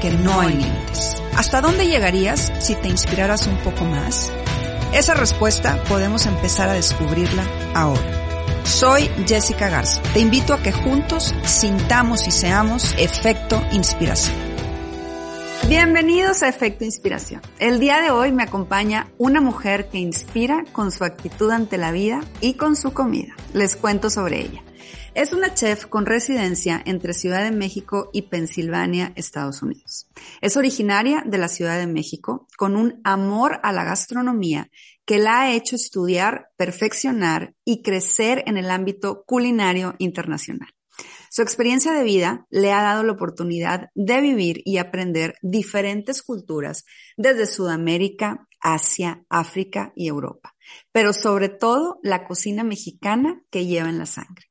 que 0.00 0.10
no 0.10 0.40
hay 0.40 0.54
límites. 0.54 1.22
¿Hasta 1.36 1.60
dónde 1.60 1.86
llegarías 1.86 2.52
si 2.60 2.74
te 2.74 2.88
inspiraras 2.88 3.46
un 3.46 3.56
poco 3.58 3.84
más? 3.84 4.30
Esa 4.92 5.14
respuesta 5.14 5.82
podemos 5.88 6.26
empezar 6.26 6.68
a 6.68 6.74
descubrirla 6.74 7.44
ahora. 7.74 8.24
Soy 8.64 9.10
Jessica 9.26 9.68
Garza. 9.68 10.00
Te 10.14 10.20
invito 10.20 10.54
a 10.54 10.62
que 10.62 10.72
juntos 10.72 11.34
sintamos 11.44 12.26
y 12.26 12.30
seamos 12.30 12.94
efecto 12.98 13.62
inspiración. 13.72 14.54
Bienvenidos 15.68 16.42
a 16.42 16.48
Efecto 16.48 16.84
Inspiración. 16.84 17.40
El 17.58 17.80
día 17.80 18.02
de 18.02 18.10
hoy 18.10 18.32
me 18.32 18.42
acompaña 18.42 19.08
una 19.16 19.40
mujer 19.40 19.88
que 19.88 19.98
inspira 19.98 20.64
con 20.72 20.92
su 20.92 21.04
actitud 21.04 21.50
ante 21.50 21.78
la 21.78 21.90
vida 21.90 22.20
y 22.42 22.54
con 22.54 22.76
su 22.76 22.92
comida. 22.92 23.34
Les 23.54 23.74
cuento 23.74 24.10
sobre 24.10 24.40
ella. 24.40 24.63
Es 25.14 25.32
una 25.32 25.54
chef 25.54 25.86
con 25.86 26.06
residencia 26.06 26.82
entre 26.84 27.14
Ciudad 27.14 27.44
de 27.44 27.56
México 27.56 28.10
y 28.12 28.22
Pensilvania, 28.22 29.12
Estados 29.14 29.62
Unidos. 29.62 30.08
Es 30.40 30.56
originaria 30.56 31.22
de 31.24 31.38
la 31.38 31.46
Ciudad 31.46 31.78
de 31.78 31.86
México 31.86 32.48
con 32.56 32.74
un 32.74 33.00
amor 33.04 33.60
a 33.62 33.72
la 33.72 33.84
gastronomía 33.84 34.72
que 35.04 35.18
la 35.18 35.42
ha 35.42 35.52
hecho 35.52 35.76
estudiar, 35.76 36.48
perfeccionar 36.56 37.54
y 37.64 37.82
crecer 37.82 38.42
en 38.46 38.56
el 38.56 38.68
ámbito 38.72 39.22
culinario 39.24 39.94
internacional. 39.98 40.70
Su 41.30 41.42
experiencia 41.42 41.92
de 41.92 42.02
vida 42.02 42.46
le 42.50 42.72
ha 42.72 42.82
dado 42.82 43.04
la 43.04 43.12
oportunidad 43.12 43.90
de 43.94 44.20
vivir 44.20 44.62
y 44.64 44.78
aprender 44.78 45.36
diferentes 45.42 46.22
culturas 46.22 46.86
desde 47.16 47.46
Sudamérica, 47.46 48.48
Asia, 48.60 49.24
África 49.28 49.92
y 49.94 50.08
Europa, 50.08 50.56
pero 50.90 51.12
sobre 51.12 51.50
todo 51.50 52.00
la 52.02 52.26
cocina 52.26 52.64
mexicana 52.64 53.40
que 53.50 53.66
lleva 53.66 53.88
en 53.88 53.98
la 53.98 54.06
sangre. 54.06 54.46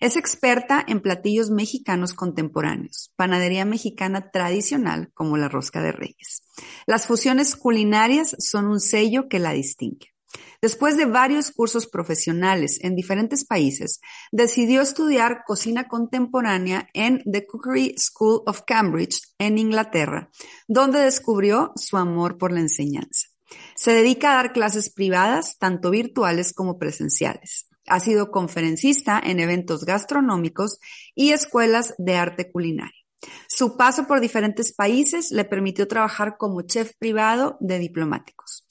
Es 0.00 0.16
experta 0.16 0.84
en 0.86 1.00
platillos 1.00 1.50
mexicanos 1.50 2.14
contemporáneos, 2.14 3.12
panadería 3.16 3.64
mexicana 3.64 4.30
tradicional 4.30 5.10
como 5.14 5.36
la 5.36 5.48
rosca 5.48 5.82
de 5.82 5.92
reyes. 5.92 6.42
Las 6.86 7.06
fusiones 7.06 7.56
culinarias 7.56 8.36
son 8.38 8.66
un 8.66 8.80
sello 8.80 9.28
que 9.28 9.38
la 9.38 9.52
distingue. 9.52 10.16
Después 10.60 10.96
de 10.96 11.04
varios 11.04 11.50
cursos 11.50 11.86
profesionales 11.86 12.78
en 12.82 12.96
diferentes 12.96 13.44
países, 13.44 14.00
decidió 14.32 14.82
estudiar 14.82 15.42
cocina 15.46 15.88
contemporánea 15.88 16.88
en 16.94 17.22
The 17.30 17.46
Cookery 17.46 17.94
School 17.98 18.42
of 18.46 18.62
Cambridge, 18.66 19.20
en 19.38 19.58
Inglaterra, 19.58 20.30
donde 20.66 21.00
descubrió 21.00 21.72
su 21.76 21.96
amor 21.96 22.38
por 22.38 22.52
la 22.52 22.60
enseñanza. 22.60 23.28
Se 23.76 23.92
dedica 23.92 24.32
a 24.32 24.36
dar 24.36 24.52
clases 24.52 24.92
privadas, 24.92 25.56
tanto 25.58 25.90
virtuales 25.90 26.52
como 26.52 26.78
presenciales. 26.78 27.68
Ha 27.86 28.00
sido 28.00 28.30
conferencista 28.30 29.20
en 29.22 29.40
eventos 29.40 29.84
gastronómicos 29.84 30.78
y 31.14 31.32
escuelas 31.32 31.94
de 31.98 32.16
arte 32.16 32.50
culinario. 32.50 33.06
Su 33.48 33.76
paso 33.76 34.06
por 34.06 34.20
diferentes 34.20 34.72
países 34.72 35.30
le 35.30 35.44
permitió 35.44 35.88
trabajar 35.88 36.36
como 36.38 36.62
chef 36.62 36.92
privado 36.98 37.56
de 37.60 37.78
diplomáticos. 37.78 38.66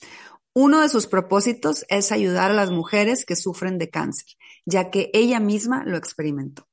Uno 0.53 0.81
de 0.81 0.89
sus 0.89 1.07
propósitos 1.07 1.85
es 1.89 2.11
ayudar 2.11 2.51
a 2.51 2.55
las 2.55 2.71
mujeres 2.71 3.25
que 3.25 3.35
sufren 3.35 3.77
de 3.77 3.89
cáncer, 3.89 4.37
ya 4.65 4.89
que 4.89 5.09
ella 5.13 5.39
misma 5.39 5.83
lo 5.85 5.97
experimentó. 5.97 6.67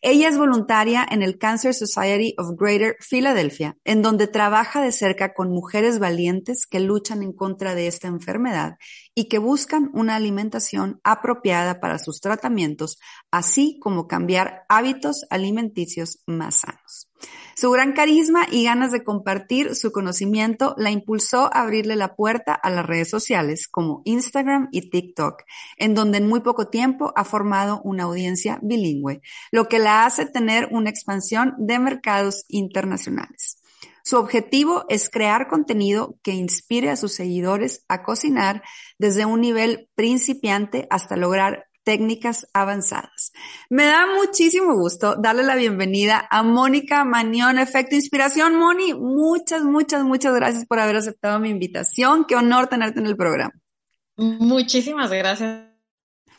Ella 0.00 0.28
es 0.28 0.38
voluntaria 0.38 1.04
en 1.10 1.24
el 1.24 1.38
Cancer 1.38 1.74
Society 1.74 2.34
of 2.38 2.52
Greater 2.56 2.96
Philadelphia, 3.00 3.76
en 3.82 4.00
donde 4.00 4.28
trabaja 4.28 4.80
de 4.80 4.92
cerca 4.92 5.34
con 5.34 5.50
mujeres 5.50 5.98
valientes 5.98 6.66
que 6.66 6.78
luchan 6.78 7.24
en 7.24 7.32
contra 7.32 7.74
de 7.74 7.88
esta 7.88 8.06
enfermedad 8.06 8.76
y 9.18 9.24
que 9.24 9.38
buscan 9.38 9.90
una 9.94 10.14
alimentación 10.14 11.00
apropiada 11.02 11.80
para 11.80 11.98
sus 11.98 12.20
tratamientos, 12.20 13.00
así 13.32 13.76
como 13.80 14.06
cambiar 14.06 14.64
hábitos 14.68 15.26
alimenticios 15.28 16.20
más 16.28 16.60
sanos. 16.60 17.10
Su 17.56 17.72
gran 17.72 17.94
carisma 17.94 18.46
y 18.48 18.62
ganas 18.62 18.92
de 18.92 19.02
compartir 19.02 19.74
su 19.74 19.90
conocimiento 19.90 20.76
la 20.78 20.92
impulsó 20.92 21.46
a 21.52 21.62
abrirle 21.62 21.96
la 21.96 22.14
puerta 22.14 22.54
a 22.54 22.70
las 22.70 22.86
redes 22.86 23.10
sociales 23.10 23.66
como 23.66 24.02
Instagram 24.04 24.68
y 24.70 24.88
TikTok, 24.88 25.42
en 25.78 25.96
donde 25.96 26.18
en 26.18 26.28
muy 26.28 26.38
poco 26.38 26.68
tiempo 26.68 27.12
ha 27.16 27.24
formado 27.24 27.80
una 27.82 28.04
audiencia 28.04 28.60
bilingüe, 28.62 29.20
lo 29.50 29.66
que 29.66 29.80
la 29.80 30.06
hace 30.06 30.26
tener 30.26 30.68
una 30.70 30.90
expansión 30.90 31.56
de 31.58 31.80
mercados 31.80 32.44
internacionales. 32.46 33.58
Su 34.08 34.16
objetivo 34.16 34.86
es 34.88 35.10
crear 35.10 35.48
contenido 35.48 36.18
que 36.22 36.32
inspire 36.32 36.88
a 36.88 36.96
sus 36.96 37.12
seguidores 37.12 37.84
a 37.88 38.02
cocinar 38.02 38.62
desde 38.98 39.26
un 39.26 39.42
nivel 39.42 39.90
principiante 39.94 40.86
hasta 40.88 41.14
lograr 41.14 41.66
técnicas 41.84 42.48
avanzadas. 42.54 43.32
Me 43.68 43.84
da 43.84 44.06
muchísimo 44.06 44.74
gusto 44.76 45.14
darle 45.16 45.42
la 45.42 45.56
bienvenida 45.56 46.26
a 46.30 46.42
Mónica 46.42 47.04
Mañón, 47.04 47.58
Efecto 47.58 47.96
Inspiración. 47.96 48.54
Moni, 48.54 48.94
muchas, 48.94 49.62
muchas, 49.62 50.04
muchas 50.04 50.34
gracias 50.34 50.64
por 50.64 50.78
haber 50.78 50.96
aceptado 50.96 51.38
mi 51.38 51.50
invitación. 51.50 52.24
Qué 52.24 52.34
honor 52.34 52.68
tenerte 52.68 53.00
en 53.00 53.06
el 53.08 53.16
programa. 53.18 53.52
Muchísimas 54.16 55.10
gracias 55.10 55.66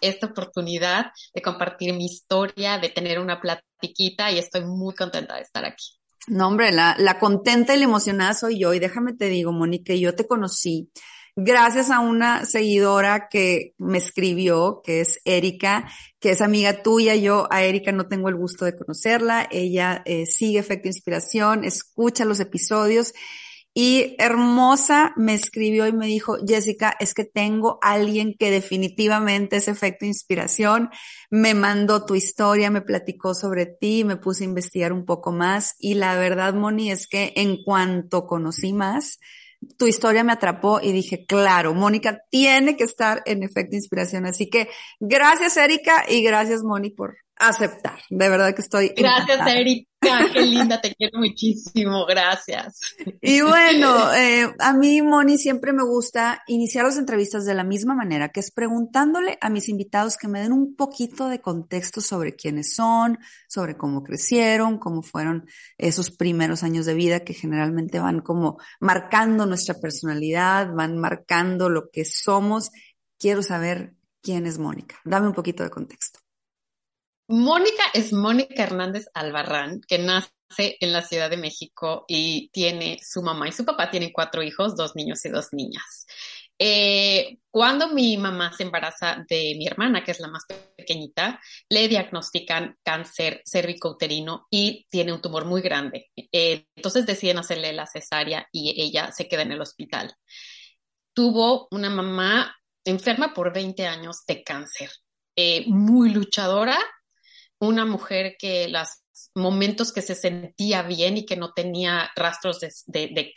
esta 0.01 0.25
oportunidad 0.25 1.11
de 1.35 1.41
compartir 1.43 1.93
mi 1.93 2.05
historia, 2.05 2.79
de 2.79 2.89
tener 2.89 3.19
una 3.19 3.39
platiquita 3.39 4.31
y 4.31 4.39
estoy 4.39 4.65
muy 4.65 4.95
contenta 4.95 5.35
de 5.35 5.43
estar 5.43 5.65
aquí. 5.65 5.98
No, 6.29 6.47
hombre, 6.47 6.71
la, 6.71 6.95
la 6.99 7.19
contenta 7.19 7.75
y 7.75 7.79
la 7.79 7.85
emocionada 7.85 8.33
soy 8.33 8.59
yo. 8.59 8.73
Y 8.73 8.79
déjame 8.79 9.13
te 9.13 9.29
digo, 9.29 9.51
Mónica, 9.51 9.93
yo 9.95 10.15
te 10.15 10.27
conocí 10.27 10.91
gracias 11.35 11.89
a 11.89 11.99
una 11.99 12.45
seguidora 12.45 13.29
que 13.29 13.73
me 13.77 13.97
escribió, 13.97 14.81
que 14.83 15.01
es 15.01 15.19
Erika, 15.25 15.89
que 16.19 16.31
es 16.31 16.41
amiga 16.41 16.83
tuya. 16.83 17.15
Yo 17.15 17.47
a 17.51 17.63
Erika 17.63 17.91
no 17.91 18.07
tengo 18.07 18.29
el 18.29 18.35
gusto 18.35 18.65
de 18.65 18.75
conocerla. 18.75 19.47
Ella 19.49 20.01
eh, 20.05 20.25
sigue 20.25 20.59
Efecto 20.59 20.87
Inspiración, 20.87 21.63
escucha 21.63 22.25
los 22.25 22.39
episodios. 22.39 23.13
Y 23.81 24.17
hermosa 24.17 25.13
me 25.15 25.33
escribió 25.33 25.87
y 25.87 25.93
me 25.93 26.05
dijo, 26.05 26.35
Jessica, 26.45 26.97
es 26.99 27.13
que 27.13 27.23
tengo 27.23 27.79
alguien 27.81 28.35
que 28.37 28.51
definitivamente 28.51 29.55
es 29.55 29.69
efecto 29.69 30.03
inspiración. 30.03 30.89
Me 31.29 31.53
mandó 31.53 32.05
tu 32.05 32.13
historia, 32.15 32.71
me 32.71 32.81
platicó 32.81 33.33
sobre 33.33 33.67
ti, 33.67 34.03
me 34.03 34.17
puse 34.17 34.43
a 34.43 34.47
investigar 34.47 34.91
un 34.91 35.05
poco 35.05 35.31
más. 35.31 35.75
Y 35.79 35.93
la 35.93 36.17
verdad, 36.17 36.53
Moni, 36.55 36.91
es 36.91 37.07
que 37.07 37.31
en 37.37 37.63
cuanto 37.63 38.27
conocí 38.27 38.73
más, 38.73 39.17
tu 39.77 39.87
historia 39.87 40.25
me 40.25 40.33
atrapó 40.33 40.81
y 40.83 40.91
dije, 40.91 41.25
claro, 41.25 41.73
Mónica 41.73 42.23
tiene 42.29 42.75
que 42.75 42.83
estar 42.83 43.23
en 43.25 43.43
efecto 43.43 43.77
inspiración. 43.77 44.25
Así 44.25 44.49
que 44.49 44.67
gracias, 44.99 45.55
Erika, 45.55 46.03
y 46.05 46.21
gracias, 46.21 46.63
Moni, 46.63 46.89
por 46.89 47.15
aceptar. 47.39 47.99
De 48.09 48.29
verdad 48.29 48.53
que 48.53 48.61
estoy. 48.61 48.93
Gracias, 48.95 49.47
Erika. 49.47 49.89
Qué 50.33 50.41
linda, 50.41 50.79
te 50.79 50.93
quiero 50.93 51.19
muchísimo. 51.19 52.05
Gracias. 52.05 52.79
Y 53.21 53.41
bueno, 53.41 54.13
eh, 54.13 54.53
a 54.59 54.73
mí, 54.73 55.01
Moni, 55.01 55.37
siempre 55.37 55.73
me 55.73 55.83
gusta 55.83 56.43
iniciar 56.47 56.85
las 56.85 56.97
entrevistas 56.97 57.45
de 57.45 57.53
la 57.53 57.63
misma 57.63 57.95
manera, 57.95 58.29
que 58.29 58.39
es 58.39 58.51
preguntándole 58.51 59.37
a 59.41 59.49
mis 59.49 59.69
invitados 59.69 60.17
que 60.17 60.27
me 60.27 60.41
den 60.41 60.53
un 60.53 60.75
poquito 60.75 61.27
de 61.27 61.41
contexto 61.41 62.01
sobre 62.01 62.35
quiénes 62.35 62.75
son, 62.75 63.19
sobre 63.47 63.77
cómo 63.77 64.03
crecieron, 64.03 64.77
cómo 64.77 65.01
fueron 65.01 65.47
esos 65.77 66.11
primeros 66.11 66.63
años 66.63 66.85
de 66.85 66.93
vida 66.93 67.21
que 67.21 67.33
generalmente 67.33 67.99
van 67.99 68.21
como 68.21 68.57
marcando 68.79 69.45
nuestra 69.45 69.75
personalidad, 69.75 70.73
van 70.73 70.97
marcando 70.97 71.69
lo 71.69 71.89
que 71.89 72.05
somos. 72.05 72.71
Quiero 73.17 73.43
saber 73.43 73.95
quién 74.21 74.45
es 74.45 74.59
Mónica. 74.59 74.99
Dame 75.03 75.27
un 75.27 75.33
poquito 75.33 75.63
de 75.63 75.69
contexto. 75.69 76.19
Mónica 77.29 77.83
es 77.93 78.11
Mónica 78.11 78.63
Hernández 78.63 79.05
Albarrán, 79.13 79.81
que 79.87 79.99
nace 79.99 80.31
en 80.57 80.91
la 80.91 81.03
Ciudad 81.03 81.29
de 81.29 81.37
México 81.37 82.03
y 82.07 82.49
tiene 82.49 82.99
su 83.03 83.21
mamá 83.21 83.47
y 83.47 83.51
su 83.51 83.63
papá 83.65 83.91
tienen 83.91 84.11
cuatro 84.11 84.41
hijos, 84.41 84.75
dos 84.75 84.95
niños 84.95 85.23
y 85.25 85.29
dos 85.29 85.49
niñas. 85.51 86.07
Eh, 86.57 87.37
cuando 87.51 87.89
mi 87.89 88.17
mamá 88.17 88.51
se 88.51 88.63
embaraza 88.63 89.23
de 89.29 89.53
mi 89.59 89.67
hermana, 89.67 90.03
que 90.03 90.09
es 90.09 90.19
la 90.19 90.27
más 90.27 90.43
pequeñita, 90.75 91.39
le 91.69 91.87
diagnostican 91.87 92.79
cáncer 92.83 93.43
cervicouterino 93.45 94.47
y 94.49 94.87
tiene 94.89 95.13
un 95.13 95.21
tumor 95.21 95.45
muy 95.45 95.61
grande. 95.61 96.09
Eh, 96.15 96.65
entonces 96.75 97.05
deciden 97.05 97.37
hacerle 97.37 97.73
la 97.73 97.85
cesárea 97.85 98.47
y 98.51 98.81
ella 98.81 99.11
se 99.11 99.27
queda 99.27 99.43
en 99.43 99.51
el 99.51 99.61
hospital. 99.61 100.15
Tuvo 101.13 101.67
una 101.69 101.91
mamá 101.91 102.55
enferma 102.83 103.35
por 103.35 103.53
20 103.53 103.85
años 103.85 104.25
de 104.25 104.43
cáncer, 104.43 104.89
eh, 105.35 105.65
muy 105.67 106.09
luchadora, 106.09 106.79
una 107.59 107.85
mujer 107.85 108.35
que 108.39 108.67
las 108.67 109.03
momentos 109.35 109.91
que 109.91 110.01
se 110.01 110.15
sentía 110.15 110.81
bien 110.83 111.17
y 111.17 111.25
que 111.25 111.35
no 111.35 111.53
tenía 111.53 112.09
rastros 112.15 112.59
de, 112.59 113.33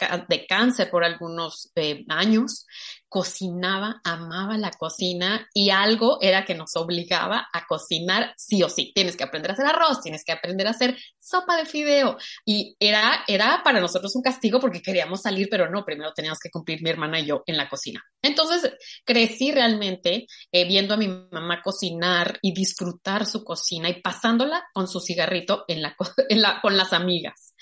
cáncer 0.48 0.90
por 0.90 1.04
algunos 1.04 1.72
eh, 1.74 2.04
años, 2.08 2.66
cocinaba, 3.12 4.00
amaba 4.04 4.56
la 4.56 4.70
cocina 4.70 5.46
y 5.52 5.68
algo 5.68 6.16
era 6.22 6.46
que 6.46 6.54
nos 6.54 6.74
obligaba 6.76 7.46
a 7.52 7.66
cocinar 7.66 8.32
sí 8.38 8.62
o 8.62 8.70
sí. 8.70 8.90
Tienes 8.94 9.18
que 9.18 9.24
aprender 9.24 9.50
a 9.50 9.52
hacer 9.54 9.66
arroz, 9.66 10.00
tienes 10.00 10.24
que 10.24 10.32
aprender 10.32 10.66
a 10.66 10.70
hacer 10.70 10.96
sopa 11.18 11.58
de 11.58 11.66
fideo. 11.66 12.16
Y 12.46 12.74
era, 12.80 13.22
era 13.28 13.60
para 13.62 13.80
nosotros 13.80 14.16
un 14.16 14.22
castigo 14.22 14.60
porque 14.60 14.80
queríamos 14.80 15.20
salir, 15.20 15.48
pero 15.50 15.68
no, 15.68 15.84
primero 15.84 16.14
teníamos 16.14 16.38
que 16.38 16.48
cumplir 16.48 16.82
mi 16.82 16.88
hermana 16.88 17.20
y 17.20 17.26
yo 17.26 17.42
en 17.44 17.58
la 17.58 17.68
cocina. 17.68 18.02
Entonces 18.22 18.72
crecí 19.04 19.52
realmente 19.52 20.26
eh, 20.50 20.66
viendo 20.66 20.94
a 20.94 20.96
mi 20.96 21.08
mamá 21.08 21.60
cocinar 21.62 22.38
y 22.40 22.54
disfrutar 22.54 23.26
su 23.26 23.44
cocina 23.44 23.90
y 23.90 24.00
pasándola 24.00 24.64
con 24.72 24.88
su 24.88 25.00
cigarrito 25.00 25.66
en 25.68 25.82
la, 25.82 25.94
en 26.30 26.40
la, 26.40 26.62
con 26.62 26.78
las 26.78 26.94
amigas 26.94 27.52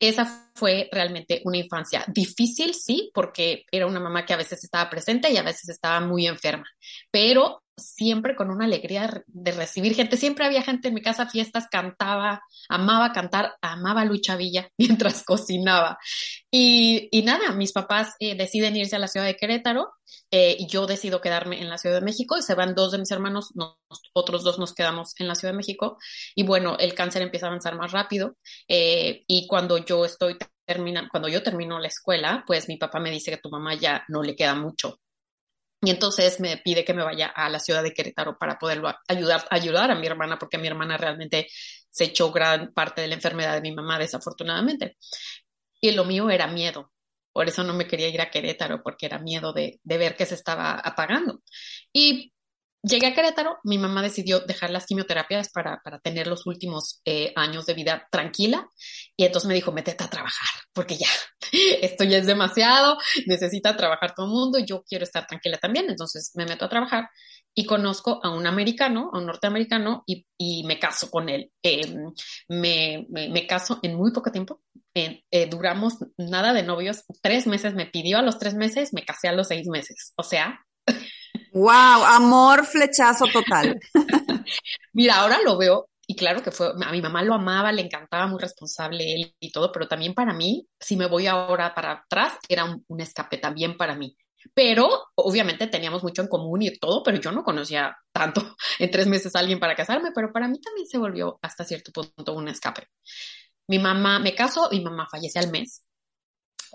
esa 0.00 0.50
fue 0.54 0.88
realmente 0.90 1.42
una 1.44 1.58
infancia 1.58 2.04
difícil, 2.08 2.74
sí, 2.74 3.10
porque 3.14 3.64
era 3.70 3.86
una 3.86 4.00
mamá 4.00 4.24
que 4.24 4.32
a 4.32 4.38
veces 4.38 4.64
estaba 4.64 4.88
presente 4.90 5.30
y 5.30 5.36
a 5.36 5.42
veces 5.42 5.68
estaba 5.68 6.00
muy 6.00 6.26
enferma, 6.26 6.64
pero 7.10 7.62
siempre 7.80 8.36
con 8.36 8.50
una 8.50 8.66
alegría 8.66 9.24
de 9.26 9.52
recibir 9.52 9.94
gente. 9.94 10.16
Siempre 10.16 10.46
había 10.46 10.62
gente 10.62 10.88
en 10.88 10.94
mi 10.94 11.02
casa, 11.02 11.26
fiestas, 11.26 11.66
cantaba, 11.70 12.42
amaba 12.68 13.12
cantar, 13.12 13.54
amaba 13.60 14.04
Lucha 14.04 14.36
Villa 14.36 14.68
mientras 14.78 15.24
cocinaba. 15.24 15.98
Y, 16.50 17.08
y 17.10 17.22
nada, 17.22 17.52
mis 17.52 17.72
papás 17.72 18.14
eh, 18.20 18.36
deciden 18.36 18.76
irse 18.76 18.96
a 18.96 19.00
la 19.00 19.08
ciudad 19.08 19.26
de 19.26 19.36
Querétaro 19.36 19.90
eh, 20.30 20.56
y 20.58 20.66
yo 20.66 20.86
decido 20.86 21.20
quedarme 21.20 21.60
en 21.60 21.68
la 21.68 21.78
Ciudad 21.78 21.96
de 21.96 22.04
México 22.04 22.38
y 22.38 22.42
se 22.42 22.54
van 22.54 22.74
dos 22.74 22.92
de 22.92 22.98
mis 22.98 23.10
hermanos, 23.10 23.52
otros 24.12 24.44
dos 24.44 24.58
nos 24.58 24.74
quedamos 24.74 25.14
en 25.18 25.28
la 25.28 25.34
Ciudad 25.34 25.52
de 25.52 25.58
México 25.58 25.98
y 26.34 26.44
bueno, 26.44 26.76
el 26.78 26.94
cáncer 26.94 27.22
empieza 27.22 27.46
a 27.46 27.48
avanzar 27.48 27.76
más 27.76 27.92
rápido 27.92 28.36
eh, 28.68 29.24
y 29.26 29.46
cuando 29.46 29.78
yo 29.78 30.04
estoy 30.04 30.36
terminando, 30.64 31.08
cuando 31.10 31.28
yo 31.28 31.42
termino 31.42 31.78
la 31.78 31.88
escuela, 31.88 32.44
pues 32.46 32.68
mi 32.68 32.76
papá 32.76 33.00
me 33.00 33.10
dice 33.10 33.30
que 33.30 33.38
tu 33.38 33.50
mamá 33.50 33.74
ya 33.74 34.04
no 34.08 34.22
le 34.22 34.36
queda 34.36 34.54
mucho 34.54 35.00
y 35.82 35.90
entonces 35.90 36.40
me 36.40 36.58
pide 36.58 36.84
que 36.84 36.92
me 36.92 37.02
vaya 37.02 37.28
a 37.28 37.48
la 37.48 37.58
ciudad 37.58 37.82
de 37.82 37.92
Querétaro 37.94 38.36
para 38.38 38.58
poderlo 38.58 38.92
ayudar, 39.08 39.46
ayudar 39.50 39.90
a 39.90 39.94
mi 39.94 40.06
hermana, 40.06 40.38
porque 40.38 40.58
mi 40.58 40.66
hermana 40.66 40.98
realmente 40.98 41.46
se 41.90 42.04
echó 42.04 42.30
gran 42.30 42.72
parte 42.72 43.00
de 43.00 43.08
la 43.08 43.14
enfermedad 43.14 43.54
de 43.54 43.62
mi 43.62 43.72
mamá, 43.74 43.98
desafortunadamente. 43.98 44.96
Y 45.80 45.92
lo 45.92 46.04
mío 46.04 46.30
era 46.30 46.46
miedo. 46.46 46.92
Por 47.32 47.48
eso 47.48 47.64
no 47.64 47.72
me 47.72 47.86
quería 47.86 48.08
ir 48.08 48.20
a 48.20 48.30
Querétaro, 48.30 48.82
porque 48.82 49.06
era 49.06 49.18
miedo 49.18 49.52
de, 49.52 49.80
de 49.82 49.98
ver 49.98 50.16
que 50.16 50.26
se 50.26 50.34
estaba 50.34 50.72
apagando. 50.74 51.42
Y 51.92 52.32
Llegué 52.82 53.08
a 53.08 53.14
Querétaro, 53.14 53.58
mi 53.62 53.76
mamá 53.76 54.02
decidió 54.02 54.40
dejar 54.40 54.70
las 54.70 54.86
quimioterapias 54.86 55.50
para, 55.50 55.80
para 55.84 55.98
tener 55.98 56.26
los 56.26 56.46
últimos 56.46 57.02
eh, 57.04 57.30
años 57.36 57.66
de 57.66 57.74
vida 57.74 58.08
tranquila 58.10 58.68
y 59.16 59.24
entonces 59.24 59.46
me 59.48 59.54
dijo, 59.54 59.70
métete 59.70 60.02
a 60.02 60.08
trabajar, 60.08 60.48
porque 60.72 60.96
ya, 60.96 61.08
esto 61.82 62.04
ya 62.04 62.16
es 62.18 62.26
demasiado, 62.26 62.96
necesita 63.26 63.76
trabajar 63.76 64.14
todo 64.14 64.26
el 64.26 64.32
mundo, 64.32 64.58
yo 64.58 64.82
quiero 64.82 65.04
estar 65.04 65.26
tranquila 65.26 65.58
también, 65.58 65.90
entonces 65.90 66.32
me 66.34 66.46
meto 66.46 66.64
a 66.64 66.70
trabajar 66.70 67.10
y 67.54 67.66
conozco 67.66 68.18
a 68.22 68.30
un 68.30 68.46
americano, 68.46 69.10
a 69.12 69.18
un 69.18 69.26
norteamericano 69.26 70.02
y, 70.06 70.26
y 70.38 70.64
me 70.64 70.78
caso 70.78 71.10
con 71.10 71.28
él. 71.28 71.50
Em, 71.62 72.12
me, 72.48 73.06
me, 73.10 73.46
caso 73.46 73.78
en 73.82 73.94
muy 73.94 74.12
poco 74.12 74.32
tiempo, 74.32 74.62
eh, 74.94 75.22
duramos 75.50 75.98
nada 76.16 76.54
de 76.54 76.62
novios, 76.62 77.04
tres 77.20 77.46
meses 77.46 77.74
me 77.74 77.86
pidió 77.86 78.18
a 78.18 78.22
los 78.22 78.38
tres 78.38 78.54
meses, 78.54 78.94
me 78.94 79.04
casé 79.04 79.28
a 79.28 79.32
los 79.32 79.48
seis 79.48 79.68
meses, 79.68 80.14
o 80.16 80.22
sea... 80.22 80.64
Wow, 81.52 82.04
amor 82.04 82.64
flechazo 82.64 83.26
total. 83.26 83.80
Mira, 84.92 85.16
ahora 85.16 85.40
lo 85.44 85.58
veo 85.58 85.88
y 86.06 86.14
claro 86.16 86.42
que 86.42 86.50
fue, 86.50 86.72
a 86.80 86.92
mi 86.92 87.00
mamá 87.00 87.22
lo 87.22 87.34
amaba, 87.34 87.72
le 87.72 87.82
encantaba, 87.82 88.26
muy 88.26 88.40
responsable 88.40 89.14
él 89.14 89.34
y 89.40 89.52
todo, 89.52 89.70
pero 89.72 89.88
también 89.88 90.14
para 90.14 90.32
mí, 90.32 90.66
si 90.78 90.96
me 90.96 91.06
voy 91.06 91.26
ahora 91.26 91.74
para 91.74 91.92
atrás, 91.92 92.34
era 92.48 92.64
un, 92.64 93.00
escape 93.00 93.38
también 93.38 93.76
para 93.76 93.94
mí. 93.94 94.16
Pero 94.54 94.88
obviamente 95.14 95.66
teníamos 95.66 96.02
mucho 96.02 96.22
en 96.22 96.28
común 96.28 96.62
y 96.62 96.76
todo, 96.78 97.02
pero 97.02 97.20
yo 97.20 97.30
no 97.32 97.44
conocía 97.44 97.96
tanto 98.12 98.56
en 98.78 98.90
tres 98.90 99.06
meses 99.06 99.34
a 99.34 99.40
alguien 99.40 99.60
para 99.60 99.76
casarme, 99.76 100.10
pero 100.14 100.32
para 100.32 100.48
mí 100.48 100.60
también 100.60 100.86
se 100.88 100.98
volvió 100.98 101.38
hasta 101.42 101.64
cierto 101.64 101.92
punto 101.92 102.32
un 102.32 102.48
escape. 102.48 102.88
Mi 103.68 103.78
mamá, 103.78 104.18
me 104.18 104.34
casó, 104.34 104.68
mi 104.70 104.80
mamá 104.80 105.06
fallece 105.10 105.38
al 105.38 105.50
mes 105.50 105.84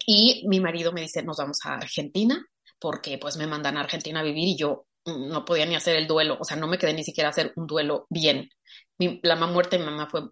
y 0.05 0.45
mi 0.47 0.59
marido 0.59 0.91
me 0.93 1.01
dice, 1.01 1.23
nos 1.23 1.37
vamos 1.37 1.59
a 1.65 1.75
Argentina 1.75 2.45
porque 2.79 3.17
pues 3.17 3.37
me 3.37 3.47
mandan 3.47 3.77
a 3.77 3.81
Argentina 3.81 4.19
a 4.19 4.23
vivir 4.23 4.47
y 4.47 4.57
yo 4.57 4.87
mm, 5.05 5.27
no 5.29 5.45
podía 5.45 5.65
ni 5.65 5.75
hacer 5.75 5.95
el 5.95 6.07
duelo, 6.07 6.37
o 6.39 6.43
sea, 6.43 6.57
no 6.57 6.67
me 6.67 6.77
quedé 6.77 6.93
ni 6.93 7.03
siquiera 7.03 7.29
hacer 7.29 7.53
un 7.55 7.67
duelo 7.67 8.07
bien. 8.09 8.49
la 8.97 9.35
muerte 9.35 9.77
de 9.77 9.83
mi 9.83 9.89
mamá 9.89 10.07
fue 10.09 10.23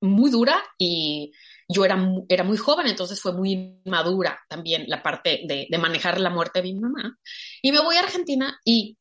muy 0.00 0.30
dura 0.30 0.62
y 0.78 1.32
yo 1.68 1.84
era, 1.84 1.98
era 2.28 2.44
muy 2.44 2.56
joven, 2.56 2.86
entonces 2.86 3.20
fue 3.20 3.32
muy 3.32 3.80
madura 3.84 4.38
también 4.48 4.84
la 4.86 5.02
parte 5.02 5.40
de, 5.46 5.66
de, 5.68 5.78
manejar 5.78 6.20
la 6.20 6.30
muerte 6.30 6.60
de 6.60 6.72
mi 6.72 6.80
mamá. 6.80 7.16
Y 7.62 7.72
me 7.72 7.80
voy 7.80 7.96
a 7.96 8.00
Argentina 8.00 8.58
y 8.64 8.96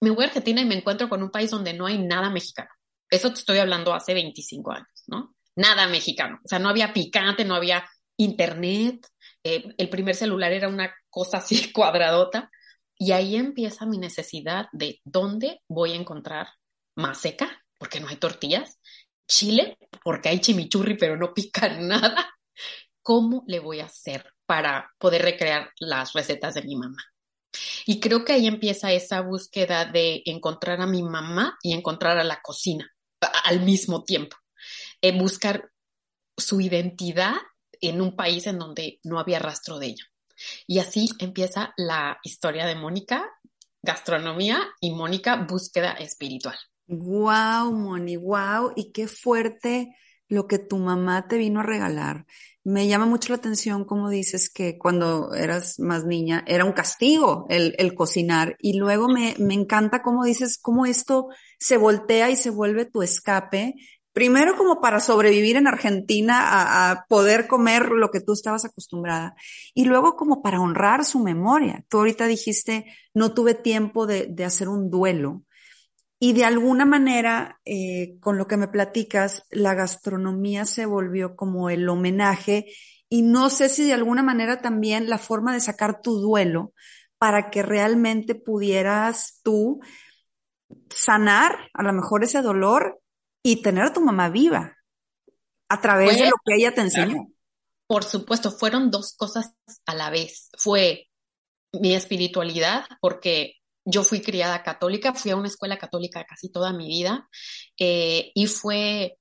me 0.00 0.10
voy 0.10 0.24
a 0.24 0.28
Argentina 0.28 0.60
y 0.60 0.64
me 0.64 0.76
encuentro 0.76 1.08
con 1.08 1.22
un 1.22 1.30
país 1.30 1.50
donde 1.50 1.74
no 1.74 1.86
hay 1.86 1.98
nada 1.98 2.30
mexicano. 2.30 2.70
Eso 3.10 3.32
te 3.32 3.40
estoy 3.40 3.58
hablando 3.58 3.94
hace 3.94 4.14
25 4.14 4.72
años, 4.72 5.04
¿no? 5.06 5.34
Nada 5.54 5.86
mexicano. 5.88 6.40
O 6.44 6.48
sea, 6.48 6.58
no 6.58 6.68
había 6.68 6.92
picante, 6.92 7.44
no 7.44 7.54
había 7.54 7.84
internet, 8.16 9.06
eh, 9.46 9.74
el 9.78 9.88
primer 9.88 10.14
celular 10.14 10.52
era 10.52 10.68
una 10.68 10.94
cosa 11.10 11.38
así 11.38 11.70
cuadradota. 11.72 12.50
Y 12.98 13.12
ahí 13.12 13.36
empieza 13.36 13.84
mi 13.84 13.98
necesidad 13.98 14.68
de 14.72 15.00
dónde 15.04 15.60
voy 15.68 15.92
a 15.92 15.96
encontrar 15.96 16.48
seca, 17.14 17.62
porque 17.78 18.00
no 18.00 18.08
hay 18.08 18.16
tortillas, 18.16 18.78
chile, 19.28 19.76
porque 20.02 20.30
hay 20.30 20.40
chimichurri, 20.40 20.96
pero 20.96 21.16
no 21.16 21.34
pica 21.34 21.68
nada. 21.78 22.34
¿Cómo 23.02 23.44
le 23.46 23.60
voy 23.60 23.80
a 23.80 23.86
hacer 23.86 24.32
para 24.46 24.90
poder 24.98 25.22
recrear 25.22 25.70
las 25.78 26.12
recetas 26.12 26.54
de 26.54 26.62
mi 26.62 26.76
mamá? 26.76 27.02
Y 27.86 28.00
creo 28.00 28.24
que 28.24 28.32
ahí 28.32 28.46
empieza 28.46 28.92
esa 28.92 29.20
búsqueda 29.20 29.84
de 29.84 30.22
encontrar 30.26 30.80
a 30.80 30.86
mi 30.86 31.02
mamá 31.02 31.56
y 31.62 31.72
encontrar 31.72 32.18
a 32.18 32.24
la 32.24 32.40
cocina 32.42 32.90
al 33.44 33.60
mismo 33.60 34.04
tiempo. 34.04 34.36
Eh, 35.00 35.16
buscar 35.16 35.70
su 36.36 36.60
identidad 36.60 37.36
en 37.80 38.00
un 38.00 38.16
país 38.16 38.46
en 38.46 38.58
donde 38.58 39.00
no 39.04 39.18
había 39.18 39.38
rastro 39.38 39.78
de 39.78 39.86
ella. 39.86 40.04
Y 40.66 40.78
así 40.78 41.08
empieza 41.18 41.72
la 41.76 42.18
historia 42.22 42.66
de 42.66 42.74
Mónica, 42.74 43.24
gastronomía 43.82 44.60
y 44.80 44.90
Mónica, 44.90 45.46
búsqueda 45.48 45.92
espiritual. 45.92 46.56
Wow, 46.88 47.72
Moni, 47.72 48.16
wow, 48.16 48.72
y 48.76 48.92
qué 48.92 49.08
fuerte 49.08 49.96
lo 50.28 50.46
que 50.46 50.58
tu 50.58 50.78
mamá 50.78 51.28
te 51.28 51.38
vino 51.38 51.60
a 51.60 51.64
regalar. 51.64 52.26
Me 52.64 52.88
llama 52.88 53.06
mucho 53.06 53.32
la 53.32 53.38
atención 53.38 53.84
como 53.84 54.10
dices 54.10 54.50
que 54.50 54.76
cuando 54.76 55.32
eras 55.34 55.78
más 55.78 56.04
niña 56.04 56.42
era 56.48 56.64
un 56.64 56.72
castigo 56.72 57.46
el, 57.48 57.76
el 57.78 57.94
cocinar 57.94 58.56
y 58.58 58.76
luego 58.76 59.08
me, 59.08 59.36
me 59.38 59.54
encanta 59.54 60.02
cómo 60.02 60.24
dices 60.24 60.58
cómo 60.60 60.84
esto 60.84 61.28
se 61.60 61.76
voltea 61.76 62.28
y 62.30 62.36
se 62.36 62.50
vuelve 62.50 62.84
tu 62.84 63.02
escape 63.02 63.74
Primero 64.16 64.56
como 64.56 64.80
para 64.80 64.98
sobrevivir 64.98 65.56
en 65.56 65.66
Argentina 65.66 66.90
a, 66.90 67.04
poder 67.06 67.46
comer 67.46 67.90
lo 67.90 68.10
que 68.10 68.22
tú 68.22 68.32
estabas 68.32 68.64
acostumbrada. 68.64 69.36
Y 69.74 69.84
luego 69.84 70.16
como 70.16 70.40
para 70.40 70.58
honrar 70.58 71.04
su 71.04 71.18
memoria. 71.18 71.84
Tú 71.90 71.98
ahorita 71.98 72.26
dijiste, 72.26 72.86
no 73.12 73.34
tuve 73.34 73.52
tiempo 73.52 74.06
de, 74.06 74.34
hacer 74.42 74.70
un 74.70 74.88
duelo. 74.88 75.44
Y 76.18 76.32
de 76.32 76.46
alguna 76.46 76.86
manera, 76.86 77.60
eh, 77.66 78.16
con 78.20 78.38
lo 78.38 78.46
que 78.46 78.56
me 78.56 78.68
platicas, 78.68 79.42
la 79.50 79.74
gastronomía 79.74 80.64
se 80.64 80.86
volvió 80.86 81.36
como 81.36 81.68
el 81.68 81.86
homenaje. 81.86 82.72
Y 83.10 83.20
no 83.20 83.50
sé 83.50 83.68
si 83.68 83.84
de 83.84 83.92
alguna 83.92 84.22
manera 84.22 84.62
también 84.62 85.10
la 85.10 85.18
forma 85.18 85.52
de 85.52 85.60
sacar 85.60 86.00
tu 86.00 86.18
duelo 86.20 86.72
para 87.18 87.50
que 87.50 87.62
realmente 87.62 88.34
pudieras 88.34 89.40
tú 89.42 89.80
sanar 90.88 91.58
a 91.74 91.82
lo 91.82 91.92
mejor 91.92 92.24
ese 92.24 92.40
dolor 92.40 93.02
y 93.46 93.62
tener 93.62 93.84
a 93.84 93.92
tu 93.92 94.00
mamá 94.00 94.28
viva 94.28 94.76
a 95.68 95.80
través 95.80 96.18
de 96.18 96.24
lo 96.24 96.36
que 96.44 96.56
ella 96.56 96.74
te 96.74 96.80
enseñó. 96.80 97.28
Por 97.86 98.02
supuesto, 98.02 98.50
fueron 98.50 98.90
dos 98.90 99.14
cosas 99.16 99.54
a 99.86 99.94
la 99.94 100.10
vez. 100.10 100.50
Fue 100.58 101.06
mi 101.72 101.94
espiritualidad, 101.94 102.86
porque 103.00 103.54
yo 103.84 104.02
fui 104.02 104.20
criada 104.20 104.64
católica, 104.64 105.14
fui 105.14 105.30
a 105.30 105.36
una 105.36 105.46
escuela 105.46 105.78
católica 105.78 106.24
casi 106.24 106.50
toda 106.50 106.72
mi 106.72 106.88
vida 106.88 107.28
eh, 107.78 108.32
y 108.34 108.48
fue, 108.48 109.16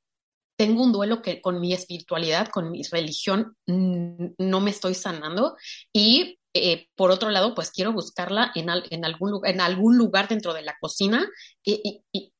tengo 0.57 0.81
un 0.81 0.91
duelo 0.91 1.21
que 1.21 1.39
con 1.39 1.61
mi 1.61 1.71
espiritualidad, 1.73 2.47
con 2.47 2.71
mi 2.71 2.81
religión, 2.81 3.55
no 3.67 4.59
me 4.59 4.71
estoy 4.71 4.95
sanando 4.95 5.55
y 5.93 6.39
eh, 6.55 6.87
por 6.95 7.11
otro 7.11 7.29
lado, 7.29 7.53
pues 7.53 7.69
quiero 7.69 7.93
buscarla 7.93 8.51
en, 8.55 8.69
en, 8.89 9.05
algún, 9.05 9.45
en 9.45 9.61
algún 9.61 9.99
lugar 9.99 10.27
dentro 10.29 10.51
de 10.55 10.63
la 10.63 10.75
cocina 10.79 11.29
y, 11.63 11.81
y, 11.83 12.01
y 12.11 12.33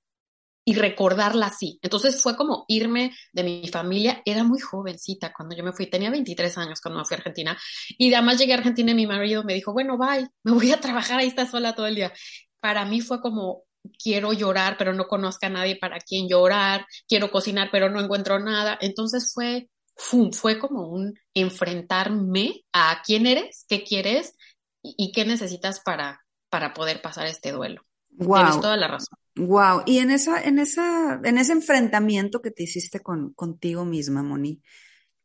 recordarla 0.74 1.48
así. 1.48 1.80
Entonces 1.82 2.22
fue 2.22 2.36
como 2.36 2.66
irme 2.68 3.16
de 3.32 3.44
mi 3.44 3.68
familia. 3.68 4.22
Era 4.26 4.44
muy 4.44 4.60
jovencita 4.60 5.32
cuando 5.32 5.56
yo 5.56 5.64
me 5.64 5.74
fui, 5.74 5.88
tenía 5.88 6.10
23 6.10 6.58
años 6.58 6.82
cuando 6.82 7.00
me 7.00 7.06
fui 7.06 7.16
a 7.16 7.20
Argentina. 7.20 7.58
Y 7.98 8.14
además 8.14 8.40
llegué 8.40 8.54
a 8.54 8.58
Argentina 8.58 8.92
y 8.92 8.96
mi 8.96 9.08
marido 9.08 9.44
me 9.44 9.54
dijo, 9.54 9.74
bueno, 9.74 9.98
bye, 9.98 10.28
me 10.44 10.52
voy 10.54 10.72
a 10.72 10.82
trabajar, 10.82 11.20
ahí 11.20 11.28
está 11.28 11.46
sola 11.46 11.76
todo 11.76 11.88
el 11.88 11.96
día. 11.96 12.12
Para 12.60 12.84
mí 12.86 13.02
fue 13.02 13.22
como, 13.22 13.64
quiero 14.02 14.34
llorar, 14.34 14.76
pero 14.78 14.94
no 14.94 15.08
conozco 15.08 15.46
a 15.46 15.50
nadie 15.50 15.78
para 15.78 16.00
quien 16.00 16.28
llorar, 16.28 16.86
quiero 17.08 17.32
cocinar, 17.32 17.70
pero 17.72 17.90
no 17.90 18.02
encuentro 18.02 18.40
nada. 18.40 18.78
Entonces 18.82 19.32
fue, 19.34 19.70
fue 19.96 20.60
como 20.60 20.88
un 20.88 21.14
enfrentarme 21.34 22.64
a 22.74 23.02
quién 23.06 23.28
eres, 23.28 23.66
qué 23.68 23.84
quieres 23.84 24.36
y, 24.82 25.12
qué 25.12 25.26
necesitas 25.26 25.80
para, 25.80 26.24
para 26.50 26.74
poder 26.74 27.02
pasar 27.02 27.28
este 27.28 27.52
duelo. 27.52 27.84
Wow. 28.10 28.38
Tienes 28.38 28.62
toda 28.62 28.78
la 28.78 28.88
razón. 28.88 29.18
Wow. 29.38 29.84
Y 29.86 30.00
en 30.00 30.12
esa, 30.12 30.42
en 30.42 30.60
esa, 30.60 31.20
en 31.24 31.38
ese 31.38 31.54
enfrentamiento 31.54 32.42
que 32.42 32.52
te 32.52 32.64
hiciste 32.64 33.02
con, 33.02 33.34
contigo 33.34 33.84
misma, 33.84 34.24
Moni, 34.24 34.62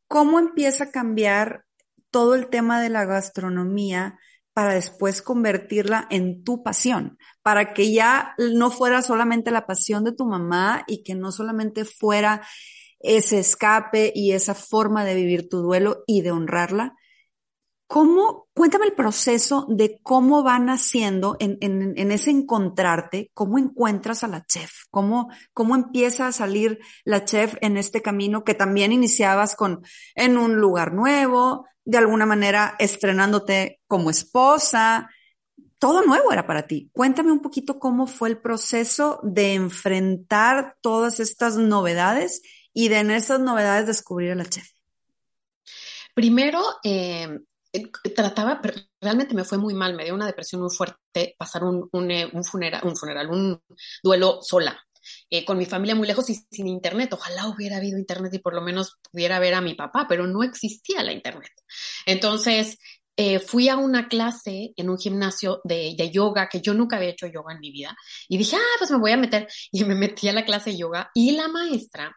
¿cómo 0.09 0.39
empieza 0.41 0.85
a 0.85 0.91
cambiar 0.91 1.65
todo 2.11 2.35
el 2.35 2.49
tema 2.49 2.81
de 2.83 2.89
la 2.89 3.05
gastronomía 3.05 4.19
para 4.53 4.75
después 4.75 5.23
convertirla 5.23 6.09
en 6.11 6.43
tu 6.43 6.65
pasión? 6.65 7.19
Para 7.43 7.73
que 7.73 7.93
ya 7.93 8.35
no 8.39 8.73
fuera 8.73 9.01
solamente 9.03 9.53
la 9.53 9.67
pasión 9.67 10.03
de 10.03 10.13
tu 10.13 10.27
mamá 10.27 10.85
y 10.89 11.05
que 11.05 11.15
no 11.15 11.31
solamente 11.31 11.85
fuera 11.85 12.43
ese 12.99 13.39
escape 13.39 14.13
y 14.15 14.33
esa 14.33 14.55
forma 14.55 15.05
de 15.05 15.15
vivir 15.15 15.49
tu 15.49 15.59
duelo 15.59 16.03
y 16.07 16.23
de 16.23 16.33
honrarla, 16.33 16.97
¿Cómo, 17.91 18.47
cuéntame 18.55 18.87
el 18.87 18.93
proceso 18.93 19.67
de 19.69 19.99
cómo 20.05 20.45
van 20.45 20.71
haciendo 20.71 21.37
en, 21.41 21.59
en, 21.61 21.99
en, 21.99 22.13
ese 22.13 22.31
encontrarte, 22.31 23.33
cómo 23.35 23.59
encuentras 23.59 24.23
a 24.23 24.29
la 24.29 24.47
chef, 24.47 24.71
cómo, 24.93 25.29
cómo 25.53 25.75
empieza 25.75 26.29
a 26.29 26.33
salir 26.33 26.79
la 27.03 27.25
chef 27.25 27.57
en 27.61 27.77
este 27.77 28.01
camino 28.01 28.45
que 28.45 28.55
también 28.55 28.93
iniciabas 28.93 29.57
con, 29.57 29.83
en 30.15 30.39
un 30.39 30.55
lugar 30.55 30.95
nuevo, 30.95 31.67
de 31.85 31.99
alguna 31.99 32.27
manera 32.27 32.77
estrenándote 32.79 33.81
como 33.89 34.11
esposa, 34.11 35.11
todo 35.81 36.03
nuevo 36.03 36.31
era 36.31 36.47
para 36.47 36.69
ti. 36.69 36.91
Cuéntame 36.93 37.33
un 37.33 37.41
poquito 37.41 37.81
cómo 37.81 38.07
fue 38.07 38.29
el 38.29 38.39
proceso 38.39 39.19
de 39.25 39.55
enfrentar 39.55 40.77
todas 40.81 41.19
estas 41.19 41.57
novedades 41.57 42.41
y 42.73 42.87
de 42.87 43.01
en 43.01 43.11
esas 43.11 43.41
novedades 43.41 43.89
descubrir 43.89 44.31
a 44.31 44.37
la 44.37 44.45
chef. 44.45 44.71
Primero, 46.15 46.63
eh, 46.85 47.41
eh, 47.73 47.91
trataba, 48.15 48.61
realmente 49.01 49.35
me 49.35 49.45
fue 49.45 49.59
muy 49.59 49.75
mal, 49.75 49.95
me 49.95 50.05
dio 50.05 50.15
una 50.15 50.27
depresión 50.27 50.63
muy 50.63 50.71
fuerte 50.71 51.35
pasar 51.39 51.65
un, 51.65 51.89
un, 51.93 52.11
eh, 52.11 52.29
un 52.33 52.45
funeral, 52.45 52.83
un 52.85 52.97
funeral, 52.97 53.31
un 53.31 53.63
duelo 54.03 54.41
sola. 54.43 54.79
Eh, 55.31 55.47
con 55.47 55.57
mi 55.57 55.65
familia 55.65 55.95
muy 55.95 56.07
lejos 56.07 56.29
y 56.29 56.35
sin 56.51 56.69
internet. 56.69 57.13
Ojalá 57.15 57.49
hubiera 57.49 57.79
habido 57.79 57.99
internet 57.99 58.35
y 58.35 58.39
por 58.39 58.55
lo 58.55 58.61
menos 58.61 58.99
pudiera 59.11 59.39
ver 59.39 59.55
a 59.55 59.63
mi 59.63 59.75
papá, 59.75 60.07
pero 60.09 60.27
no 60.27 60.43
existía 60.43 61.03
la 61.03 61.13
internet. 61.13 61.51
Entonces, 62.07 62.79
fui 63.47 63.69
a 63.69 63.77
una 63.77 64.09
clase 64.09 64.73
en 64.77 64.89
un 64.89 64.99
gimnasio 64.99 65.61
de, 65.65 65.95
de, 65.97 66.11
yoga, 66.11 66.49
que 66.49 66.61
yo 66.63 66.73
nunca 66.73 66.97
había 66.97 67.11
hecho 67.11 67.27
yoga 67.27 67.53
en 67.53 67.61
mi 67.61 67.71
vida, 67.71 67.95
y 68.29 68.39
dije, 68.39 68.57
ah, 68.57 68.77
pues 68.79 68.91
me 68.91 68.99
voy 68.99 69.13
a 69.13 69.19
meter, 69.19 69.47
y 69.71 69.85
me 69.85 69.95
metí 69.95 70.29
a 70.29 70.33
la 70.33 70.45
clase 70.47 70.71
de 70.71 70.79
yoga, 70.79 71.11
y 71.13 71.33
la 71.33 71.49
maestra 71.49 72.17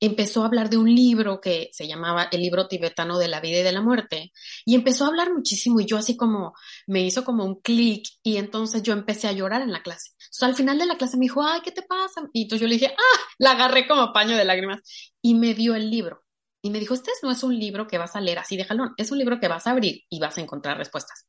empezó 0.00 0.42
a 0.42 0.46
hablar 0.46 0.70
de 0.70 0.76
un 0.76 0.92
libro 0.92 1.40
que 1.40 1.70
se 1.72 1.86
llamaba 1.86 2.28
El 2.30 2.40
libro 2.42 2.68
tibetano 2.68 3.18
de 3.18 3.28
la 3.28 3.40
vida 3.40 3.60
y 3.60 3.62
de 3.62 3.72
la 3.72 3.80
muerte, 3.80 4.32
y 4.64 4.74
empezó 4.74 5.04
a 5.04 5.08
hablar 5.08 5.32
muchísimo 5.32 5.80
y 5.80 5.86
yo 5.86 5.96
así 5.96 6.16
como 6.16 6.54
me 6.86 7.02
hizo 7.02 7.24
como 7.24 7.44
un 7.44 7.60
clic 7.60 8.06
y 8.22 8.36
entonces 8.36 8.82
yo 8.82 8.92
empecé 8.92 9.28
a 9.28 9.32
llorar 9.32 9.62
en 9.62 9.72
la 9.72 9.82
clase. 9.82 10.10
sea, 10.30 10.48
al 10.48 10.54
final 10.54 10.78
de 10.78 10.86
la 10.86 10.96
clase 10.96 11.16
me 11.16 11.24
dijo, 11.24 11.44
ay, 11.44 11.60
¿qué 11.64 11.72
te 11.72 11.82
pasa? 11.82 12.28
Y 12.32 12.42
entonces 12.42 12.60
yo 12.60 12.68
le 12.68 12.74
dije, 12.74 12.94
ah, 12.96 13.20
la 13.38 13.52
agarré 13.52 13.86
como 13.86 14.12
paño 14.12 14.36
de 14.36 14.44
lágrimas 14.44 14.80
y 15.22 15.34
me 15.34 15.54
dio 15.54 15.74
el 15.74 15.90
libro. 15.90 16.22
Y 16.62 16.70
me 16.70 16.80
dijo, 16.80 16.94
este 16.94 17.10
no 17.22 17.30
es 17.30 17.42
un 17.42 17.58
libro 17.58 17.86
que 17.86 17.98
vas 17.98 18.16
a 18.16 18.20
leer 18.20 18.38
así 18.38 18.56
de 18.56 18.64
jalón, 18.64 18.94
es 18.96 19.10
un 19.10 19.18
libro 19.18 19.38
que 19.38 19.48
vas 19.48 19.66
a 19.66 19.72
abrir 19.72 20.02
y 20.08 20.18
vas 20.18 20.38
a 20.38 20.40
encontrar 20.40 20.78
respuestas. 20.78 21.26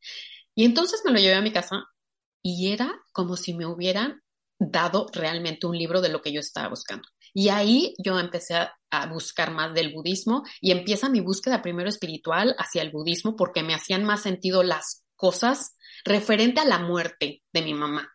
Y 0.55 0.63
entonces 0.63 1.01
me 1.03 1.11
lo 1.11 1.19
llevé 1.19 1.35
a 1.35 1.41
mi 1.41 1.51
casa 1.51 1.83
y 2.41 2.71
era 2.71 2.93
como 3.11 3.35
si 3.35 3.53
me 3.53 3.65
hubieran 3.65 4.21
dado 4.59 5.07
realmente 5.11 5.67
un 5.67 5.77
libro 5.77 6.01
de 6.01 6.09
lo 6.09 6.21
que 6.21 6.31
yo 6.31 6.39
estaba 6.39 6.69
buscando. 6.69 7.07
Y 7.37 7.49
ahí 7.49 7.93
yo 7.97 8.17
empecé 8.17 8.55
a, 8.55 8.71
buscar 9.11 9.51
más 9.51 9.73
del 9.73 9.91
budismo 9.91 10.43
y 10.61 10.71
empieza 10.71 11.09
mi 11.09 11.19
búsqueda 11.19 11.61
primero 11.61 11.89
espiritual 11.89 12.55
hacia 12.57 12.81
el 12.81 12.91
budismo 12.91 13.35
porque 13.35 13.61
me 13.61 13.73
hacían 13.73 14.05
más 14.05 14.21
sentido 14.21 14.63
las 14.63 15.03
cosas 15.17 15.75
referente 16.05 16.61
a 16.61 16.65
la 16.65 16.79
muerte 16.79 17.43
de 17.51 17.61
mi 17.61 17.73
mamá. 17.73 18.09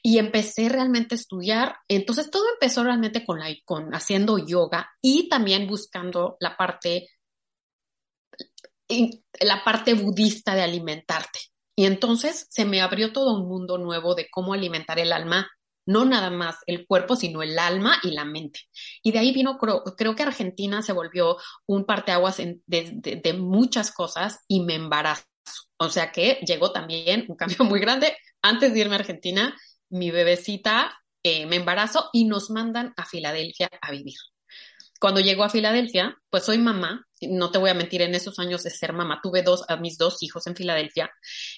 Y 0.00 0.18
empecé 0.18 0.68
realmente 0.68 1.16
a 1.16 1.18
estudiar. 1.18 1.74
Entonces 1.88 2.30
todo 2.30 2.44
empezó 2.52 2.84
realmente 2.84 3.26
con, 3.26 3.40
la, 3.40 3.48
con 3.64 3.92
haciendo 3.96 4.38
yoga 4.38 4.92
y 5.02 5.28
también 5.28 5.66
buscando 5.66 6.36
la 6.38 6.56
parte, 6.56 7.08
la 9.40 9.64
parte 9.64 9.94
budista 9.94 10.54
de 10.54 10.62
alimentarte. 10.62 11.40
Y 11.74 11.86
entonces 11.86 12.46
se 12.48 12.64
me 12.64 12.80
abrió 12.80 13.12
todo 13.12 13.34
un 13.34 13.48
mundo 13.48 13.76
nuevo 13.76 14.14
de 14.14 14.28
cómo 14.30 14.54
alimentar 14.54 15.00
el 15.00 15.12
alma 15.12 15.50
no 15.86 16.04
nada 16.04 16.30
más 16.30 16.56
el 16.66 16.86
cuerpo, 16.86 17.16
sino 17.16 17.42
el 17.42 17.58
alma 17.58 17.98
y 18.02 18.12
la 18.12 18.24
mente. 18.24 18.60
Y 19.02 19.12
de 19.12 19.18
ahí 19.18 19.32
vino, 19.32 19.58
creo, 19.58 20.14
que 20.14 20.22
Argentina 20.22 20.82
se 20.82 20.92
volvió 20.92 21.36
un 21.66 21.84
parteaguas 21.84 22.36
de, 22.38 22.60
de, 22.66 23.32
muchas 23.34 23.92
cosas 23.92 24.40
y 24.48 24.60
me 24.60 24.74
embarazo. 24.74 25.24
O 25.78 25.90
sea 25.90 26.12
que 26.12 26.38
llegó 26.46 26.72
también 26.72 27.26
un 27.28 27.36
cambio 27.36 27.58
muy 27.64 27.80
grande. 27.80 28.16
Antes 28.42 28.72
de 28.72 28.80
irme 28.80 28.96
a 28.96 28.98
Argentina, 28.98 29.56
mi 29.88 30.10
bebecita 30.10 31.02
eh, 31.22 31.46
me 31.46 31.56
embarazo 31.56 32.10
y 32.12 32.24
nos 32.24 32.50
mandan 32.50 32.92
a 32.96 33.04
Filadelfia 33.04 33.70
a 33.80 33.90
vivir. 33.90 34.16
Cuando 35.00 35.20
llegó 35.20 35.44
a 35.44 35.50
Filadelfia, 35.50 36.16
pues 36.32 36.44
soy 36.44 36.56
mamá, 36.56 37.06
no 37.20 37.50
te 37.50 37.58
voy 37.58 37.68
a 37.68 37.74
mentir, 37.74 38.00
en 38.00 38.14
esos 38.14 38.38
años 38.38 38.62
de 38.62 38.70
ser 38.70 38.94
mamá, 38.94 39.20
tuve 39.22 39.42
dos, 39.42 39.64
a 39.68 39.76
mis 39.76 39.98
dos 39.98 40.22
hijos 40.22 40.46
en 40.46 40.56
Filadelfia, 40.56 41.10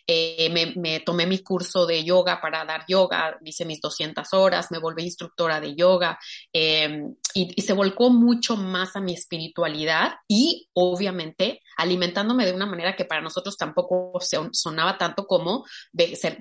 eh, 0.04 0.75
me, 0.76 0.99
tomé 0.99 1.26
mi 1.26 1.38
curso 1.45 1.87
de 1.87 2.02
yoga 2.02 2.40
para 2.40 2.64
dar 2.64 2.85
yoga, 2.88 3.38
hice 3.45 3.64
mis 3.64 3.81
200 3.81 4.33
horas, 4.33 4.73
me 4.73 4.81
volví 4.81 5.04
instructora 5.04 5.61
de 5.61 5.76
yoga 5.76 6.19
em, 6.52 7.14
y, 7.35 7.62
se 7.62 7.73
volcó 7.73 8.11
mucho 8.11 8.57
más 8.57 8.97
a 8.97 9.00
mi 9.00 9.14
espiritualidad 9.14 10.14
y 10.26 10.69
obviamente 10.73 11.61
alimentándome 11.76 12.45
de 12.45 12.52
una 12.52 12.66
manera 12.66 12.97
que 12.97 13.04
para 13.04 13.23
nosotros 13.23 13.57
tampoco 13.57 14.19
sonaba 14.52 14.99
tanto 14.99 15.25
como 15.26 15.64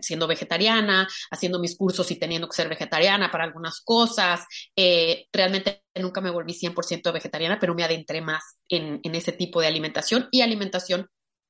siendo 0.01 0.27
vegetariana, 0.27 1.07
haciendo 1.31 1.59
mis 1.59 1.77
cursos 1.77 2.09
y 2.09 2.17
teniendo 2.17 2.47
que 2.47 2.55
ser 2.55 2.67
vegetariana 2.67 3.31
para 3.31 3.43
algunas 3.43 3.81
cosas. 3.81 4.45
Eh, 4.75 5.27
realmente 5.31 5.83
nunca 5.95 6.21
me 6.21 6.31
volví 6.31 6.53
100% 6.53 7.11
vegetariana, 7.11 7.59
pero 7.59 7.75
me 7.75 7.83
adentré 7.83 8.21
más 8.23 8.57
en, 8.69 9.01
ese 9.03 9.31
tipo 9.31 9.61
de 9.61 9.67
alimentación 9.67 10.27
y 10.31 10.41
alimentación 10.41 11.09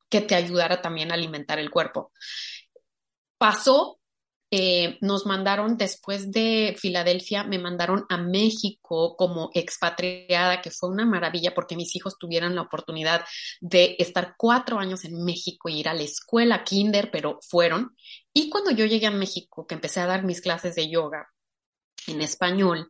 que 0.09 0.21
te 0.21 0.35
ayudara 0.35 0.81
también 0.81 1.11
a 1.11 1.15
alimentar 1.15 1.59
el 1.59 1.71
cuerpo. 1.71 2.11
Pasó, 3.37 3.99
eh, 4.51 4.97
nos 5.01 5.25
mandaron 5.25 5.77
después 5.77 6.31
de 6.31 6.75
Filadelfia, 6.77 7.43
me 7.43 7.57
mandaron 7.57 8.05
a 8.09 8.17
México 8.17 9.15
como 9.17 9.49
expatriada, 9.53 10.61
que 10.61 10.69
fue 10.69 10.89
una 10.89 11.05
maravilla 11.05 11.53
porque 11.55 11.75
mis 11.75 11.95
hijos 11.95 12.17
tuvieron 12.19 12.55
la 12.55 12.61
oportunidad 12.61 13.25
de 13.59 13.95
estar 13.97 14.35
cuatro 14.37 14.77
años 14.77 15.03
en 15.05 15.23
México 15.23 15.69
y 15.69 15.79
ir 15.79 15.89
a 15.89 15.93
la 15.93 16.03
escuela 16.03 16.63
kinder, 16.63 17.09
pero 17.11 17.39
fueron. 17.41 17.95
Y 18.33 18.49
cuando 18.49 18.71
yo 18.71 18.85
llegué 18.85 19.07
a 19.07 19.11
México, 19.11 19.65
que 19.65 19.75
empecé 19.75 19.99
a 19.99 20.07
dar 20.07 20.23
mis 20.23 20.41
clases 20.41 20.75
de 20.75 20.89
yoga 20.89 21.27
en 22.07 22.21
español, 22.21 22.89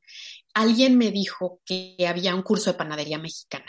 alguien 0.53 0.98
me 0.98 1.12
dijo 1.12 1.62
que 1.65 1.95
había 2.07 2.36
un 2.36 2.43
curso 2.43 2.72
de 2.72 2.77
panadería 2.77 3.17
mexicana. 3.17 3.65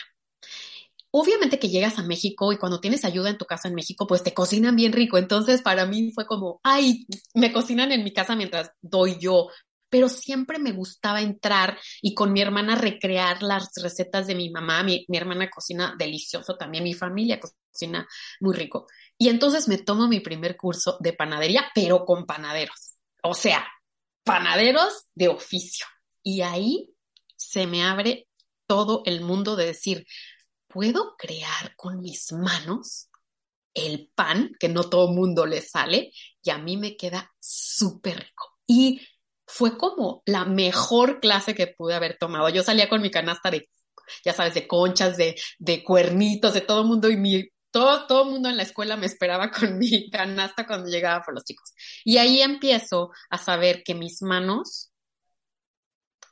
Obviamente 1.11 1.61
que 1.61 1.69
llegas 1.69 1.99
a 1.99 2.03
México 2.03 2.53
y 2.53 2.57
cuando 2.59 2.81
tienes 2.81 3.05
ayuda 3.05 3.31
en 3.31 3.39
tu 3.39 3.45
casa 3.45 3.69
en 3.69 3.75
México, 3.75 4.07
pues 4.07 4.25
te 4.25 4.35
cocinan 4.35 4.75
bien 4.75 4.93
rico. 4.93 5.17
Entonces 5.17 5.63
para 5.63 5.87
mí 5.87 6.11
fue 6.13 6.27
como, 6.27 6.61
ay, 6.65 7.07
me 7.35 7.53
cocinan 7.53 7.93
en 7.93 8.03
mi 8.03 8.13
casa 8.13 8.35
mientras 8.35 8.73
doy 8.83 9.17
yo. 9.21 9.49
Pero 9.89 10.09
siempre 10.09 10.59
me 10.59 10.73
gustaba 10.73 11.21
entrar 11.21 11.79
y 12.03 12.15
con 12.15 12.33
mi 12.33 12.41
hermana 12.41 12.75
recrear 12.75 13.45
las 13.45 13.71
recetas 13.81 14.27
de 14.27 14.35
mi 14.35 14.51
mamá. 14.51 14.83
Mi, 14.83 15.05
mi 15.07 15.17
hermana 15.17 15.49
cocina 15.49 15.95
delicioso 15.97 16.57
también, 16.57 16.83
mi 16.83 16.95
familia 16.95 17.39
cocina 17.39 18.09
muy 18.41 18.57
rico. 18.57 18.89
Y 19.17 19.29
entonces 19.29 19.69
me 19.69 19.79
tomo 19.79 20.09
mi 20.09 20.19
primer 20.19 20.57
curso 20.57 20.97
de 20.99 21.13
panadería, 21.13 21.67
pero 21.77 22.05
con 22.05 22.27
panaderos. 22.27 22.97
O 23.23 23.35
sea, 23.35 23.65
panaderos 24.25 25.05
de 25.15 25.29
oficio. 25.29 25.87
Y 26.25 26.41
ahí 26.41 26.91
se 27.37 27.69
me 27.69 27.85
abre 27.85 28.27
todo 28.67 29.03
el 29.07 29.21
mundo 29.21 29.55
de 29.55 29.67
decir, 29.67 30.05
¿puedo 30.67 31.15
crear 31.17 31.77
con 31.77 32.01
mis 32.01 32.33
manos? 32.33 33.09
el 33.75 34.09
pan, 34.15 34.53
que 34.59 34.69
no 34.69 34.89
todo 34.89 35.09
mundo 35.09 35.47
le 35.47 35.61
sale, 35.61 36.13
y 36.43 36.51
a 36.51 36.59
mí 36.59 36.77
me 36.77 36.97
queda 36.97 37.33
súper 37.41 38.19
rico. 38.19 38.59
Y 38.67 39.01
fue 39.47 39.77
como 39.77 40.23
la 40.27 40.45
mejor 40.45 41.21
clase 41.21 41.55
que 41.55 41.67
pude 41.67 41.95
haber 41.95 42.17
tomado. 42.19 42.49
Yo 42.49 42.63
salía 42.63 42.89
con 42.89 43.03
mi 43.03 43.11
canasta 43.11 43.51
de, 43.51 43.69
ya 44.25 44.33
sabes, 44.33 44.55
de 44.55 44.67
conchas, 44.67 45.17
de, 45.17 45.35
de 45.59 45.85
cuernitos, 45.85 46.55
de 46.55 46.61
todo 46.61 46.83
el 46.83 46.87
mundo 46.87 47.11
y 47.11 47.17
mi, 47.17 47.49
todo, 47.71 48.07
todo 48.07 48.25
mundo 48.25 48.49
en 48.49 48.57
la 48.57 48.63
escuela 48.63 48.97
me 48.97 49.07
esperaba 49.07 49.51
con 49.51 49.79
mi 49.79 50.09
canasta 50.09 50.67
cuando 50.67 50.89
llegaba 50.89 51.23
por 51.25 51.35
los 51.35 51.45
chicos. 51.45 51.75
Y 52.05 52.17
ahí 52.19 52.41
empiezo 52.41 53.11
a 53.29 53.39
saber 53.39 53.83
que 53.85 53.95
mis 53.95 54.23
manos 54.23 54.93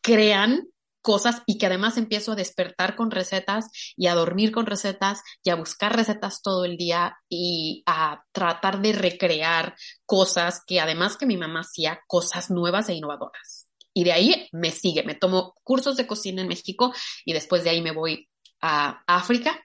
crean 0.02 0.68
cosas 1.02 1.42
y 1.46 1.58
que 1.58 1.66
además 1.66 1.98
empiezo 1.98 2.32
a 2.32 2.36
despertar 2.36 2.96
con 2.96 3.10
recetas 3.10 3.66
y 3.96 4.06
a 4.06 4.14
dormir 4.14 4.52
con 4.52 4.66
recetas 4.66 5.20
y 5.42 5.50
a 5.50 5.56
buscar 5.56 5.94
recetas 5.94 6.42
todo 6.42 6.64
el 6.64 6.76
día 6.76 7.16
y 7.28 7.82
a 7.86 8.24
tratar 8.32 8.80
de 8.80 8.92
recrear 8.92 9.74
cosas 10.06 10.62
que 10.66 10.80
además 10.80 11.16
que 11.16 11.26
mi 11.26 11.36
mamá 11.36 11.60
hacía, 11.60 12.00
cosas 12.06 12.50
nuevas 12.50 12.88
e 12.88 12.94
innovadoras. 12.94 13.68
Y 13.92 14.04
de 14.04 14.12
ahí 14.12 14.48
me 14.52 14.70
sigue, 14.70 15.02
me 15.02 15.14
tomo 15.14 15.54
cursos 15.62 15.96
de 15.96 16.06
cocina 16.06 16.40
en 16.40 16.48
México 16.48 16.94
y 17.26 17.34
después 17.34 17.64
de 17.64 17.70
ahí 17.70 17.82
me 17.82 17.92
voy 17.92 18.28
a 18.62 19.02
África. 19.06 19.60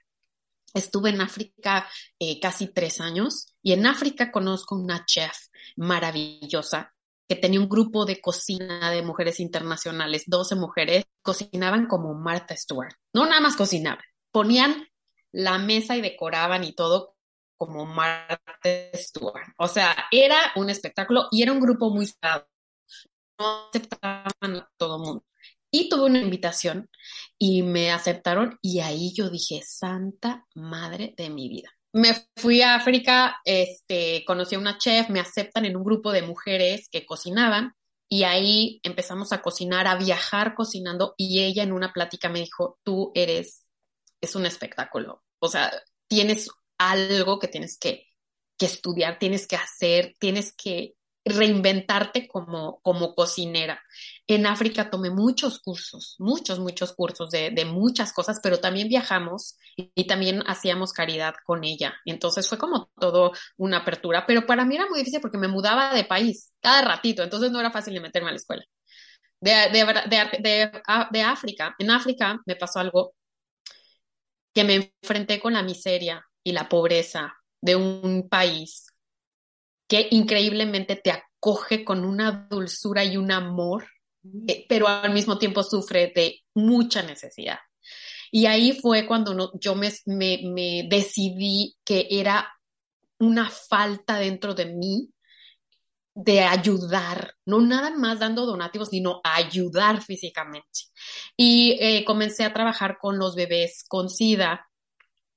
Estuve 0.74 1.10
en 1.10 1.22
África 1.22 1.88
eh, 2.18 2.38
casi 2.40 2.66
tres 2.66 3.00
años 3.00 3.54
y 3.62 3.72
en 3.72 3.86
África 3.86 4.30
conozco 4.30 4.74
una 4.74 5.06
chef 5.06 5.34
maravillosa 5.76 6.92
que 7.28 7.36
tenía 7.36 7.60
un 7.60 7.68
grupo 7.68 8.06
de 8.06 8.20
cocina 8.20 8.90
de 8.90 9.02
mujeres 9.02 9.38
internacionales, 9.38 10.24
12 10.26 10.56
mujeres, 10.56 11.04
cocinaban 11.22 11.86
como 11.86 12.14
Martha 12.14 12.56
Stewart. 12.56 12.94
No 13.12 13.26
nada 13.26 13.40
más 13.40 13.56
cocinaban, 13.56 14.02
ponían 14.32 14.88
la 15.30 15.58
mesa 15.58 15.96
y 15.96 16.00
decoraban 16.00 16.64
y 16.64 16.72
todo 16.74 17.16
como 17.58 17.84
Martha 17.84 18.38
Stewart. 18.94 19.52
O 19.58 19.68
sea, 19.68 19.94
era 20.10 20.38
un 20.56 20.70
espectáculo 20.70 21.28
y 21.30 21.42
era 21.42 21.52
un 21.52 21.60
grupo 21.60 21.90
muy 21.90 22.06
cerrado. 22.06 22.48
No 23.38 23.68
aceptaban 23.68 24.56
a 24.56 24.70
todo 24.78 24.98
mundo. 24.98 25.24
Y 25.70 25.90
tuve 25.90 26.04
una 26.04 26.20
invitación 26.20 26.88
y 27.36 27.62
me 27.62 27.92
aceptaron 27.92 28.58
y 28.62 28.80
ahí 28.80 29.12
yo 29.14 29.28
dije, 29.28 29.60
Santa 29.66 30.46
Madre 30.54 31.14
de 31.16 31.28
mi 31.28 31.50
vida 31.50 31.77
me 31.92 32.14
fui 32.36 32.62
a 32.62 32.74
África, 32.74 33.40
este, 33.44 34.24
conocí 34.26 34.54
a 34.54 34.58
una 34.58 34.78
chef, 34.78 35.08
me 35.08 35.20
aceptan 35.20 35.64
en 35.64 35.76
un 35.76 35.84
grupo 35.84 36.12
de 36.12 36.22
mujeres 36.22 36.88
que 36.90 37.06
cocinaban 37.06 37.74
y 38.08 38.24
ahí 38.24 38.80
empezamos 38.82 39.32
a 39.32 39.42
cocinar, 39.42 39.86
a 39.86 39.96
viajar 39.96 40.54
cocinando 40.54 41.14
y 41.16 41.42
ella 41.42 41.62
en 41.62 41.72
una 41.72 41.92
plática 41.92 42.28
me 42.28 42.40
dijo, 42.40 42.78
tú 42.82 43.12
eres, 43.14 43.64
es 44.20 44.34
un 44.34 44.46
espectáculo, 44.46 45.22
o 45.40 45.48
sea, 45.48 45.72
tienes 46.08 46.48
algo 46.78 47.38
que 47.38 47.48
tienes 47.48 47.78
que, 47.78 48.06
que 48.58 48.66
estudiar, 48.66 49.18
tienes 49.18 49.46
que 49.46 49.56
hacer, 49.56 50.14
tienes 50.18 50.54
que 50.54 50.94
reinventarte 51.28 52.26
como, 52.28 52.80
como 52.82 53.14
cocinera. 53.14 53.82
En 54.26 54.46
África 54.46 54.90
tomé 54.90 55.10
muchos 55.10 55.60
cursos, 55.60 56.16
muchos, 56.18 56.58
muchos 56.58 56.92
cursos 56.92 57.30
de, 57.30 57.50
de 57.50 57.64
muchas 57.64 58.12
cosas, 58.12 58.40
pero 58.42 58.58
también 58.58 58.88
viajamos 58.88 59.56
y, 59.76 60.06
también 60.06 60.42
hacíamos 60.46 60.92
caridad 60.92 61.34
con 61.44 61.64
ella. 61.64 61.94
Entonces 62.04 62.48
fue 62.48 62.58
como 62.58 62.90
todo 62.98 63.32
una 63.56 63.78
apertura, 63.78 64.24
pero 64.26 64.46
para 64.46 64.64
mí 64.64 64.74
era 64.76 64.86
muy 64.88 64.98
difícil 64.98 65.20
porque 65.20 65.38
me 65.38 65.48
mudaba 65.48 65.94
de 65.94 66.04
país 66.04 66.52
cada 66.60 66.82
ratito, 66.82 67.22
entonces 67.22 67.50
no 67.50 67.60
era 67.60 67.70
fácil 67.70 67.94
de 67.94 68.00
meterme 68.00 68.28
a 68.28 68.32
la 68.32 68.38
escuela. 68.38 68.64
De, 69.40 69.50
de, 69.70 70.40
de, 70.40 70.82
de 71.10 71.22
África, 71.22 71.74
en 71.78 71.90
África 71.90 72.40
me 72.44 72.56
pasó 72.56 72.80
algo 72.80 73.14
que 74.52 74.64
me 74.64 74.92
enfrenté 75.02 75.38
con 75.38 75.52
la 75.52 75.62
miseria 75.62 76.26
y 76.42 76.52
la 76.52 76.68
pobreza 76.68 77.34
de 77.60 77.76
un 77.76 78.28
país 78.28 78.86
que 79.88 80.06
increíblemente 80.10 80.96
te 80.96 81.10
acoge 81.10 81.84
con 81.84 82.04
una 82.04 82.46
dulzura 82.50 83.04
y 83.04 83.16
un 83.16 83.32
amor, 83.32 83.88
eh, 84.46 84.66
pero 84.68 84.86
al 84.86 85.12
mismo 85.12 85.38
tiempo 85.38 85.62
sufre 85.62 86.12
de 86.14 86.42
mucha 86.54 87.02
necesidad. 87.02 87.58
Y 88.30 88.44
ahí 88.46 88.78
fue 88.78 89.06
cuando 89.06 89.52
yo 89.58 89.74
me, 89.74 89.90
me, 90.06 90.86
decidí 90.88 91.76
que 91.84 92.06
era 92.10 92.46
una 93.18 93.48
falta 93.48 94.18
dentro 94.18 94.54
de 94.54 94.66
mí 94.66 95.10
de 96.14 96.40
ayudar, 96.40 97.34
no 97.46 97.60
nada 97.60 97.90
más 97.90 98.18
dando 98.18 98.44
donativos, 98.44 98.88
sino 98.90 99.20
ayudar 99.24 100.02
físicamente. 100.02 100.80
Y 101.36 101.78
eh, 101.80 102.04
comencé 102.04 102.44
a 102.44 102.52
trabajar 102.52 102.98
con 103.00 103.18
los 103.18 103.34
bebés 103.34 103.84
con 103.88 104.10
SIDA 104.10 104.67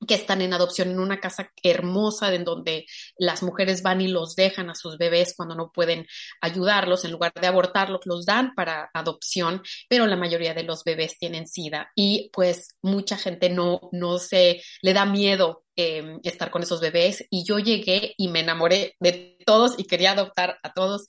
que 0.07 0.15
están 0.15 0.41
en 0.41 0.53
adopción 0.53 0.89
en 0.89 0.99
una 0.99 1.19
casa 1.19 1.51
hermosa 1.61 2.33
en 2.33 2.43
donde 2.43 2.85
las 3.17 3.43
mujeres 3.43 3.83
van 3.83 4.01
y 4.01 4.07
los 4.07 4.35
dejan 4.35 4.69
a 4.69 4.75
sus 4.75 4.97
bebés 4.97 5.33
cuando 5.35 5.55
no 5.55 5.71
pueden 5.71 6.07
ayudarlos, 6.41 7.05
en 7.05 7.11
lugar 7.11 7.33
de 7.39 7.47
abortarlos, 7.47 8.01
los 8.05 8.25
dan 8.25 8.53
para 8.55 8.89
adopción, 8.93 9.61
pero 9.87 10.07
la 10.07 10.15
mayoría 10.15 10.53
de 10.53 10.63
los 10.63 10.83
bebés 10.83 11.17
tienen 11.17 11.47
SIDA 11.47 11.91
y 11.95 12.29
pues 12.33 12.75
mucha 12.81 13.17
gente 13.17 13.49
no, 13.49 13.89
no 13.91 14.17
se 14.17 14.61
le 14.81 14.93
da 14.93 15.05
miedo 15.05 15.65
em, 15.75 16.19
estar 16.23 16.51
con 16.51 16.63
esos 16.63 16.81
bebés. 16.81 17.25
Y 17.29 17.43
yo 17.45 17.59
llegué 17.59 18.13
y 18.17 18.27
me 18.29 18.41
enamoré 18.41 18.95
de 18.99 19.37
todos 19.45 19.77
y 19.77 19.85
quería 19.85 20.11
adoptar 20.11 20.57
a 20.63 20.73
todos. 20.73 21.07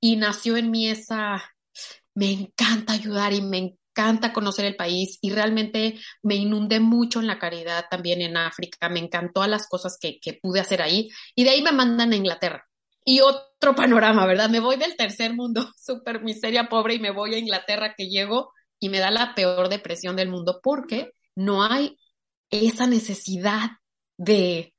Y 0.00 0.16
nació 0.16 0.56
en 0.56 0.70
mí 0.70 0.88
esa, 0.88 1.42
me 2.14 2.32
encanta 2.32 2.94
ayudar 2.94 3.32
y 3.32 3.42
me 3.42 3.58
encanta 3.90 4.32
conocer 4.32 4.64
el 4.64 4.76
país 4.76 5.18
y 5.20 5.30
realmente 5.30 5.98
me 6.22 6.36
inundé 6.36 6.80
mucho 6.80 7.20
en 7.20 7.26
la 7.26 7.38
caridad 7.38 7.86
también 7.90 8.22
en 8.22 8.36
África, 8.36 8.88
me 8.88 9.00
encantó 9.00 9.42
a 9.42 9.48
las 9.48 9.68
cosas 9.68 9.98
que, 10.00 10.18
que 10.20 10.34
pude 10.34 10.60
hacer 10.60 10.82
ahí 10.82 11.08
y 11.34 11.44
de 11.44 11.50
ahí 11.50 11.62
me 11.62 11.72
mandan 11.72 12.12
a 12.12 12.16
Inglaterra. 12.16 12.66
Y 13.04 13.20
otro 13.20 13.74
panorama, 13.76 14.26
¿verdad? 14.26 14.48
Me 14.48 14.60
voy 14.60 14.76
del 14.76 14.96
tercer 14.96 15.34
mundo, 15.34 15.72
súper 15.76 16.22
miseria 16.22 16.68
pobre, 16.68 16.94
y 16.94 17.00
me 17.00 17.10
voy 17.10 17.34
a 17.34 17.38
Inglaterra 17.38 17.94
que 17.96 18.08
llego 18.08 18.52
y 18.78 18.88
me 18.88 18.98
da 18.98 19.10
la 19.10 19.34
peor 19.34 19.68
depresión 19.68 20.16
del 20.16 20.30
mundo 20.30 20.60
porque 20.62 21.12
no 21.34 21.62
hay 21.62 21.96
esa 22.50 22.86
necesidad 22.86 23.70
de, 24.16 24.74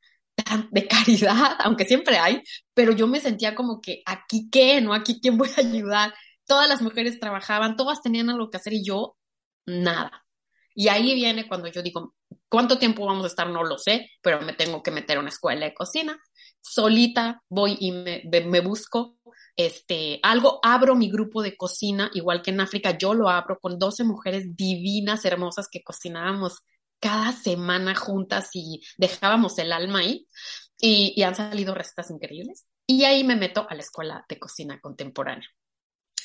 de 0.71 0.87
caridad, 0.87 1.55
aunque 1.59 1.85
siempre 1.85 2.17
hay, 2.17 2.41
pero 2.73 2.93
yo 2.93 3.07
me 3.07 3.19
sentía 3.19 3.55
como 3.55 3.79
que 3.81 4.01
aquí 4.05 4.49
qué, 4.51 4.81
¿no? 4.81 4.93
Aquí 4.93 5.19
quién 5.21 5.37
voy 5.37 5.49
a 5.55 5.61
ayudar 5.61 6.13
todas 6.45 6.67
las 6.67 6.81
mujeres 6.81 7.19
trabajaban, 7.19 7.75
todas 7.75 8.01
tenían 8.01 8.29
algo 8.29 8.49
que 8.49 8.57
hacer 8.57 8.73
y 8.73 8.83
yo 8.83 9.17
nada. 9.65 10.25
Y 10.73 10.87
ahí 10.87 11.13
viene 11.15 11.47
cuando 11.47 11.67
yo 11.67 11.81
digo, 11.81 12.15
¿cuánto 12.49 12.79
tiempo 12.79 13.05
vamos 13.05 13.25
a 13.25 13.27
estar? 13.27 13.49
No 13.49 13.63
lo 13.63 13.77
sé, 13.77 14.09
pero 14.21 14.41
me 14.41 14.53
tengo 14.53 14.81
que 14.81 14.91
meter 14.91 15.17
a 15.17 15.19
una 15.19 15.29
escuela 15.29 15.65
de 15.65 15.73
cocina. 15.73 16.19
Solita 16.61 17.41
voy 17.49 17.77
y 17.79 17.91
me, 17.91 18.61
busco 18.61 19.17
este, 19.55 20.19
algo, 20.23 20.59
abro 20.63 20.95
mi 20.95 21.11
grupo 21.11 21.41
de 21.41 21.57
cocina, 21.57 22.09
igual 22.13 22.41
que 22.41 22.51
en 22.51 22.61
África, 22.61 22.97
yo 22.97 23.13
lo 23.13 23.29
abro 23.29 23.59
con 23.59 23.77
12 23.77 24.03
mujeres 24.03 24.55
divinas, 24.55 25.25
hermosas 25.25 25.67
que 25.69 25.83
cocinábamos 25.83 26.59
cada 26.99 27.31
semana 27.33 27.95
juntas 27.95 28.49
y 28.53 28.81
dejábamos 28.97 29.57
el 29.57 29.73
alma 29.73 29.99
ahí. 29.99 30.27
Y 30.83 31.21
han 31.21 31.35
salido 31.35 31.75
recetas 31.75 32.09
increíbles. 32.09 32.65
Y 32.87 33.03
ahí 33.03 33.23
me 33.23 33.35
meto 33.35 33.67
a 33.69 33.75
la 33.75 33.81
escuela 33.81 34.25
de 34.27 34.39
cocina 34.39 34.79
contemporánea 34.79 35.47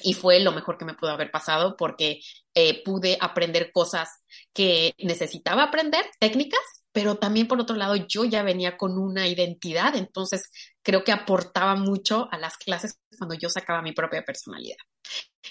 y 0.02 0.14
fue 0.14 0.40
lo 0.40 0.52
mejor 0.52 0.78
que 0.78 0.84
me 0.84 0.94
pudo 0.94 1.10
haber 1.10 1.30
pasado 1.30 1.76
porque 1.76 2.20
eh, 2.54 2.82
pude 2.84 3.18
aprender 3.20 3.70
cosas 3.72 4.08
que 4.52 4.94
necesitaba 4.98 5.64
aprender, 5.64 6.04
técnicas, 6.18 6.60
pero 6.92 7.16
también 7.16 7.46
por 7.46 7.60
otro 7.60 7.76
lado 7.76 7.94
yo 7.96 8.24
ya 8.24 8.42
venía 8.42 8.76
con 8.76 8.98
una 8.98 9.28
identidad, 9.28 9.96
entonces 9.96 10.50
creo 10.82 11.04
que 11.04 11.12
aportaba 11.12 11.74
mucho 11.76 12.28
a 12.30 12.38
las 12.38 12.56
clases 12.56 12.98
cuando 13.18 13.34
yo 13.34 13.48
sacaba 13.48 13.82
mi 13.82 13.92
propia 13.92 14.24
personalidad. 14.24 14.78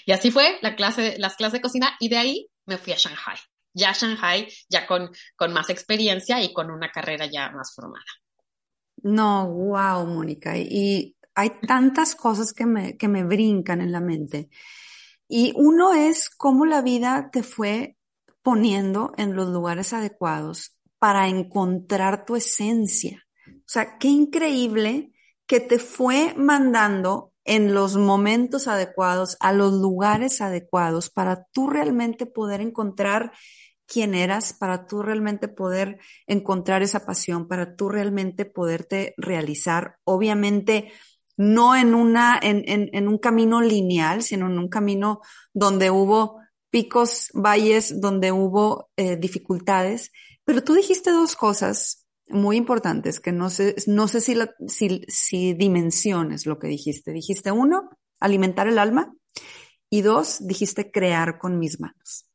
Y 0.04 0.12
así 0.12 0.30
fue 0.30 0.58
la 0.62 0.76
clase, 0.76 1.16
las 1.18 1.36
clases 1.36 1.54
de 1.54 1.62
cocina 1.62 1.96
y 2.00 2.08
de 2.08 2.18
ahí 2.18 2.48
me 2.66 2.78
fui 2.78 2.92
a 2.92 2.96
Shanghai. 2.96 3.36
Ya 3.74 3.90
a 3.90 3.92
Shanghai, 3.92 4.48
ya 4.68 4.86
con, 4.86 5.10
con 5.36 5.52
más 5.52 5.70
experiencia 5.70 6.42
y 6.42 6.52
con 6.52 6.70
una 6.70 6.90
carrera 6.90 7.26
ya 7.26 7.50
más 7.50 7.74
formada. 7.74 8.04
No, 9.02 9.46
wow, 9.48 10.06
Mónica. 10.06 10.56
Y 10.56 11.15
hay 11.36 11.52
tantas 11.60 12.16
cosas 12.16 12.52
que 12.52 12.66
me, 12.66 12.96
que 12.96 13.08
me 13.08 13.22
brincan 13.22 13.80
en 13.82 13.92
la 13.92 14.00
mente. 14.00 14.48
Y 15.28 15.52
uno 15.54 15.92
es 15.92 16.30
cómo 16.30 16.64
la 16.66 16.82
vida 16.82 17.30
te 17.30 17.42
fue 17.42 17.96
poniendo 18.42 19.12
en 19.18 19.36
los 19.36 19.48
lugares 19.48 19.92
adecuados 19.92 20.78
para 20.98 21.28
encontrar 21.28 22.24
tu 22.24 22.36
esencia. 22.36 23.26
O 23.48 23.68
sea, 23.68 23.98
qué 23.98 24.08
increíble 24.08 25.12
que 25.46 25.60
te 25.60 25.78
fue 25.78 26.34
mandando 26.36 27.32
en 27.44 27.74
los 27.74 27.96
momentos 27.96 28.66
adecuados, 28.66 29.36
a 29.40 29.52
los 29.52 29.74
lugares 29.74 30.40
adecuados, 30.40 31.10
para 31.10 31.44
tú 31.52 31.68
realmente 31.68 32.26
poder 32.26 32.60
encontrar 32.60 33.32
quién 33.86 34.14
eras, 34.14 34.52
para 34.52 34.86
tú 34.86 35.02
realmente 35.02 35.48
poder 35.48 35.98
encontrar 36.26 36.82
esa 36.82 37.04
pasión, 37.04 37.46
para 37.46 37.76
tú 37.76 37.88
realmente 37.88 38.46
poderte 38.46 39.14
realizar. 39.16 39.98
Obviamente, 40.04 40.92
no 41.36 41.76
en, 41.76 41.94
una, 41.94 42.38
en, 42.40 42.62
en, 42.66 42.88
en 42.92 43.08
un 43.08 43.18
camino 43.18 43.60
lineal, 43.60 44.22
sino 44.22 44.46
en 44.46 44.58
un 44.58 44.68
camino 44.68 45.20
donde 45.52 45.90
hubo 45.90 46.40
picos, 46.70 47.30
valles, 47.34 48.00
donde 48.00 48.32
hubo 48.32 48.90
eh, 48.96 49.16
dificultades. 49.16 50.12
Pero 50.44 50.62
tú 50.62 50.74
dijiste 50.74 51.10
dos 51.10 51.36
cosas 51.36 52.06
muy 52.28 52.56
importantes 52.56 53.20
que 53.20 53.32
no 53.32 53.50
sé, 53.50 53.76
no 53.86 54.08
sé 54.08 54.20
si, 54.20 54.36
si, 54.66 55.02
si 55.08 55.54
dimensiones 55.54 56.46
lo 56.46 56.58
que 56.58 56.68
dijiste. 56.68 57.12
Dijiste 57.12 57.52
uno, 57.52 57.90
alimentar 58.20 58.66
el 58.68 58.78
alma 58.78 59.14
y 59.90 60.02
dos, 60.02 60.46
dijiste 60.46 60.90
crear 60.90 61.38
con 61.38 61.58
mis 61.58 61.80
manos. 61.80 62.28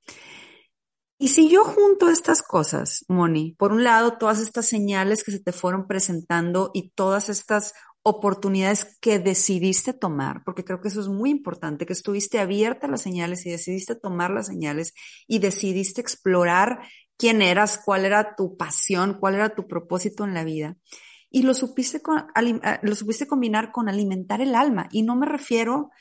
Y 1.17 1.27
si 1.27 1.49
yo 1.49 1.63
junto 1.63 2.09
estas 2.09 2.41
cosas, 2.41 3.05
Moni, 3.07 3.53
por 3.59 3.71
un 3.73 3.83
lado, 3.83 4.17
todas 4.17 4.39
estas 4.39 4.65
señales 4.65 5.23
que 5.23 5.31
se 5.31 5.39
te 5.39 5.51
fueron 5.51 5.85
presentando 5.85 6.71
y 6.73 6.89
todas 6.95 7.29
estas 7.29 7.73
oportunidades 8.03 8.97
que 8.99 9.19
decidiste 9.19 9.93
tomar, 9.93 10.43
porque 10.43 10.63
creo 10.63 10.81
que 10.81 10.87
eso 10.87 11.01
es 11.01 11.07
muy 11.07 11.29
importante, 11.29 11.85
que 11.85 11.93
estuviste 11.93 12.39
abierta 12.39 12.87
a 12.87 12.89
las 12.89 13.01
señales 13.01 13.45
y 13.45 13.51
decidiste 13.51 13.95
tomar 13.95 14.31
las 14.31 14.47
señales 14.47 14.93
y 15.27 15.39
decidiste 15.39 16.01
explorar 16.01 16.79
quién 17.17 17.41
eras, 17.41 17.79
cuál 17.83 18.05
era 18.05 18.35
tu 18.35 18.57
pasión, 18.57 19.17
cuál 19.19 19.35
era 19.35 19.53
tu 19.53 19.67
propósito 19.67 20.25
en 20.25 20.33
la 20.33 20.43
vida. 20.43 20.77
Y 21.29 21.43
lo 21.43 21.53
supiste, 21.53 21.97
eh, 21.97 22.79
lo 22.81 22.95
supiste 22.95 23.27
combinar 23.27 23.71
con 23.71 23.87
alimentar 23.87 24.41
el 24.41 24.55
alma. 24.55 24.89
Y 24.91 25.03
no 25.03 25.15
me 25.15 25.25
refiero 25.25 25.91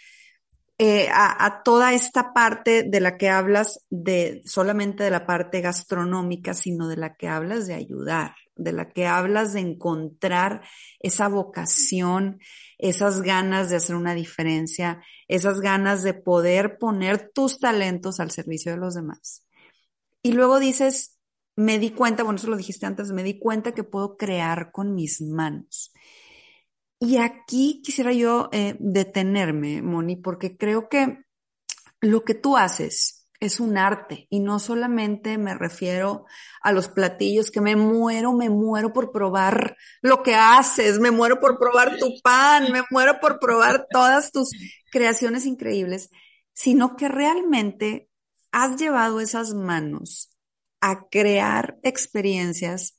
eh, 0.83 1.11
a, 1.13 1.45
a, 1.45 1.63
toda 1.63 1.93
esta 1.93 2.33
parte 2.33 2.85
de 2.85 3.01
la 3.01 3.19
que 3.19 3.29
hablas 3.29 3.85
de 3.91 4.41
solamente 4.47 5.05
de 5.05 5.11
la 5.11 5.27
parte 5.27 5.61
gastronómica, 5.61 6.55
sino 6.55 6.89
de 6.89 6.97
la 6.97 7.17
que 7.17 7.29
hablas 7.29 7.67
de 7.67 7.75
ayudar, 7.75 8.35
de 8.57 8.73
la 8.73 8.89
que 8.89 9.07
hablas 9.07 9.53
de 9.53 9.61
encontrar 9.61 10.63
esa 10.99 11.29
vocación, 11.29 12.41
esas 12.79 13.21
ganas 13.21 13.69
de 13.69 13.77
hacer 13.77 13.95
una 13.95 14.15
diferencia, 14.15 15.05
esas 15.29 15.61
ganas 15.61 16.03
de 16.03 16.15
poder 16.15 16.79
poner 16.79 17.31
tus 17.31 17.59
talentos 17.59 18.19
al 18.19 18.31
servicio 18.31 18.73
de 18.73 18.79
los 18.79 18.95
demás. 18.95 19.45
Y 20.23 20.33
luego 20.33 20.59
dices, 20.61 21.19
me 21.57 21.79
di 21.79 21.91
cuenta, 21.91 22.23
bueno, 22.23 22.39
eso 22.39 22.49
lo 22.49 22.57
dijiste 22.57 22.87
antes, 22.87 23.13
me 23.13 23.23
di 23.23 23.39
cuenta 23.39 23.73
que 23.73 23.85
puedo 23.85 24.17
crear 24.17 24.73
con 24.73 24.95
mis 24.95 25.21
manos. 25.21 25.93
Y 27.01 27.17
aquí 27.17 27.81
quisiera 27.83 28.13
yo 28.13 28.49
eh, 28.53 28.77
detenerme, 28.79 29.83
Moni, 29.83 30.17
porque 30.17 30.57
creo 30.57 30.89
que 30.89 31.25
lo 32.01 32.25
que 32.25 32.35
tú 32.35 32.57
haces, 32.57 33.21
es 33.41 33.59
un 33.59 33.79
arte 33.79 34.27
y 34.29 34.41
no 34.41 34.59
solamente 34.59 35.39
me 35.39 35.55
refiero 35.55 36.27
a 36.63 36.73
los 36.73 36.89
platillos 36.89 37.51
que 37.51 37.63
me 37.63 37.75
muero, 37.75 38.35
me 38.35 38.51
muero 38.51 38.93
por 38.93 39.13
probar 39.13 39.79
lo 40.03 40.23
que 40.23 40.35
haces, 40.35 41.01
me 41.01 41.11
muero 41.11 41.41
por 41.41 41.59
probar 41.59 41.97
tu 41.97 42.13
pan, 42.23 42.71
me 42.71 42.83
muero 42.91 43.19
por 43.19 43.41
probar 43.41 43.87
todas 43.91 44.31
tus 44.31 44.51
creaciones 44.93 45.47
increíbles, 45.47 46.11
sino 46.53 46.97
que 46.97 47.09
realmente 47.09 48.11
has 48.53 48.77
llevado 48.77 49.21
esas 49.21 49.55
manos 49.55 50.37
a 50.83 51.09
crear 51.09 51.79
experiencias 51.83 52.99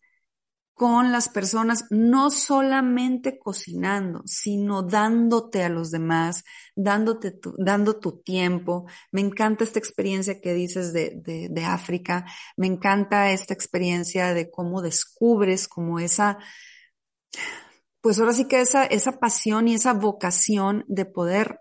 con 0.81 1.11
las 1.11 1.29
personas, 1.29 1.85
no 1.91 2.31
solamente 2.31 3.37
cocinando, 3.37 4.23
sino 4.25 4.81
dándote 4.81 5.61
a 5.61 5.69
los 5.69 5.91
demás, 5.91 6.43
dándote 6.75 7.29
tu, 7.29 7.53
dando 7.59 7.99
tu 7.99 8.23
tiempo. 8.23 8.87
Me 9.11 9.21
encanta 9.21 9.63
esta 9.63 9.77
experiencia 9.77 10.41
que 10.41 10.55
dices 10.55 10.91
de, 10.91 11.21
de, 11.23 11.65
África, 11.65 12.25
me 12.57 12.65
encanta 12.65 13.29
esta 13.29 13.53
experiencia 13.53 14.33
de 14.33 14.49
cómo 14.49 14.81
descubres 14.81 15.67
como 15.67 15.99
esa, 15.99 16.39
pues 18.01 18.17
ahora 18.17 18.33
sí 18.33 18.47
que 18.47 18.61
esa, 18.61 18.83
esa 18.83 19.19
pasión 19.19 19.67
y 19.67 19.75
esa 19.75 19.93
vocación 19.93 20.83
de 20.87 21.05
poder 21.05 21.59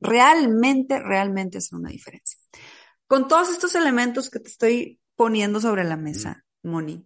realmente, 0.00 0.98
realmente 1.00 1.58
hacer 1.58 1.78
una 1.78 1.90
diferencia. 1.90 2.40
Con 3.06 3.28
todos 3.28 3.50
estos 3.50 3.74
elementos 3.74 4.30
que 4.30 4.40
te 4.40 4.48
estoy 4.48 5.02
poniendo 5.16 5.60
sobre 5.60 5.84
la 5.84 5.98
mesa, 5.98 6.46
Moni, 6.62 7.04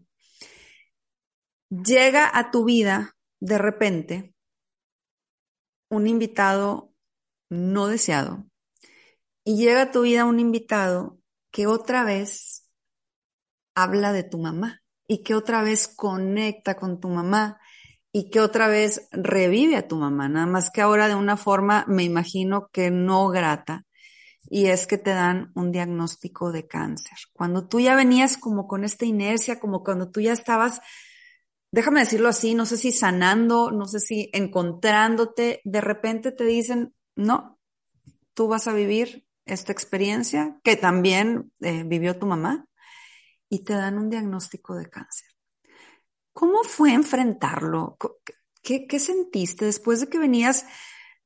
llega 1.72 2.30
a 2.32 2.50
tu 2.50 2.64
vida 2.64 3.16
de 3.40 3.56
repente 3.56 4.34
un 5.88 6.06
invitado 6.06 6.92
no 7.48 7.86
deseado 7.86 8.44
y 9.44 9.56
llega 9.56 9.82
a 9.82 9.90
tu 9.90 10.02
vida 10.02 10.26
un 10.26 10.38
invitado 10.38 11.18
que 11.50 11.66
otra 11.66 12.04
vez 12.04 12.70
habla 13.74 14.12
de 14.12 14.22
tu 14.22 14.38
mamá 14.38 14.82
y 15.08 15.22
que 15.22 15.34
otra 15.34 15.62
vez 15.62 15.88
conecta 15.88 16.76
con 16.76 17.00
tu 17.00 17.08
mamá 17.08 17.58
y 18.12 18.28
que 18.28 18.40
otra 18.40 18.68
vez 18.68 19.08
revive 19.10 19.76
a 19.76 19.88
tu 19.88 19.96
mamá, 19.96 20.28
nada 20.28 20.46
más 20.46 20.70
que 20.70 20.82
ahora 20.82 21.08
de 21.08 21.14
una 21.14 21.38
forma, 21.38 21.86
me 21.88 22.04
imagino 22.04 22.68
que 22.70 22.90
no 22.90 23.28
grata, 23.28 23.86
y 24.50 24.66
es 24.66 24.86
que 24.86 24.98
te 24.98 25.10
dan 25.10 25.50
un 25.54 25.72
diagnóstico 25.72 26.52
de 26.52 26.66
cáncer. 26.66 27.16
Cuando 27.32 27.66
tú 27.66 27.80
ya 27.80 27.94
venías 27.94 28.36
como 28.36 28.68
con 28.68 28.84
esta 28.84 29.06
inercia, 29.06 29.58
como 29.58 29.82
cuando 29.82 30.10
tú 30.10 30.20
ya 30.20 30.34
estabas 30.34 30.82
déjame 31.72 32.00
decirlo 32.00 32.28
así, 32.28 32.54
no 32.54 32.66
sé 32.66 32.76
si 32.76 32.92
sanando, 32.92 33.72
no 33.72 33.86
sé 33.86 33.98
si 33.98 34.30
encontrándote, 34.32 35.60
de 35.64 35.80
repente 35.80 36.30
te 36.30 36.44
dicen, 36.44 36.94
no, 37.16 37.58
tú 38.34 38.46
vas 38.46 38.68
a 38.68 38.74
vivir 38.74 39.26
esta 39.44 39.72
experiencia 39.72 40.60
que 40.62 40.76
también 40.76 41.50
eh, 41.60 41.82
vivió 41.84 42.16
tu 42.18 42.26
mamá 42.26 42.66
y 43.48 43.64
te 43.64 43.72
dan 43.72 43.98
un 43.98 44.10
diagnóstico 44.10 44.76
de 44.76 44.88
cáncer. 44.88 45.28
¿Cómo 46.32 46.62
fue 46.62 46.92
enfrentarlo? 46.92 47.96
¿Qué, 48.62 48.86
¿Qué 48.86 48.98
sentiste 48.98 49.64
después 49.64 50.00
de 50.00 50.08
que 50.08 50.18
venías 50.18 50.64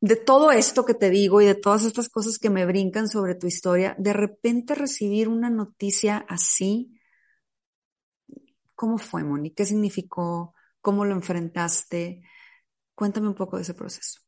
de 0.01 0.17
todo 0.17 0.53
esto 0.53 0.85
que 0.85 0.95
te 0.95 1.11
digo 1.11 1.41
y 1.41 1.47
de 1.47 1.55
todas 1.55 1.85
estas 1.85 2.09
cosas 2.09 2.39
que 2.39 2.51
me 2.51 2.67
brincan 2.67 3.09
sobre 3.09 3.35
tu 3.35 3.47
historia, 3.47 3.95
de 3.99 4.13
repente 4.13 4.75
recibir 4.75 5.29
una 5.29 5.51
noticia 5.51 6.25
así? 6.29 6.96
¿Cómo 8.77 8.99
fue, 8.99 9.25
Moni? 9.25 9.51
¿Qué 9.51 9.65
significó? 9.65 10.55
¿Cómo 10.81 11.05
lo 11.05 11.15
enfrentaste? 11.15 12.23
Cuéntame 12.95 13.29
un 13.29 13.35
poco 13.35 13.57
de 13.57 13.63
ese 13.63 13.75
proceso. 13.75 14.21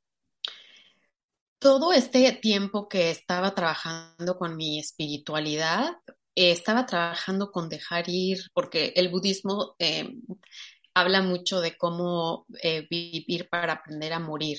Todo 1.58 1.92
este 1.92 2.32
tiempo 2.32 2.88
que 2.88 3.10
estaba 3.10 3.54
trabajando 3.54 4.38
con 4.38 4.56
mi 4.56 4.78
espiritualidad, 4.78 5.92
estaba 6.34 6.86
trabajando 6.86 7.50
con 7.50 7.68
dejar 7.68 8.08
ir, 8.08 8.38
porque 8.54 8.92
el 8.96 9.08
budismo 9.08 9.74
eh, 9.78 10.14
habla 10.94 11.20
mucho 11.20 11.60
de 11.60 11.76
cómo 11.76 12.46
eh, 12.62 12.86
vivir 12.88 13.48
para 13.50 13.74
aprender 13.74 14.12
a 14.12 14.18
morir. 14.18 14.58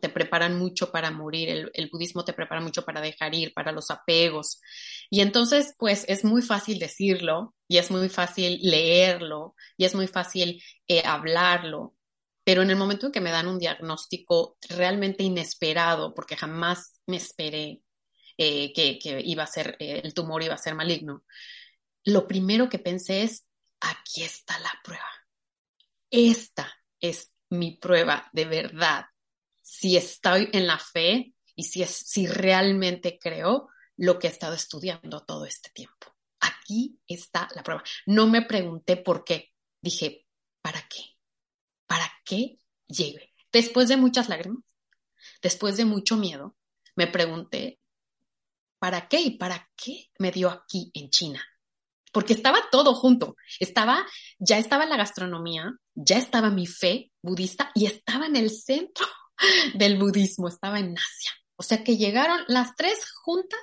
Te 0.00 0.10
preparan 0.10 0.58
mucho 0.58 0.90
para 0.92 1.10
morir, 1.10 1.70
el, 1.72 1.88
budismo 1.90 2.24
te 2.24 2.34
prepara 2.34 2.60
mucho 2.60 2.84
para 2.84 3.00
dejar 3.00 3.34
ir, 3.34 3.54
para 3.54 3.72
los 3.72 3.90
apegos. 3.90 4.60
Y 5.08 5.20
entonces, 5.20 5.74
pues 5.78 6.04
es 6.06 6.24
muy 6.24 6.42
fácil 6.42 6.78
decirlo 6.78 7.54
y 7.66 7.78
es 7.78 7.90
muy 7.90 8.08
fácil 8.10 8.58
leerlo 8.62 9.54
y 9.78 9.86
es 9.86 9.94
muy 9.94 10.06
fácil 10.06 10.62
eh, 10.86 11.02
hablarlo, 11.04 11.94
pero 12.44 12.62
en 12.62 12.70
el 12.70 12.76
momento 12.76 13.06
en 13.06 13.12
que 13.12 13.20
me 13.20 13.30
dan 13.30 13.46
un 13.46 13.58
diagnóstico 13.58 14.58
realmente 14.68 15.22
inesperado, 15.22 16.14
porque 16.14 16.36
jamás 16.36 17.00
me 17.06 17.16
esperé 17.16 17.82
eh, 18.36 18.72
que, 18.74 18.98
iba 19.24 19.44
a 19.44 19.46
ser, 19.46 19.76
eh, 19.78 20.02
el 20.04 20.12
tumor 20.12 20.42
iba 20.42 20.54
a 20.54 20.58
ser 20.58 20.74
maligno, 20.74 21.24
lo 22.04 22.26
primero 22.26 22.68
que 22.68 22.78
pensé 22.78 23.22
es, 23.22 23.46
aquí 23.80 24.22
está 24.22 24.58
la 24.58 24.72
prueba. 24.84 25.08
Esta 26.10 26.70
es 27.00 27.32
mi 27.50 27.76
prueba 27.76 28.28
de 28.32 28.44
verdad 28.44 29.04
si 29.70 29.96
estoy 29.96 30.48
en 30.52 30.66
la 30.66 30.78
fe 30.78 31.32
y 31.54 31.62
si, 31.62 31.82
es, 31.84 31.90
si 31.90 32.26
realmente 32.26 33.20
creo 33.20 33.68
lo 33.96 34.18
que 34.18 34.26
he 34.26 34.30
estado 34.30 34.54
estudiando 34.54 35.24
todo 35.24 35.44
este 35.44 35.70
tiempo. 35.70 36.16
Aquí 36.40 36.98
está 37.06 37.48
la 37.54 37.62
prueba. 37.62 37.84
No 38.04 38.26
me 38.26 38.42
pregunté 38.42 38.96
por 38.96 39.22
qué. 39.22 39.52
Dije, 39.80 40.26
¿para 40.60 40.82
qué? 40.88 41.16
¿Para 41.86 42.10
qué 42.24 42.58
llegue? 42.88 43.32
Después 43.52 43.88
de 43.88 43.96
muchas 43.96 44.28
lágrimas, 44.28 44.64
después 45.40 45.76
de 45.76 45.84
mucho 45.84 46.16
miedo, 46.16 46.56
me 46.96 47.06
pregunté, 47.06 47.78
¿para 48.80 49.06
qué 49.06 49.20
y 49.20 49.30
para 49.38 49.70
qué 49.76 50.10
me 50.18 50.32
dio 50.32 50.50
aquí 50.50 50.90
en 50.94 51.10
China? 51.10 51.46
Porque 52.12 52.32
estaba 52.32 52.58
todo 52.72 52.92
junto. 52.92 53.36
Estaba, 53.60 54.04
ya 54.40 54.58
estaba 54.58 54.84
la 54.84 54.96
gastronomía, 54.96 55.70
ya 55.94 56.18
estaba 56.18 56.50
mi 56.50 56.66
fe 56.66 57.12
budista 57.22 57.70
y 57.76 57.86
estaba 57.86 58.26
en 58.26 58.34
el 58.34 58.50
centro 58.50 59.06
del 59.74 59.98
budismo, 59.98 60.48
estaba 60.48 60.78
en 60.78 60.96
Asia. 60.96 61.32
O 61.56 61.62
sea 61.62 61.84
que 61.84 61.96
llegaron 61.96 62.40
las 62.48 62.74
tres 62.76 62.98
juntas, 63.22 63.60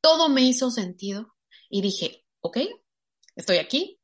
todo 0.00 0.28
me 0.28 0.42
hizo 0.42 0.70
sentido 0.70 1.34
y 1.70 1.80
dije, 1.80 2.24
ok, 2.40 2.58
estoy 3.36 3.58
aquí, 3.58 4.00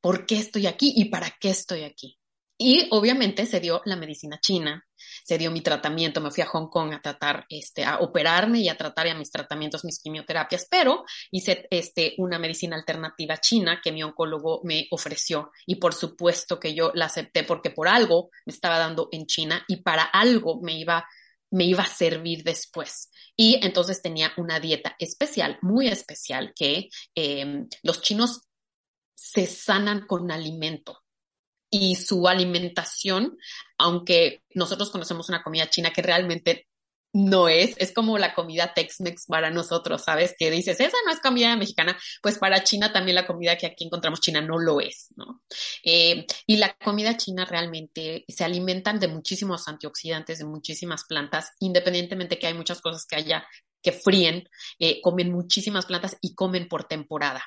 ¿por 0.00 0.26
qué 0.26 0.38
estoy 0.38 0.66
aquí 0.66 0.92
y 0.96 1.06
para 1.06 1.36
qué 1.40 1.50
estoy 1.50 1.84
aquí? 1.84 2.18
Y 2.58 2.88
obviamente 2.90 3.46
se 3.46 3.60
dio 3.60 3.82
la 3.84 3.96
medicina 3.96 4.38
china, 4.40 4.86
se 5.28 5.36
dio 5.36 5.50
mi 5.50 5.60
tratamiento, 5.60 6.22
me 6.22 6.30
fui 6.30 6.42
a 6.42 6.46
Hong 6.46 6.70
Kong 6.70 6.94
a 6.94 7.02
tratar, 7.02 7.44
este, 7.50 7.84
a 7.84 7.98
operarme 7.98 8.60
y 8.60 8.70
a 8.70 8.78
tratar 8.78 9.08
ya 9.08 9.14
mis 9.14 9.30
tratamientos, 9.30 9.84
mis 9.84 10.00
quimioterapias, 10.00 10.66
pero 10.70 11.04
hice 11.30 11.68
este, 11.70 12.14
una 12.16 12.38
medicina 12.38 12.76
alternativa 12.76 13.36
china 13.36 13.78
que 13.84 13.92
mi 13.92 14.02
oncólogo 14.02 14.62
me 14.64 14.88
ofreció 14.90 15.50
y 15.66 15.74
por 15.74 15.92
supuesto 15.92 16.58
que 16.58 16.72
yo 16.72 16.92
la 16.94 17.04
acepté 17.04 17.44
porque 17.44 17.68
por 17.68 17.88
algo 17.88 18.30
me 18.46 18.54
estaba 18.54 18.78
dando 18.78 19.10
en 19.12 19.26
China 19.26 19.62
y 19.68 19.82
para 19.82 20.04
algo 20.04 20.62
me 20.62 20.78
iba 20.78 21.06
me 21.50 21.64
iba 21.64 21.82
a 21.82 21.86
servir 21.86 22.42
después. 22.42 23.10
Y 23.36 23.60
entonces 23.62 24.00
tenía 24.00 24.32
una 24.38 24.60
dieta 24.60 24.96
especial, 24.98 25.58
muy 25.60 25.88
especial, 25.88 26.54
que 26.54 26.88
em, 27.14 27.68
los 27.82 28.00
chinos 28.00 28.48
se 29.14 29.46
sanan 29.46 30.06
con 30.06 30.30
alimento 30.30 31.02
y 31.70 31.96
su 31.96 32.28
alimentación, 32.28 33.36
aunque 33.78 34.42
nosotros 34.54 34.90
conocemos 34.90 35.28
una 35.28 35.42
comida 35.42 35.68
china 35.68 35.92
que 35.92 36.02
realmente 36.02 36.68
no 37.12 37.48
es, 37.48 37.74
es 37.78 37.92
como 37.92 38.18
la 38.18 38.34
comida 38.34 38.74
Tex-Mex 38.74 39.26
para 39.26 39.50
nosotros, 39.50 40.02
¿sabes? 40.04 40.34
Que 40.38 40.50
dices, 40.50 40.78
esa 40.78 40.96
no 41.06 41.12
es 41.12 41.20
comida 41.20 41.56
mexicana, 41.56 41.98
pues 42.22 42.38
para 42.38 42.62
China 42.64 42.92
también 42.92 43.14
la 43.14 43.26
comida 43.26 43.56
que 43.56 43.66
aquí 43.66 43.84
encontramos 43.84 44.20
China 44.20 44.40
no 44.40 44.58
lo 44.58 44.80
es, 44.80 45.08
¿no? 45.16 45.42
Eh, 45.82 46.26
y 46.46 46.56
la 46.58 46.74
comida 46.74 47.16
china 47.16 47.44
realmente 47.44 48.24
se 48.28 48.44
alimentan 48.44 49.00
de 49.00 49.08
muchísimos 49.08 49.68
antioxidantes, 49.68 50.38
de 50.38 50.44
muchísimas 50.44 51.04
plantas, 51.04 51.52
independientemente 51.60 52.38
que 52.38 52.46
hay 52.46 52.54
muchas 52.54 52.80
cosas 52.80 53.06
que 53.06 53.16
haya 53.16 53.46
que 53.80 53.92
fríen, 53.92 54.48
eh, 54.78 55.00
comen 55.00 55.32
muchísimas 55.32 55.86
plantas 55.86 56.16
y 56.20 56.34
comen 56.34 56.68
por 56.68 56.84
temporada 56.84 57.44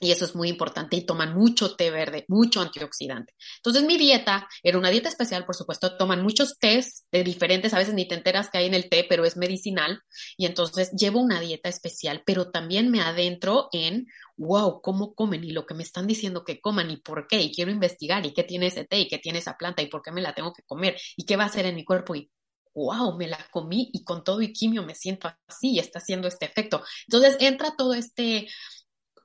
y 0.00 0.12
eso 0.12 0.24
es 0.24 0.34
muy 0.34 0.48
importante 0.48 0.96
y 0.96 1.04
toman 1.04 1.34
mucho 1.34 1.74
té 1.76 1.90
verde, 1.90 2.24
mucho 2.28 2.60
antioxidante. 2.60 3.34
Entonces 3.56 3.82
mi 3.84 3.96
dieta 3.96 4.48
era 4.62 4.78
una 4.78 4.90
dieta 4.90 5.08
especial, 5.08 5.44
por 5.44 5.56
supuesto, 5.56 5.96
toman 5.96 6.22
muchos 6.22 6.58
tés 6.58 7.06
de 7.10 7.24
diferentes, 7.24 7.74
a 7.74 7.78
veces 7.78 7.94
ni 7.94 8.06
te 8.06 8.14
enteras 8.14 8.50
que 8.50 8.58
hay 8.58 8.66
en 8.66 8.74
el 8.74 8.88
té, 8.88 9.06
pero 9.08 9.24
es 9.24 9.36
medicinal 9.36 10.00
y 10.36 10.46
entonces 10.46 10.90
llevo 10.92 11.20
una 11.20 11.40
dieta 11.40 11.68
especial, 11.68 12.22
pero 12.24 12.50
también 12.50 12.90
me 12.90 13.00
adentro 13.00 13.68
en, 13.72 14.06
wow, 14.36 14.80
cómo 14.82 15.14
comen 15.14 15.44
y 15.44 15.50
lo 15.50 15.66
que 15.66 15.74
me 15.74 15.82
están 15.82 16.06
diciendo 16.06 16.44
que 16.44 16.60
coman 16.60 16.90
y 16.90 16.98
por 16.98 17.26
qué 17.26 17.40
y 17.40 17.52
quiero 17.52 17.70
investigar 17.70 18.24
y 18.26 18.32
qué 18.32 18.44
tiene 18.44 18.66
ese 18.66 18.84
té 18.84 19.00
y 19.00 19.08
qué 19.08 19.18
tiene 19.18 19.38
esa 19.38 19.56
planta 19.56 19.82
y 19.82 19.88
por 19.88 20.02
qué 20.02 20.12
me 20.12 20.22
la 20.22 20.34
tengo 20.34 20.52
que 20.52 20.62
comer 20.62 20.96
y 21.16 21.24
qué 21.24 21.36
va 21.36 21.44
a 21.44 21.46
hacer 21.46 21.66
en 21.66 21.74
mi 21.74 21.84
cuerpo 21.84 22.14
y 22.14 22.30
wow, 22.74 23.16
me 23.16 23.26
la 23.26 23.38
comí 23.50 23.90
y 23.92 24.04
con 24.04 24.22
todo 24.22 24.40
y 24.40 24.52
quimio 24.52 24.84
me 24.84 24.94
siento 24.94 25.28
así 25.48 25.72
y 25.72 25.78
está 25.78 25.98
haciendo 25.98 26.28
este 26.28 26.46
efecto. 26.46 26.82
Entonces 27.06 27.36
entra 27.40 27.74
todo 27.76 27.94
este 27.94 28.48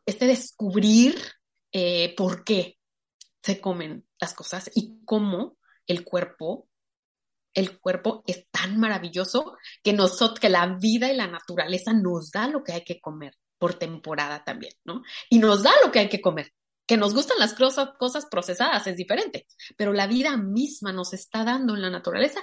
este 0.06 0.28
descubrir 0.28 1.16
eh, 1.72 2.14
por 2.16 2.44
qué 2.44 2.78
se 3.42 3.60
comen 3.60 4.08
las 4.20 4.34
cosas 4.34 4.72
y 4.74 5.04
cómo 5.06 5.58
el 5.88 6.06
cuerpo, 6.06 6.70
el 7.54 7.80
cuerpo 7.80 8.24
es 8.26 8.48
tan 8.52 8.80
maravilloso 8.80 9.58
que 9.84 9.94
nosotros, 9.94 10.40
que 10.40 10.50
la 10.50 10.78
vida 10.80 11.12
y 11.12 11.16
la 11.16 11.28
naturaleza 11.28 11.94
nos 11.94 12.32
da 12.32 12.48
lo 12.48 12.64
que 12.64 12.74
hay 12.74 12.84
que 12.84 13.02
comer 13.02 13.36
por 13.58 13.76
temporada 13.76 14.44
también, 14.44 14.74
¿no? 14.84 15.04
Y 15.30 15.40
nos 15.40 15.64
da 15.64 15.72
lo 15.84 15.92
que 15.92 16.00
hay 16.00 16.10
que 16.10 16.22
comer. 16.22 16.52
Que 16.86 16.98
nos 16.98 17.14
gustan 17.14 17.40
las 17.40 17.54
cosas, 17.54 17.92
cosas 17.98 18.26
procesadas 18.26 18.88
es 18.88 18.98
diferente, 18.98 19.48
pero 19.78 19.94
la 19.94 20.06
vida 20.06 20.36
misma 20.36 20.92
nos 20.92 21.14
está 21.14 21.46
dando 21.46 21.74
en 21.76 21.82
la 21.82 21.90
naturaleza 21.90 22.42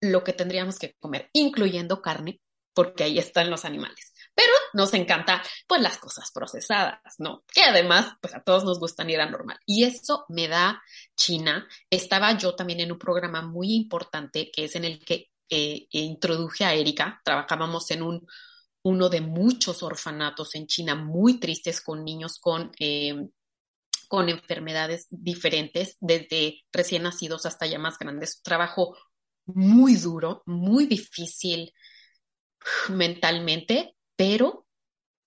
lo 0.00 0.22
que 0.22 0.32
tendríamos 0.32 0.78
que 0.78 0.94
comer, 1.00 1.30
incluyendo 1.32 2.00
carne, 2.00 2.40
porque 2.74 3.04
ahí 3.04 3.18
están 3.18 3.50
los 3.50 3.64
animales. 3.64 4.11
Pero 4.34 4.52
nos 4.72 4.94
encanta 4.94 5.42
pues 5.66 5.80
las 5.82 5.98
cosas 5.98 6.30
procesadas, 6.32 7.00
¿no? 7.18 7.44
Que 7.52 7.62
además 7.62 8.14
pues 8.20 8.34
a 8.34 8.42
todos 8.42 8.64
nos 8.64 8.78
gustan 8.78 9.10
y 9.10 9.14
era 9.14 9.28
normal. 9.28 9.58
Y 9.66 9.84
eso 9.84 10.24
me 10.28 10.48
da 10.48 10.82
China. 11.14 11.68
Estaba 11.90 12.36
yo 12.38 12.54
también 12.54 12.80
en 12.80 12.92
un 12.92 12.98
programa 12.98 13.42
muy 13.42 13.74
importante 13.74 14.50
que 14.50 14.64
es 14.64 14.76
en 14.76 14.84
el 14.84 15.04
que 15.04 15.30
eh, 15.50 15.86
introduje 15.90 16.64
a 16.64 16.74
Erika. 16.74 17.20
Trabajábamos 17.24 17.90
en 17.90 18.02
un 18.02 18.26
uno 18.84 19.08
de 19.08 19.20
muchos 19.20 19.82
orfanatos 19.82 20.56
en 20.56 20.66
China 20.66 20.96
muy 20.96 21.38
tristes 21.38 21.80
con 21.80 22.04
niños 22.04 22.38
con 22.40 22.72
em, 22.78 23.30
con 24.12 24.28
enfermedades 24.28 25.06
diferentes, 25.08 25.96
desde 25.98 26.64
recién 26.70 27.04
nacidos 27.04 27.46
hasta 27.46 27.64
ya 27.64 27.78
más 27.78 27.98
grandes. 27.98 28.42
trabajo 28.42 28.94
muy 29.46 29.96
duro, 29.96 30.42
muy 30.44 30.84
difícil 30.84 31.72
mentalmente, 32.90 33.96
pero 34.16 34.66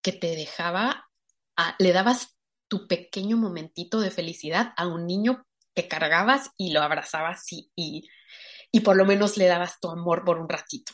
que 0.02 0.12
te 0.12 0.36
dejaba, 0.36 1.10
le 1.80 1.92
dabas 1.92 2.38
tu 2.68 2.88
pequeño 2.88 3.38
momentito 3.38 4.00
de 4.00 4.12
felicidad 4.12 4.74
a 4.78 4.88
un 4.88 5.06
niño 5.06 5.46
que 5.74 5.88
cargabas 5.88 6.52
y 6.58 6.72
lo 6.72 6.82
abrazabas 6.82 7.44
y, 7.52 7.72
y, 7.76 8.80
por 8.82 8.96
lo 8.96 9.06
menos 9.06 9.38
le 9.38 9.48
dabas 9.48 9.80
tu 9.80 9.90
amor 9.90 10.24
por 10.24 10.40
un 10.40 10.50
ratito. 10.50 10.94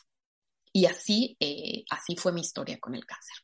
Y 0.73 0.85
así, 0.85 1.35
eh, 1.39 1.83
así 1.89 2.15
fue 2.15 2.31
mi 2.31 2.41
historia 2.41 2.79
con 2.79 2.95
el 2.95 3.05
cáncer. 3.05 3.35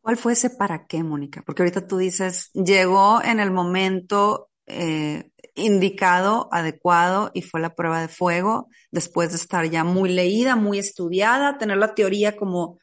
¿Cuál 0.00 0.16
fue 0.16 0.32
ese 0.32 0.50
para 0.50 0.86
qué, 0.86 1.02
Mónica? 1.02 1.42
Porque 1.44 1.62
ahorita 1.62 1.86
tú 1.86 1.98
dices, 1.98 2.50
llegó 2.52 3.22
en 3.22 3.40
el 3.40 3.50
momento 3.50 4.50
eh, 4.66 5.30
indicado, 5.54 6.48
adecuado 6.50 7.30
y 7.34 7.42
fue 7.42 7.60
la 7.60 7.74
prueba 7.74 8.00
de 8.00 8.08
fuego 8.08 8.68
después 8.90 9.30
de 9.30 9.36
estar 9.36 9.64
ya 9.66 9.84
muy 9.84 10.10
leída, 10.10 10.56
muy 10.56 10.78
estudiada, 10.78 11.58
tener 11.58 11.76
la 11.76 11.94
teoría 11.94 12.36
como 12.36 12.78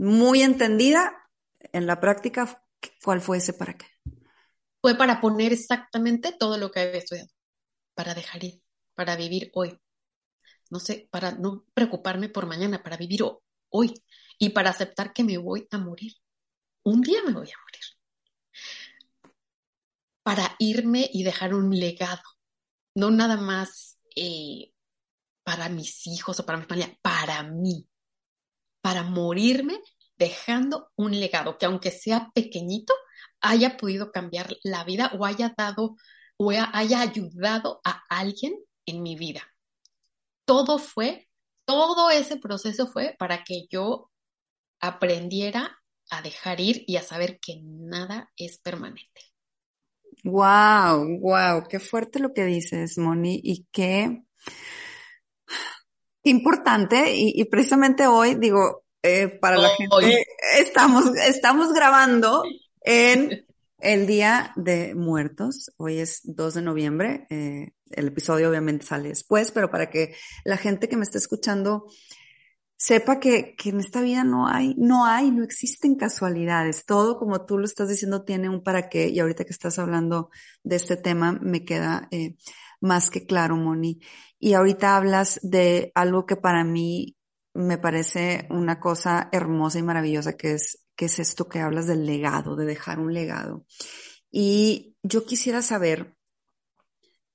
muy 0.00 0.42
entendida. 0.42 1.16
En 1.72 1.86
la 1.86 2.00
práctica, 2.00 2.64
¿cuál 3.04 3.20
fue 3.20 3.38
ese 3.38 3.52
para 3.52 3.74
qué? 3.74 3.86
Fue 4.80 4.96
para 4.96 5.20
poner 5.20 5.52
exactamente 5.52 6.32
todo 6.32 6.56
lo 6.56 6.70
que 6.70 6.80
había 6.80 6.98
estudiado, 6.98 7.28
para 7.94 8.14
dejar 8.14 8.42
ir, 8.42 8.62
para 8.94 9.14
vivir 9.14 9.50
hoy. 9.54 9.78
No 10.70 10.80
sé, 10.80 11.08
para 11.10 11.32
no 11.32 11.66
preocuparme 11.74 12.30
por 12.30 12.46
mañana, 12.46 12.82
para 12.82 12.96
vivir 12.96 13.22
hoy 13.68 13.94
y 14.38 14.48
para 14.50 14.70
aceptar 14.70 15.12
que 15.12 15.22
me 15.22 15.36
voy 15.36 15.68
a 15.70 15.78
morir. 15.78 16.14
Un 16.82 17.02
día 17.02 17.22
me 17.22 17.32
voy 17.32 17.50
a 17.50 17.60
morir 17.62 17.80
para 20.22 20.54
irme 20.58 21.10
y 21.12 21.24
dejar 21.24 21.54
un 21.54 21.70
legado, 21.70 22.22
no 22.94 23.10
nada 23.10 23.36
más 23.36 23.98
eh, 24.14 24.72
para 25.42 25.68
mis 25.68 26.06
hijos 26.06 26.38
o 26.38 26.46
para 26.46 26.58
mi 26.58 26.66
familia, 26.66 26.96
para 27.02 27.42
mí, 27.42 27.89
para 28.80 29.02
morirme 29.02 29.80
dejando 30.16 30.90
un 30.96 31.18
legado 31.18 31.58
que 31.58 31.66
aunque 31.66 31.90
sea 31.90 32.30
pequeñito, 32.34 32.94
haya 33.40 33.76
podido 33.76 34.12
cambiar 34.12 34.56
la 34.62 34.84
vida 34.84 35.12
o 35.18 35.24
haya 35.24 35.54
dado 35.56 35.96
o 36.36 36.50
haya 36.50 37.00
ayudado 37.00 37.80
a 37.84 38.02
alguien 38.08 38.54
en 38.86 39.02
mi 39.02 39.16
vida. 39.16 39.42
Todo 40.46 40.78
fue, 40.78 41.28
todo 41.66 42.10
ese 42.10 42.36
proceso 42.36 42.86
fue 42.86 43.14
para 43.18 43.44
que 43.44 43.66
yo 43.70 44.10
aprendiera 44.80 45.78
a 46.10 46.22
dejar 46.22 46.60
ir 46.60 46.84
y 46.86 46.96
a 46.96 47.02
saber 47.02 47.38
que 47.40 47.60
nada 47.62 48.30
es 48.36 48.58
permanente. 48.58 49.20
Wow, 50.24 51.18
wow, 51.20 51.66
qué 51.68 51.78
fuerte 51.78 52.18
lo 52.18 52.34
que 52.34 52.44
dices, 52.44 52.98
Moni, 52.98 53.40
y 53.42 53.66
qué, 53.70 54.22
importante, 56.22 57.14
y, 57.14 57.44
precisamente 57.46 58.06
hoy, 58.06 58.34
digo, 58.34 58.84
eh, 59.02 59.28
para 59.28 59.56
la 59.56 59.70
gente, 59.70 60.26
estamos, 60.58 61.04
estamos 61.26 61.72
grabando 61.72 62.42
en 62.82 63.46
el 63.78 64.06
Día 64.06 64.52
de 64.56 64.94
Muertos, 64.94 65.72
hoy 65.78 65.98
es 65.98 66.20
2 66.24 66.54
de 66.54 66.62
noviembre, 66.62 67.26
eh, 67.30 67.72
el 67.90 68.08
episodio 68.08 68.50
obviamente 68.50 68.86
sale 68.86 69.08
después, 69.08 69.52
pero 69.52 69.70
para 69.70 69.90
que 69.90 70.14
la 70.44 70.56
gente 70.56 70.88
que 70.88 70.96
me 70.96 71.02
esté 71.02 71.18
escuchando 71.18 71.86
sepa 72.80 73.20
que, 73.20 73.54
que, 73.56 73.68
en 73.70 73.80
esta 73.80 74.00
vida 74.00 74.24
no 74.24 74.48
hay, 74.48 74.74
no 74.78 75.04
hay, 75.04 75.30
no 75.30 75.44
existen 75.44 75.96
casualidades. 75.96 76.86
Todo, 76.86 77.18
como 77.18 77.44
tú 77.44 77.58
lo 77.58 77.66
estás 77.66 77.90
diciendo, 77.90 78.24
tiene 78.24 78.48
un 78.48 78.62
para 78.62 78.88
qué. 78.88 79.08
Y 79.08 79.20
ahorita 79.20 79.44
que 79.44 79.52
estás 79.52 79.78
hablando 79.78 80.30
de 80.62 80.76
este 80.76 80.96
tema, 80.96 81.32
me 81.32 81.64
queda 81.66 82.08
eh, 82.10 82.36
más 82.80 83.10
que 83.10 83.26
claro, 83.26 83.56
Moni. 83.56 84.00
Y 84.38 84.54
ahorita 84.54 84.96
hablas 84.96 85.38
de 85.42 85.92
algo 85.94 86.26
que 86.26 86.36
para 86.36 86.64
mí 86.64 87.16
me 87.54 87.78
parece 87.78 88.46
una 88.50 88.80
cosa 88.80 89.28
hermosa 89.32 89.78
y 89.78 89.82
maravillosa, 89.82 90.36
que 90.36 90.52
es, 90.54 90.84
que 90.96 91.06
es 91.06 91.18
esto 91.18 91.48
que 91.48 91.60
hablas 91.60 91.86
del 91.86 92.06
legado, 92.06 92.56
de 92.56 92.66
dejar 92.66 93.00
un 93.00 93.12
legado. 93.12 93.66
Y 94.30 94.96
yo 95.02 95.24
quisiera 95.24 95.62
saber, 95.62 96.16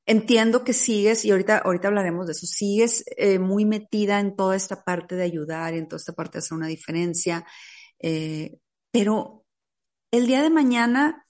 Entiendo 0.08 0.64
que 0.64 0.74
sigues, 0.74 1.26
y 1.26 1.32
ahorita, 1.32 1.58
ahorita 1.58 1.88
hablaremos 1.88 2.28
de 2.28 2.34
eso, 2.34 2.46
sigues 2.46 3.04
eh, 3.18 3.40
muy 3.40 3.66
metida 3.66 4.20
en 4.20 4.36
toda 4.36 4.56
esta 4.56 4.84
parte 4.84 5.16
de 5.16 5.24
ayudar 5.24 5.74
y 5.74 5.80
en 5.80 5.88
toda 5.88 5.98
esta 5.98 6.14
parte 6.14 6.34
de 6.34 6.40
hacer 6.40 6.56
una 6.56 6.68
diferencia, 6.68 7.44
eh, 8.00 8.60
pero 8.92 9.46
el 10.12 10.28
día 10.28 10.44
de 10.44 10.52
mañana, 10.52 11.25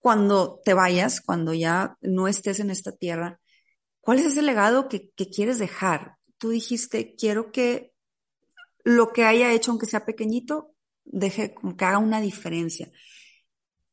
cuando 0.00 0.60
te 0.64 0.74
vayas, 0.74 1.20
cuando 1.20 1.54
ya 1.54 1.96
no 2.00 2.28
estés 2.28 2.60
en 2.60 2.70
esta 2.70 2.92
tierra, 2.92 3.40
¿cuál 4.00 4.18
es 4.18 4.26
ese 4.26 4.42
legado 4.42 4.88
que, 4.88 5.10
quieres 5.10 5.58
dejar? 5.58 6.16
Tú 6.38 6.50
dijiste, 6.50 7.14
quiero 7.16 7.50
que 7.50 7.92
lo 8.84 9.12
que 9.12 9.24
haya 9.24 9.52
hecho, 9.52 9.70
aunque 9.70 9.86
sea 9.86 10.04
pequeñito, 10.04 10.74
deje, 11.04 11.54
que 11.76 11.84
haga 11.84 11.98
una 11.98 12.20
diferencia. 12.20 12.90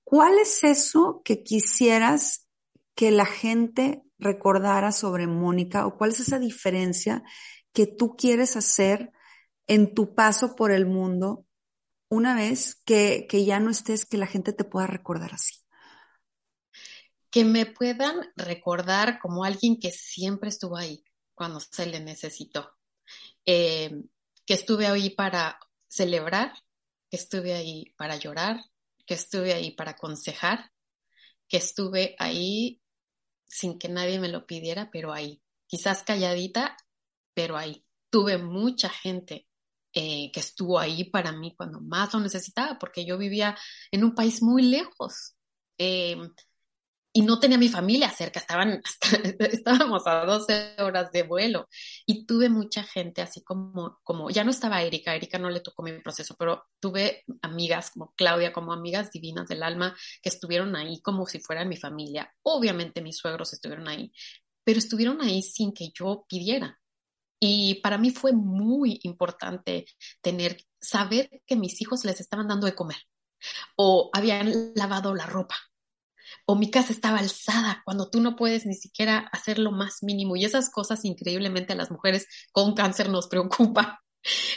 ¿Cuál 0.04 0.38
es 0.38 0.64
eso 0.64 1.22
que 1.26 1.44
quisieras 1.44 2.48
que 2.94 3.12
la 3.12 3.26
gente 3.26 4.04
recordara 4.20 4.92
sobre 4.92 5.28
Mónica 5.28 5.88
o 5.88 5.98
cuál 5.98 6.12
es 6.12 6.20
esa 6.20 6.40
diferencia 6.40 7.24
que 7.74 7.88
tú 7.88 8.16
quieres 8.16 8.56
hacer 8.56 9.12
en 9.68 9.94
tu 9.94 10.14
paso 10.14 10.56
por 10.56 10.72
el 10.72 10.86
mundo 10.86 11.46
una 12.08 12.36
vez 12.36 12.76
que 12.86 13.28
ya 13.46 13.60
no 13.60 13.72
estés, 13.72 14.06
que 14.06 14.18
la 14.18 14.28
gente 14.28 14.54
te 14.54 14.64
pueda 14.64 14.86
recordar 14.88 15.34
así? 15.34 15.65
Que 17.36 17.44
me 17.44 17.66
puedan 17.66 18.32
recordar 18.38 19.20
como 19.20 19.44
alguien 19.44 19.78
que 19.78 19.92
siempre 19.92 20.48
estuvo 20.48 20.78
ahí 20.78 21.04
cuando 21.34 21.60
se 21.60 21.86
le 21.86 22.00
necesitó. 22.00 22.72
Eh, 23.46 23.92
que 24.46 24.54
estuve 24.54 24.88
ahí 24.88 25.10
para 25.10 25.60
celebrar, 25.86 26.54
que 27.10 27.18
estuve 27.18 27.54
ahí 27.54 27.94
para 27.98 28.16
llorar, 28.16 28.64
que 29.06 29.16
estuve 29.16 29.54
ahí 29.54 29.72
para 29.72 29.92
aconsejar, 29.92 30.72
que 31.50 31.58
estuve 31.58 32.16
ahí 32.20 32.82
sin 33.46 33.80
que 33.80 33.90
nadie 33.90 34.18
me 34.18 34.30
lo 34.30 34.46
pidiera, 34.46 34.90
pero 34.90 35.12
ahí. 35.12 35.42
Quizás 35.68 36.04
calladita, 36.04 36.78
pero 37.34 37.58
ahí. 37.58 37.86
Tuve 38.10 38.38
mucha 38.38 38.88
gente 38.88 39.46
eh, 39.92 40.32
que 40.32 40.40
estuvo 40.40 40.80
ahí 40.80 41.04
para 41.04 41.34
mí 41.34 41.54
cuando 41.58 41.82
más 41.82 42.14
lo 42.14 42.22
necesitaba, 42.22 42.80
porque 42.80 43.06
yo 43.06 43.18
vivía 43.18 43.58
en 43.92 44.06
un 44.06 44.16
país 44.16 44.42
muy 44.42 44.64
lejos. 44.64 45.36
Eh, 45.78 46.16
y 47.18 47.22
no 47.22 47.40
tenía 47.40 47.58
mi 47.58 47.70
familia 47.70 48.10
cerca, 48.10 48.42
estaban, 48.42 48.82
estábamos 49.40 50.06
a 50.06 50.26
12 50.26 50.76
horas 50.80 51.14
de 51.14 51.24
vuelo 51.24 51.70
y 52.06 52.26
tuve 52.26 52.50
mucha 52.50 52.84
gente 52.84 53.22
así 53.22 53.42
como, 53.42 54.00
como, 54.04 54.30
ya 54.30 54.44
no 54.44 54.52
estaba 54.52 54.82
Erika, 54.82 55.16
Erika 55.16 55.40
no 55.40 55.50
le 55.50 55.62
tocó 55.62 55.82
mi 55.82 55.94
proceso, 56.02 56.36
pero 56.38 56.66
tuve 56.82 57.24
amigas 57.42 57.92
como 57.92 58.14
Claudia, 58.18 58.52
como 58.52 58.74
amigas 58.74 59.12
divinas 59.12 59.48
del 59.48 59.64
alma 59.64 59.96
que 60.22 60.28
estuvieron 60.28 60.76
ahí 60.76 61.00
como 61.02 61.26
si 61.26 61.40
fuera 61.40 61.64
mi 61.64 61.78
familia. 61.78 62.30
Obviamente 62.44 63.02
mis 63.02 63.16
suegros 63.16 63.54
estuvieron 63.54 63.88
ahí, 63.88 64.12
pero 64.66 64.80
estuvieron 64.80 65.22
ahí 65.22 65.42
sin 65.42 65.74
que 65.74 65.92
yo 65.98 66.26
pidiera. 66.28 66.82
Y 67.40 67.76
para 67.76 67.98
mí 67.98 68.12
fue 68.12 68.34
muy 68.34 69.00
importante 69.04 69.86
tener, 70.20 70.58
saber 70.82 71.30
que 71.48 71.56
mis 71.56 71.82
hijos 71.82 72.04
les 72.04 72.20
estaban 72.20 72.50
dando 72.50 72.66
de 72.66 72.76
comer 72.76 72.98
o 73.78 74.10
habían 74.12 74.74
lavado 74.76 75.16
la 75.16 75.28
ropa 75.28 75.56
o 76.46 76.56
mi 76.56 76.72
casa 76.72 76.92
estaba 76.92 77.20
alzada 77.20 77.82
cuando 77.86 78.10
tú 78.10 78.22
no 78.22 78.36
puedes 78.36 78.66
ni 78.66 78.76
siquiera 78.76 79.30
hacer 79.32 79.60
lo 79.60 79.72
más 79.72 80.04
mínimo. 80.04 80.36
Y 80.36 80.46
esas 80.46 80.70
cosas 80.70 81.06
increíblemente 81.06 81.74
a 81.74 81.76
las 81.76 81.92
mujeres 81.92 82.28
con 82.52 82.74
cáncer 82.74 83.10
nos 83.10 83.28
preocupan. 83.28 83.88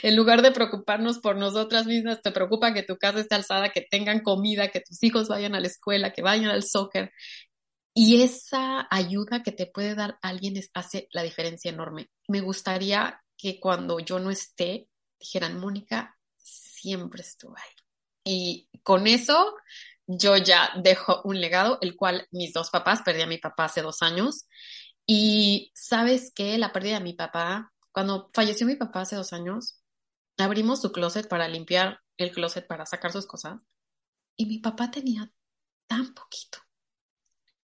En 0.01 0.15
lugar 0.15 0.41
de 0.41 0.51
preocuparnos 0.51 1.19
por 1.19 1.35
nosotras 1.35 1.85
mismas, 1.85 2.23
te 2.23 2.31
preocupa 2.31 2.73
que 2.73 2.81
tu 2.81 2.97
casa 2.97 3.19
esté 3.19 3.35
alzada, 3.35 3.69
que 3.69 3.85
tengan 3.87 4.21
comida, 4.21 4.69
que 4.69 4.81
tus 4.81 5.03
hijos 5.03 5.27
vayan 5.27 5.53
a 5.53 5.59
la 5.59 5.67
escuela, 5.67 6.11
que 6.11 6.23
vayan 6.23 6.49
al 6.49 6.63
soccer. 6.63 7.11
Y 7.93 8.23
esa 8.23 8.87
ayuda 8.89 9.43
que 9.43 9.51
te 9.51 9.67
puede 9.67 9.93
dar 9.93 10.17
alguien 10.23 10.59
hace 10.73 11.07
la 11.11 11.21
diferencia 11.21 11.69
enorme. 11.69 12.09
Me 12.27 12.41
gustaría 12.41 13.21
que 13.37 13.59
cuando 13.59 13.99
yo 13.99 14.19
no 14.19 14.31
esté, 14.31 14.87
dijeran, 15.19 15.59
Mónica, 15.59 16.17
siempre 16.37 17.21
estuvo 17.21 17.55
ahí. 17.57 17.73
Y 18.23 18.69
con 18.83 19.07
eso 19.07 19.55
yo 20.11 20.37
ya 20.37 20.71
dejo 20.75 21.21
un 21.23 21.39
legado, 21.39 21.77
el 21.81 21.95
cual 21.95 22.27
mis 22.31 22.51
dos 22.51 22.71
papás, 22.71 23.03
perdí 23.03 23.21
a 23.21 23.27
mi 23.27 23.37
papá 23.37 23.65
hace 23.65 23.83
dos 23.83 24.01
años. 24.01 24.47
Y 25.05 25.71
sabes 25.75 26.31
que 26.33 26.57
la 26.57 26.73
pérdida 26.73 26.95
de 26.95 27.03
mi 27.03 27.13
papá, 27.13 27.71
cuando 27.91 28.27
falleció 28.33 28.65
mi 28.65 28.75
papá 28.75 29.01
hace 29.01 29.15
dos 29.15 29.33
años, 29.33 29.83
abrimos 30.37 30.81
su 30.81 30.91
closet 30.91 31.27
para 31.27 31.47
limpiar 31.47 31.99
el 32.17 32.31
closet 32.31 32.65
para 32.65 32.87
sacar 32.87 33.11
sus 33.11 33.27
cosas. 33.27 33.59
Y 34.35 34.47
mi 34.47 34.57
papá 34.57 34.89
tenía 34.89 35.31
tan 35.85 36.11
poquito, 36.15 36.57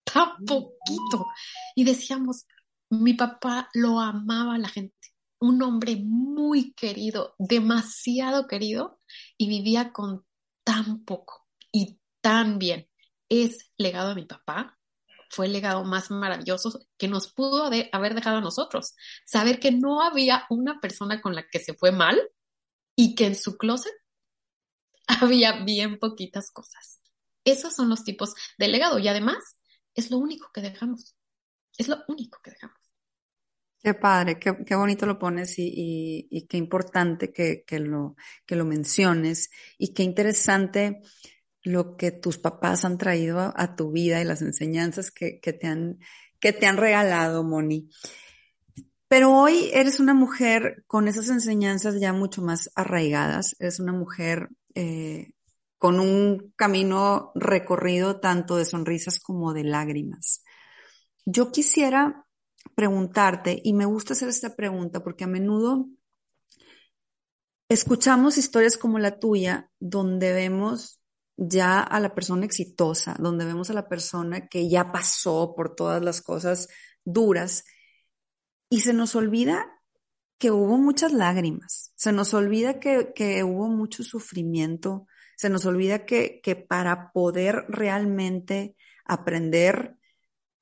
tan 0.04 0.36
poquito. 0.46 1.26
Y 1.76 1.86
decíamos, 1.86 2.46
mi 2.90 3.14
papá 3.14 3.70
lo 3.74 4.02
amaba 4.02 4.56
a 4.56 4.60
la 4.60 4.68
gente. 4.68 5.16
Un 5.40 5.62
hombre 5.64 5.98
muy 6.04 6.74
querido, 6.74 7.36
demasiado 7.38 8.48
querido, 8.48 9.00
y 9.38 9.48
vivía 9.48 9.94
con 9.94 10.26
tan 10.66 11.06
poco 11.06 11.44
y 11.72 12.00
tan 12.24 12.58
bien. 12.58 12.90
Es 13.30 13.72
legado 13.78 14.10
de 14.10 14.16
mi 14.16 14.26
papá, 14.26 14.80
fue 15.30 15.48
el 15.48 15.54
legado 15.54 15.84
más 15.84 16.10
maravilloso 16.10 16.80
que 16.98 17.08
nos 17.08 17.34
pudo 17.34 17.70
haber 17.92 18.16
dejado 18.16 18.38
a 18.38 18.42
nosotros. 18.42 18.96
Saber 19.26 19.60
que 19.60 19.72
no 19.72 20.02
había 20.02 20.46
una 20.50 20.80
persona 20.80 21.22
con 21.22 21.36
la 21.36 21.48
que 21.48 21.60
se 21.60 21.74
fue 21.74 21.92
mal 21.92 22.22
y 22.96 23.16
que 23.16 23.26
en 23.26 23.36
su 23.36 23.58
closet 23.58 23.94
había 25.08 25.64
bien 25.64 26.00
poquitas 26.00 26.52
cosas. 26.52 27.02
Esos 27.44 27.76
son 27.76 27.90
los 27.90 28.04
tipos 28.04 28.34
de 28.58 28.68
legado 28.68 29.00
y 29.00 29.08
además 29.08 29.58
es 29.96 30.12
lo 30.12 30.18
único 30.18 30.50
que 30.54 30.62
dejamos. 30.62 31.16
Es 31.78 31.88
lo 31.88 31.98
único 32.08 32.40
que 32.44 32.52
dejamos. 32.52 32.78
Qué 33.82 33.96
padre, 33.96 34.40
qué, 34.40 34.76
bonito 34.76 35.06
lo 35.06 35.20
pones 35.20 35.56
y, 35.58 36.48
qué 36.48 36.56
importante 36.56 37.34
que, 37.34 37.66
lo, 37.80 38.16
que 38.46 38.56
lo 38.56 38.64
menciones 38.64 39.50
y 39.78 39.94
qué 39.94 40.04
interesante 40.04 41.02
lo 41.64 41.96
que 41.96 42.12
tus 42.12 42.38
papás 42.38 42.86
han 42.86 42.98
traído 42.98 43.54
a, 43.56 43.76
tu 43.76 43.92
vida 43.92 44.22
y 44.22 44.26
las 44.26 44.42
enseñanzas 44.42 45.12
que, 45.12 45.40
te 45.42 45.68
han, 45.68 46.00
que 46.40 46.54
te 46.54 46.66
han 46.66 46.78
regalado, 46.78 47.44
Moni. 47.44 47.90
Pero 49.08 49.32
hoy 49.32 49.70
eres 49.74 50.00
una 50.00 50.14
mujer 50.14 50.84
con 50.88 51.08
esas 51.08 51.30
enseñanzas 51.30 52.00
ya 52.00 52.14
mucho 52.14 52.42
más 52.42 52.72
arraigadas, 52.76 53.56
eres 53.60 53.80
una 53.80 53.94
mujer 53.94 54.50
eh, 54.76 55.32
con 55.78 56.00
un 56.00 56.54
camino 56.56 57.32
recorrido 57.36 58.20
tanto 58.20 58.58
de 58.58 58.66
sonrisas 58.66 59.20
como 59.20 59.54
de 59.54 59.64
lágrimas. 59.64 60.44
Yo 61.26 61.52
quisiera 61.52 62.26
preguntarte, 62.76 63.62
y 63.64 63.74
me 63.74 63.86
gusta 63.86 64.14
hacer 64.14 64.30
esta 64.30 64.56
pregunta 64.56 65.04
porque 65.04 65.26
a 65.26 65.28
menudo 65.28 65.88
escuchamos 67.70 68.38
historias 68.38 68.78
como 68.78 69.00
la 69.00 69.20
tuya 69.20 69.70
donde 69.80 70.34
vemos 70.34 71.03
ya 71.38 71.80
a 71.80 72.00
la 72.00 72.14
persona 72.14 72.46
exitosa, 72.46 73.16
donde 73.20 73.46
vemos 73.46 73.70
a 73.70 73.74
la 73.74 73.88
persona 73.90 74.48
que 74.48 74.70
ya 74.70 74.92
pasó 74.92 75.54
por 75.56 75.76
todas 75.76 76.04
las 76.04 76.22
cosas 76.22 76.70
duras 77.04 77.66
y 78.70 78.82
se 78.82 78.94
nos 78.94 79.16
olvida 79.16 79.68
que 80.38 80.52
hubo 80.52 80.78
muchas 80.78 81.14
lágrimas, 81.14 81.94
se 81.96 82.12
nos 82.12 82.34
olvida 82.34 82.80
que, 82.80 83.44
hubo 83.44 83.70
mucho 83.70 84.04
sufrimiento, 84.04 85.08
se 85.38 85.50
nos 85.50 85.66
olvida 85.66 86.06
que, 86.06 86.42
que 86.44 86.56
para 86.56 87.12
poder 87.12 87.66
realmente 87.70 88.76
aprender, 89.06 89.96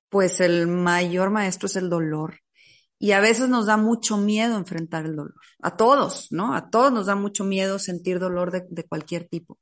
pues 0.10 0.40
el 0.40 0.68
mayor 0.68 1.32
maestro 1.32 1.68
es 1.68 1.76
el 1.76 1.90
dolor. 1.90 2.40
Y 3.00 3.14
a 3.14 3.20
veces 3.20 3.50
nos 3.50 3.66
da 3.66 3.78
mucho 3.78 4.18
miedo 4.18 4.58
enfrentar 4.58 5.06
el 5.06 5.16
dolor. 5.16 5.34
A 5.60 5.76
todos, 5.76 6.28
¿no? 6.32 6.54
A 6.54 6.70
todos 6.70 6.92
nos 6.92 7.08
da 7.08 7.16
mucho 7.16 7.44
miedo 7.44 7.80
sentir 7.80 8.20
dolor 8.20 8.52
de 8.52 8.88
cualquier 8.88 9.28
tipo. 9.28 9.58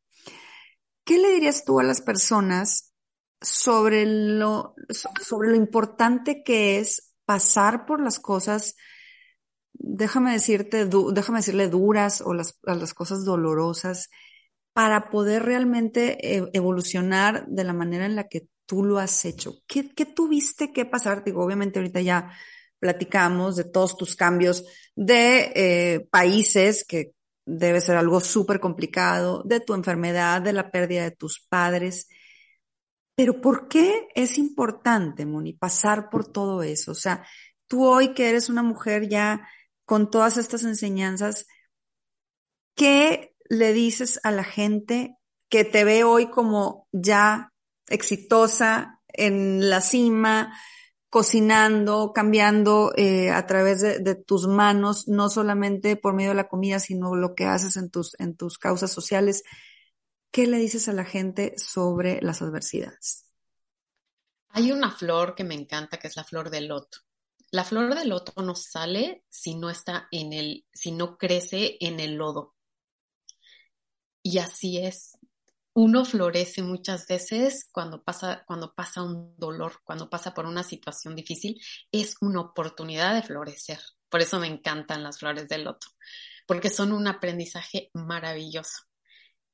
¿Qué 1.09 1.17
le 1.17 1.31
dirías 1.31 1.65
tú 1.65 1.79
a 1.79 1.83
las 1.83 2.01
personas 2.01 2.93
sobre 3.41 4.05
lo, 4.05 4.75
sobre 5.19 5.49
lo 5.49 5.55
importante 5.55 6.43
que 6.43 6.77
es 6.77 7.15
pasar 7.25 7.87
por 7.87 7.99
las 7.99 8.19
cosas, 8.19 8.75
déjame 9.73 10.33
decirte, 10.33 10.87
déjame 11.11 11.39
decirle 11.39 11.67
duras 11.67 12.21
o 12.21 12.35
las, 12.35 12.59
las 12.61 12.93
cosas 12.93 13.25
dolorosas 13.25 14.11
para 14.71 15.09
poder 15.09 15.41
realmente 15.41 16.35
e, 16.37 16.47
evolucionar 16.53 17.47
de 17.47 17.63
la 17.63 17.73
manera 17.73 18.05
en 18.05 18.15
la 18.15 18.27
que 18.27 18.47
tú 18.67 18.83
lo 18.83 18.99
has 18.99 19.25
hecho? 19.25 19.63
¿Qué, 19.65 19.89
qué 19.89 20.05
tuviste 20.05 20.71
que 20.71 20.85
pasar? 20.85 21.23
Digo, 21.23 21.43
obviamente 21.43 21.79
ahorita 21.79 22.01
ya 22.01 22.37
platicamos 22.77 23.55
de 23.55 23.63
todos 23.63 23.97
tus 23.97 24.15
cambios 24.15 24.63
de 24.95 25.53
eh, 25.55 26.07
países 26.11 26.85
que 26.87 27.15
debe 27.49 27.81
ser 27.81 27.97
algo 27.97 28.19
súper 28.19 28.59
complicado, 28.59 29.41
de 29.43 29.59
tu 29.59 29.73
enfermedad, 29.73 30.41
de 30.41 30.53
la 30.53 30.71
pérdida 30.71 31.03
de 31.03 31.11
tus 31.11 31.39
padres. 31.39 32.07
Pero 33.15 33.41
¿por 33.41 33.67
qué 33.67 34.07
es 34.15 34.37
importante, 34.37 35.25
Moni, 35.25 35.53
pasar 35.53 36.09
por 36.09 36.31
todo 36.31 36.63
eso? 36.63 36.91
O 36.91 36.95
sea, 36.95 37.25
tú 37.67 37.85
hoy 37.85 38.13
que 38.13 38.29
eres 38.29 38.49
una 38.49 38.63
mujer 38.63 39.09
ya 39.09 39.47
con 39.85 40.11
todas 40.11 40.37
estas 40.37 40.63
enseñanzas, 40.63 41.47
¿qué 42.75 43.35
le 43.49 43.73
dices 43.73 44.19
a 44.23 44.31
la 44.31 44.43
gente 44.43 45.17
que 45.49 45.65
te 45.65 45.83
ve 45.83 46.03
hoy 46.03 46.29
como 46.29 46.87
ya 46.91 47.51
exitosa 47.87 49.01
en 49.07 49.69
la 49.69 49.81
cima, 49.81 50.55
cocinando, 51.09 52.13
cambiando 52.13 52.93
eh, 52.95 53.31
a 53.31 53.45
través 53.47 53.81
de, 53.81 54.15
tus 54.15 54.47
manos, 54.47 55.07
no 55.07 55.29
solamente 55.29 55.95
por 55.95 56.13
medio 56.13 56.29
de 56.29 56.35
la 56.35 56.47
comida, 56.47 56.79
sino 56.79 57.15
lo 57.15 57.33
que 57.33 57.45
haces 57.45 57.77
en 57.77 57.89
tus, 57.89 58.15
en 58.19 58.37
tus 58.37 58.57
causas 58.57 58.91
sociales. 58.91 59.43
¿Qué 60.31 60.45
le 60.45 60.57
dices 60.57 60.87
a 60.87 60.93
la 60.93 61.05
gente 61.05 61.55
sobre 61.57 62.21
las 62.21 62.41
adversidades? 62.41 63.25
Hay 64.49 64.71
una 64.71 64.91
flor 64.91 65.35
que 65.35 65.43
me 65.43 65.55
encanta, 65.55 65.97
que 65.97 66.07
es 66.07 66.15
la 66.15 66.23
flor 66.23 66.49
del 66.51 66.67
loto. 66.67 66.99
La 67.51 67.63
flor 67.63 67.95
del 67.95 68.09
loto 68.09 68.41
no 68.43 68.53
sale 68.53 69.23
si 69.29 69.55
no 69.55 69.71
está 69.71 70.07
en 70.11 70.33
el, 70.33 70.67
si 70.71 70.91
no 70.91 71.17
crece 71.17 71.77
en 71.79 71.99
el 71.99 72.15
lodo. 72.15 72.55
Y 74.21 74.37
así 74.37 74.77
es 74.77 75.17
uno 75.79 76.03
florece 76.03 76.61
muchas 76.61 77.07
veces 77.07 77.69
cuando 77.71 78.03
pasa, 78.03 78.43
cuando 78.45 78.75
pasa 78.75 79.01
un 79.01 79.33
dolor, 79.37 79.79
cuando 79.85 80.09
pasa 80.09 80.33
por 80.33 80.45
una 80.45 80.61
situación 80.61 81.15
difícil, 81.15 81.57
es 81.89 82.17
una 82.19 82.41
oportunidad 82.41 83.15
de 83.15 83.23
florecer. 83.23 83.79
Por 84.09 84.19
eso 84.19 84.41
me 84.41 84.47
encantan 84.47 85.03
las 85.03 85.19
flores 85.19 85.47
del 85.47 85.63
loto, 85.63 85.87
porque 86.45 86.69
son 86.69 86.91
un 86.91 87.07
aprendizaje 87.07 87.91
maravilloso. 87.93 88.83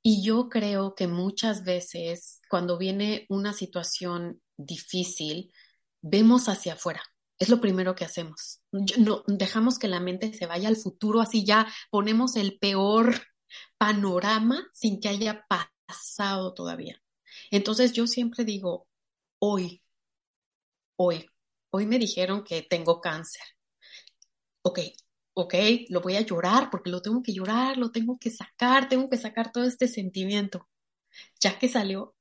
Y 0.02 0.26
yo 0.26 0.50
creo 0.50 0.96
que 0.96 1.06
muchas 1.06 1.64
veces 1.64 2.42
cuando 2.50 2.80
viene 2.80 3.28
una 3.30 3.54
situación 3.54 4.42
difícil, 4.58 5.52
vemos 6.02 6.50
hacia 6.50 6.74
afuera. 6.74 7.04
Es 7.38 7.50
lo 7.50 7.62
primero 7.62 7.94
que 7.94 8.06
hacemos. 8.06 8.62
No, 8.72 9.24
dejamos 9.28 9.78
que 9.78 9.88
la 9.88 10.00
mente 10.00 10.34
se 10.34 10.48
vaya 10.48 10.70
al 10.70 10.78
futuro, 10.78 11.22
así 11.22 11.46
ya 11.46 11.68
ponemos 11.92 12.36
el 12.36 12.58
peor 12.58 13.14
panorama 13.78 14.68
sin 14.74 15.00
que 15.00 15.10
haya 15.10 15.46
paz 15.48 15.68
pasado 15.86 16.54
todavía. 16.54 17.02
Entonces 17.52 17.94
yo 17.94 18.08
siempre 18.08 18.46
digo, 18.46 18.88
hoy, 19.40 19.84
hoy, 20.98 21.30
hoy 21.72 21.86
me 21.86 22.00
dijeron 22.00 22.44
que 22.44 22.62
tengo 22.62 23.02
cáncer. 23.02 23.44
Ok, 24.64 24.80
ok, 25.34 25.54
lo 25.90 26.02
voy 26.02 26.16
a 26.16 26.22
llorar 26.22 26.70
porque 26.72 26.90
lo 26.90 27.02
tengo 27.02 27.22
que 27.22 27.34
llorar, 27.34 27.78
lo 27.78 27.92
tengo 27.92 28.18
que 28.20 28.32
sacar, 28.32 28.90
tengo 28.90 29.10
que 29.10 29.18
sacar 29.18 29.52
todo 29.52 29.64
este 29.66 29.88
sentimiento. 29.88 30.68
Ya 31.40 31.60
que 31.60 31.70
salió, 31.70 32.16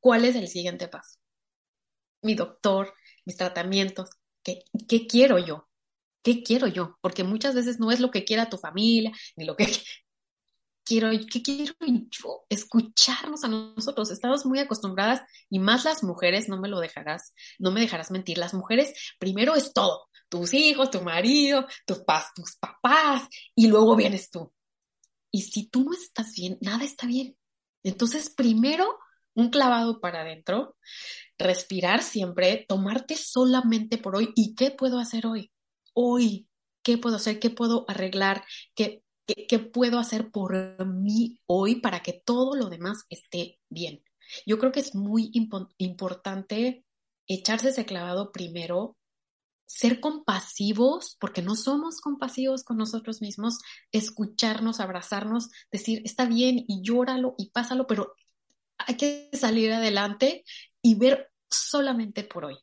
¿cuál 0.00 0.24
es 0.24 0.36
el 0.36 0.48
siguiente 0.48 0.88
paso? 0.88 1.18
Mi 2.22 2.34
doctor, 2.34 2.94
mis 3.24 3.36
tratamientos, 3.36 4.10
¿qué, 4.42 4.64
qué 4.88 5.06
quiero 5.06 5.38
yo? 5.38 5.68
¿Qué 6.22 6.42
quiero 6.42 6.66
yo? 6.66 6.98
Porque 7.00 7.24
muchas 7.24 7.54
veces 7.54 7.80
no 7.80 7.90
es 7.92 8.00
lo 8.00 8.10
que 8.10 8.24
quiera 8.24 8.50
tu 8.50 8.58
familia, 8.58 9.12
ni 9.36 9.44
lo 9.44 9.56
que 9.56 9.66
quiero, 10.90 11.10
¿qué 11.30 11.40
quiero 11.40 11.72
yo? 12.10 12.44
Escucharnos 12.48 13.44
a 13.44 13.48
nosotros. 13.48 14.10
Estamos 14.10 14.44
muy 14.44 14.58
acostumbradas 14.58 15.22
y 15.48 15.60
más 15.60 15.84
las 15.84 16.02
mujeres, 16.02 16.48
no 16.48 16.60
me 16.60 16.68
lo 16.68 16.80
dejarás, 16.80 17.32
no 17.60 17.70
me 17.70 17.80
dejarás 17.80 18.10
mentir. 18.10 18.38
Las 18.38 18.54
mujeres 18.54 18.92
primero 19.20 19.54
es 19.54 19.72
todo, 19.72 20.08
tus 20.28 20.52
hijos, 20.52 20.90
tu 20.90 21.00
marido, 21.02 21.64
tus, 21.86 22.02
tus 22.34 22.56
papás 22.56 23.28
y 23.54 23.68
luego 23.68 23.94
vienes 23.94 24.32
tú. 24.32 24.52
Y 25.30 25.42
si 25.42 25.68
tú 25.68 25.84
no 25.84 25.92
estás 25.92 26.32
bien, 26.34 26.58
nada 26.60 26.82
está 26.82 27.06
bien. 27.06 27.36
Entonces, 27.84 28.28
primero, 28.28 28.98
un 29.34 29.50
clavado 29.50 30.00
para 30.00 30.22
adentro, 30.22 30.76
respirar 31.38 32.02
siempre, 32.02 32.66
tomarte 32.68 33.14
solamente 33.14 33.96
por 33.96 34.16
hoy. 34.16 34.32
¿Y 34.34 34.56
qué 34.56 34.72
puedo 34.72 34.98
hacer 34.98 35.24
hoy? 35.26 35.52
Hoy, 35.92 36.48
¿qué 36.82 36.98
puedo 36.98 37.14
hacer? 37.14 37.38
¿Qué 37.38 37.50
puedo 37.50 37.84
arreglar? 37.86 38.44
¿Qué, 38.74 39.04
qué, 39.34 39.58
puedo 39.58 39.98
hacer 39.98 40.30
por 40.30 40.86
mí 40.86 41.38
hoy 41.46 41.76
para 41.76 42.02
que 42.02 42.12
todo 42.12 42.56
lo 42.56 42.68
demás 42.68 43.04
esté 43.10 43.58
bien? 43.68 44.02
Yo 44.46 44.58
creo 44.58 44.72
que 44.72 44.80
es 44.80 44.94
muy 44.94 45.30
importante 45.78 46.84
echarse 47.26 47.70
ese 47.70 47.84
clavado 47.84 48.32
primero 48.32 48.96
ser 49.70 50.00
compasivos, 50.00 51.16
porque 51.20 51.42
no 51.42 51.54
somos 51.54 52.00
compasivos 52.00 52.64
con 52.64 52.76
nosotros 52.76 53.22
mismos, 53.22 53.58
escucharnos, 53.92 54.80
abrazarnos, 54.80 55.48
decir, 55.70 56.02
está 56.04 56.24
bien 56.26 56.64
y 56.66 56.82
llóralo 56.82 57.36
y 57.38 57.50
pásalo, 57.50 57.86
pero 57.86 58.12
hay 58.78 58.96
que 58.96 59.30
salir 59.32 59.72
adelante 59.72 60.44
y 60.82 60.96
ver 60.96 61.30
solamente 61.48 62.24
por 62.24 62.46
hoy. 62.46 62.58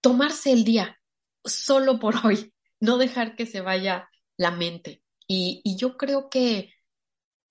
Tomarse 0.00 0.50
el 0.50 0.64
día 0.64 1.00
solo 1.44 2.00
por 2.00 2.16
hoy, 2.26 2.52
no 2.80 2.98
dejar 2.98 3.36
que 3.36 3.46
se 3.46 3.60
vaya 3.60 4.08
la 4.36 4.50
mente. 4.50 5.02
Y, 5.34 5.76
yo 5.76 5.96
creo 5.96 6.28
que 6.28 6.74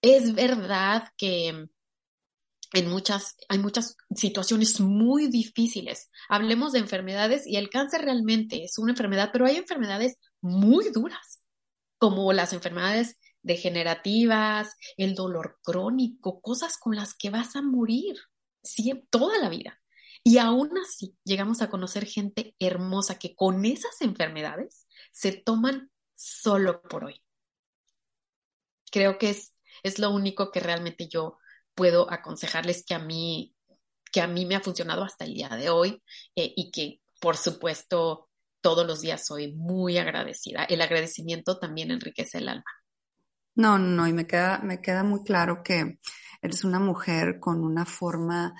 es 0.01 0.35
verdad 0.35 1.09
que 1.17 1.67
en 2.73 2.89
muchas, 2.89 3.35
hay 3.49 3.59
muchas 3.59 3.97
situaciones 4.15 4.79
muy 4.79 5.27
difíciles. 5.27 6.09
Hablemos 6.29 6.73
de 6.73 6.79
enfermedades 6.79 7.45
y 7.47 7.57
el 7.57 7.69
cáncer 7.69 8.01
realmente 8.03 8.63
es 8.63 8.77
una 8.77 8.91
enfermedad, 8.91 9.29
pero 9.33 9.45
hay 9.45 9.57
enfermedades 9.57 10.17
muy 10.41 10.89
duras, 10.91 11.41
como 11.97 12.33
las 12.33 12.53
enfermedades 12.53 13.17
degenerativas, 13.41 14.75
el 14.97 15.15
dolor 15.15 15.59
crónico, 15.63 16.39
cosas 16.41 16.77
con 16.77 16.95
las 16.95 17.15
que 17.15 17.31
vas 17.31 17.55
a 17.55 17.61
morir 17.61 18.15
toda 19.09 19.39
la 19.39 19.49
vida. 19.49 19.81
Y 20.23 20.37
aún 20.37 20.77
así 20.77 21.17
llegamos 21.23 21.63
a 21.63 21.69
conocer 21.71 22.05
gente 22.05 22.55
hermosa 22.59 23.17
que 23.17 23.35
con 23.35 23.65
esas 23.65 24.01
enfermedades 24.01 24.85
se 25.11 25.31
toman 25.31 25.89
solo 26.15 26.83
por 26.83 27.05
hoy. 27.05 27.23
Creo 28.91 29.17
que 29.17 29.31
es, 29.31 29.55
es 29.83 29.97
lo 29.97 30.11
único 30.11 30.51
que 30.51 30.59
realmente 30.59 31.07
yo 31.07 31.37
puedo 31.73 32.11
aconsejarles 32.11 32.85
que 32.85 32.93
a 32.93 32.99
mí, 32.99 33.55
que 34.11 34.21
a 34.21 34.27
mí 34.27 34.45
me 34.45 34.55
ha 34.55 34.61
funcionado 34.61 35.03
hasta 35.03 35.25
el 35.25 35.33
día 35.33 35.49
de 35.49 35.69
hoy 35.69 36.03
eh, 36.35 36.53
y 36.55 36.69
que, 36.71 37.01
por 37.19 37.37
supuesto, 37.37 38.29
todos 38.61 38.85
los 38.85 39.01
días 39.01 39.25
soy 39.25 39.53
muy 39.53 39.97
agradecida. 39.97 40.65
El 40.65 40.81
agradecimiento 40.81 41.57
también 41.57 41.91
enriquece 41.91 42.37
el 42.37 42.49
alma. 42.49 42.65
No, 43.55 43.79
no, 43.79 44.07
y 44.07 44.13
me 44.13 44.27
queda, 44.27 44.59
me 44.59 44.81
queda 44.81 45.03
muy 45.03 45.23
claro 45.23 45.61
que 45.63 45.97
eres 46.41 46.63
una 46.63 46.79
mujer 46.79 47.39
con 47.39 47.63
una 47.63 47.85
forma 47.85 48.53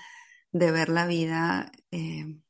de 0.50 0.70
ver 0.70 0.88
la 0.88 1.06
vida, 1.06 1.72
eh, 1.90 2.40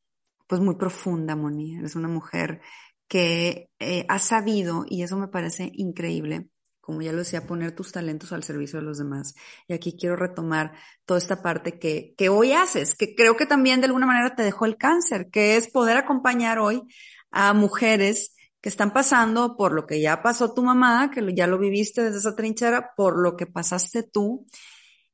pues 0.47 0.61
muy 0.61 0.77
profunda, 0.77 1.37
Moni. 1.37 1.77
Eres 1.77 1.95
una 1.95 2.09
mujer 2.09 2.61
que 3.07 3.71
eh, 3.79 4.07
ha 4.09 4.19
sabido, 4.19 4.85
y 4.89 5.03
eso 5.03 5.17
me 5.17 5.29
parece 5.29 5.71
increíble, 5.75 6.49
como 6.83 7.01
ya 7.01 7.13
lo 7.13 7.19
decía, 7.19 7.47
poner 7.47 7.75
tus 7.75 7.93
talentos 7.93 8.33
al 8.33 8.43
servicio 8.43 8.81
de 8.81 8.85
los 8.85 8.99
demás. 8.99 9.35
Y 9.69 9.73
aquí 9.73 9.97
quiero 9.97 10.17
retomar 10.17 10.73
toda 11.07 11.17
esta 11.17 11.41
parte 11.41 11.79
que, 11.79 12.13
que 12.19 12.29
hoy 12.29 12.53
haces, 12.53 12.97
que 12.97 13.15
creo 13.15 13.37
que 13.37 13.47
también 13.47 13.81
de 13.81 13.87
alguna 13.87 14.05
manera 14.05 14.35
te 14.35 14.43
dejó 14.43 14.67
el 14.67 14.77
cáncer, 14.77 15.31
que 15.31 15.57
es 15.57 15.71
poder 15.71 15.97
acompañar 15.97 16.59
hoy 16.59 16.83
a 17.31 17.55
mujeres 17.55 18.35
que 18.61 18.69
están 18.69 18.93
pasando 18.93 19.57
por 19.57 19.73
lo 19.73 19.87
que 19.87 20.01
ya 20.01 20.23
pasó 20.23 20.55
tu 20.55 20.63
mamá, 20.63 21.11
que 21.13 21.25
ya 21.35 21.47
lo 21.47 21.59
viviste 21.59 22.03
desde 22.03 22.19
esa 22.19 22.35
trinchera, 22.35 22.93
por 22.97 23.17
lo 23.17 23.37
que 23.37 23.47
pasaste 23.47 24.03
tú, 24.03 24.47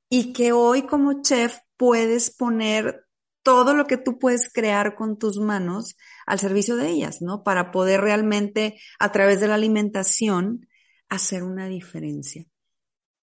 y 0.08 0.32
que 0.32 0.52
hoy 0.52 0.82
como 0.82 1.20
chef 1.22 1.58
puedes 1.76 2.30
poner 2.34 3.04
todo 3.42 3.74
lo 3.74 3.86
que 3.86 3.98
tú 3.98 4.18
puedes 4.18 4.50
crear 4.52 4.94
con 4.94 5.18
tus 5.18 5.38
manos 5.38 5.96
al 6.26 6.38
servicio 6.38 6.76
de 6.76 6.88
ellas, 6.88 7.22
¿no? 7.22 7.42
Para 7.42 7.70
poder 7.70 8.00
realmente, 8.00 8.78
a 8.98 9.12
través 9.12 9.40
de 9.40 9.48
la 9.48 9.54
alimentación, 9.54 10.66
hacer 11.08 11.42
una 11.42 11.66
diferencia. 11.66 12.46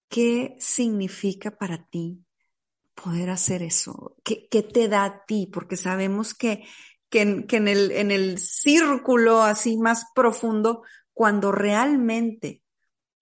¿Qué 0.08 0.56
significa 0.58 1.50
para 1.50 1.86
ti 1.88 2.24
poder 2.94 3.30
hacer 3.30 3.62
eso? 3.62 4.16
¿Qué, 4.24 4.48
te 4.62 4.88
da 4.88 5.04
a 5.04 5.24
ti? 5.26 5.48
Porque 5.52 5.76
sabemos 5.76 6.34
que, 6.34 6.64
que, 7.08 7.22
en, 7.22 7.68
el, 7.68 7.90
en 7.92 8.10
el 8.10 8.38
círculo 8.38 9.42
así 9.42 9.76
más 9.76 10.06
profundo, 10.14 10.82
cuando 11.12 11.52
realmente 11.52 12.62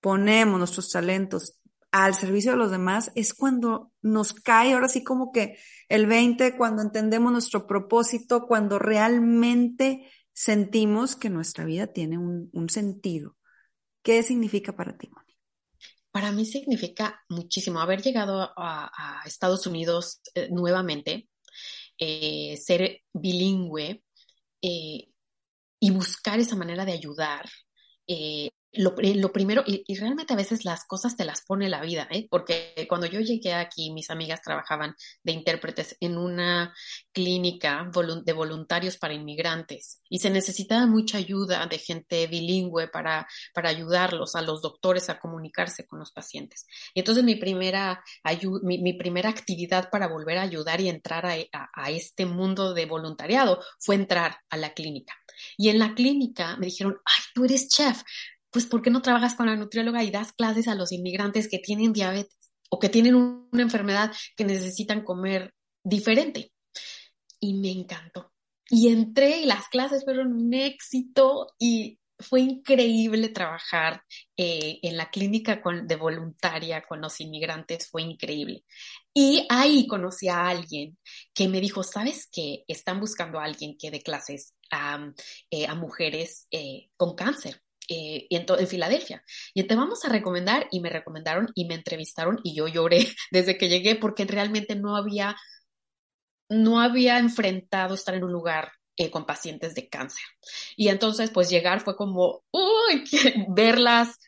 ponemos 0.01 0.59
nuestros 0.59 0.91
talentos 0.91 1.59
al 1.91 2.15
servicio 2.15 2.53
de 2.53 2.59
los 2.59 2.71
demás, 2.71 3.13
es 3.15 3.33
cuando 3.35 3.93
nos 4.03 4.35
cae 4.35 4.73
ahora 4.75 4.89
sí 4.89 5.05
como 5.05 5.31
que 5.31 5.57
el 5.89 6.07
20, 6.07 6.57
cuando 6.57 6.83
entendemos 6.83 7.31
nuestro 7.31 7.67
propósito, 7.67 8.47
cuando 8.47 8.79
realmente 8.81 10.11
sentimos 10.33 11.15
que 11.15 11.31
nuestra 11.31 11.65
vida 11.65 11.87
tiene 11.87 12.19
un, 12.19 12.51
un 12.53 12.69
sentido. 12.69 13.37
¿Qué 14.05 14.23
significa 14.23 14.77
para 14.77 14.97
ti, 14.99 15.09
Moni? 15.09 15.35
Para 16.13 16.31
mí 16.31 16.45
significa 16.45 17.25
muchísimo 17.31 17.81
haber 17.81 18.03
llegado 18.03 18.53
a, 18.55 19.23
Estados 19.25 19.67
Unidos 19.67 20.21
eh, 20.35 20.49
nuevamente, 20.51 21.31
eh, 21.99 22.57
ser 22.59 23.01
bilingüe 23.15 24.05
eh, 24.61 25.09
y 25.81 25.91
buscar 25.91 26.39
esa 26.39 26.55
manera 26.55 26.85
de 26.85 26.93
ayudar 26.93 27.49
lo, 28.77 28.95
lo 28.97 29.33
primero, 29.33 29.63
y, 29.67 29.83
realmente 29.95 30.33
a 30.33 30.37
veces 30.37 30.65
las 30.65 30.85
cosas 30.85 31.17
te 31.17 31.25
las 31.25 31.43
pone 31.43 31.69
la 31.69 31.81
vida, 31.81 32.09
¿eh? 32.11 32.27
porque 32.31 32.87
cuando 32.89 33.07
yo 33.07 33.21
llegué 33.21 33.55
aquí, 33.55 33.93
mis 33.93 34.11
amigas 34.11 34.43
trabajaban 34.43 34.95
de 35.23 35.33
intérpretes 35.33 35.97
en 36.01 36.19
una 36.19 36.75
clínica 37.13 37.91
de 38.25 38.33
voluntarios 38.33 38.97
para 38.97 39.15
inmigrantes 39.15 40.01
y 40.09 40.19
se 40.19 40.31
necesitaba 40.31 40.87
mucha 40.87 41.19
ayuda 41.19 41.67
de 41.67 41.79
gente 41.79 42.27
bilingüe 42.27 42.89
para, 42.89 43.27
para 43.53 43.71
ayudarlos, 43.71 44.35
a 44.35 44.43
los 44.43 44.63
doctores 44.63 45.11
a 45.11 45.19
comunicarse 45.19 45.87
con 45.87 45.99
los 45.99 46.13
pacientes. 46.13 46.67
Y 46.95 47.01
entonces 47.01 47.25
mi 47.25 47.37
primera, 47.37 48.03
mi, 48.63 48.93
primera 48.95 49.31
actividad 49.31 49.91
para 49.91 50.09
volver 50.09 50.39
a 50.39 50.43
ayudar 50.43 50.81
y 50.81 50.89
entrar 50.89 51.27
a, 51.27 51.37
a 51.73 51.91
este 51.91 52.27
mundo 52.27 52.75
de 52.75 52.87
voluntariado 52.87 53.63
fue 53.79 53.95
entrar 53.95 54.39
a 54.51 54.57
la 54.57 54.73
clínica. 54.75 55.15
Y 55.57 55.69
en 55.69 55.79
la 55.79 55.95
clínica 55.95 56.57
me 56.57 56.67
dijeron, 56.67 56.97
ay, 57.05 57.25
tú 57.35 57.45
eres 57.45 57.69
chef, 57.69 58.03
pues 58.55 58.67
¿por 58.67 58.83
qué 58.83 58.91
no 58.91 59.03
trabajas 59.03 59.35
con 59.35 59.47
la 59.47 59.57
nutrióloga 59.57 60.05
y 60.05 60.13
das 60.13 60.33
clases 60.33 60.69
a 60.69 60.77
los 60.77 60.93
inmigrantes 60.93 61.49
que 61.49 61.59
tienen 61.59 61.93
diabetes 61.93 62.53
o 62.71 62.79
que 62.79 62.89
tienen 62.89 63.17
una 63.17 63.63
enfermedad 63.63 64.13
que 64.37 64.45
necesitan 64.45 65.03
comer 65.03 65.53
diferente? 65.83 66.53
Y 67.41 67.55
me 67.55 67.73
encantó. 67.73 68.33
Y 68.71 68.93
entré 68.93 69.41
y 69.41 69.47
las 69.47 69.67
clases 69.67 70.05
fueron 70.05 70.33
un 70.33 70.55
éxito 70.55 71.49
y 71.59 71.99
fue 72.21 72.43
increíble 72.43 73.29
trabajar 73.29 74.05
eh, 74.37 74.79
en 74.83 74.97
la 74.97 75.11
clínica 75.11 75.61
de 75.83 75.97
voluntaria 75.97 76.83
con 76.83 77.01
los 77.01 77.21
inmigrantes, 77.21 77.91
fue 77.91 78.03
increíble. 78.03 78.65
Y 79.13 79.49
ahí 79.51 79.89
conocí 79.89 80.29
a 80.29 80.47
alguien 80.47 80.97
que 81.35 81.49
me 81.49 81.61
dijo, 81.61 81.83
¿sabes 81.83 82.29
qué? 82.31 82.63
Están 82.69 83.01
buscando 83.01 83.41
a 83.41 83.45
alguien 83.45 83.77
que 83.77 83.91
dé 83.91 84.01
clases 84.01 84.55
a, 84.71 85.13
eh, 85.51 85.75
mujeres 85.75 86.47
eh, 86.53 86.89
con 86.97 87.17
cáncer. 87.17 87.61
Eh, 87.89 88.27
en, 88.31 88.47
en, 88.49 88.67
Filadelfia. 88.67 89.23
Y 89.53 89.65
te 89.65 89.75
vamos 89.75 90.05
a 90.05 90.09
recomendar 90.09 90.67
y 90.71 90.81
me 90.81 90.89
recomendaron 90.89 91.49
y 91.55 91.67
me 91.67 91.75
entrevistaron 91.75 92.41
y 92.43 92.55
yo 92.55 92.67
lloré 92.67 93.07
desde 93.31 93.59
que 93.59 93.69
llegué 93.69 93.95
porque 93.95 94.25
realmente 94.25 94.75
no 94.75 94.97
había, 94.97 95.37
no 96.49 96.81
había 96.81 97.19
enfrentado 97.19 97.95
estar 97.95 98.15
en 98.15 98.25
un 98.25 98.33
lugar 98.33 98.73
eh, 98.97 99.11
con 99.11 99.27
pacientes 99.27 99.75
de 99.75 99.89
cáncer. 99.89 100.25
Y 100.77 100.89
entonces 100.89 101.31
pues 101.31 101.51
llegar 101.51 101.81
fue 101.81 101.97
como, 101.97 102.45
verlas 103.49 104.19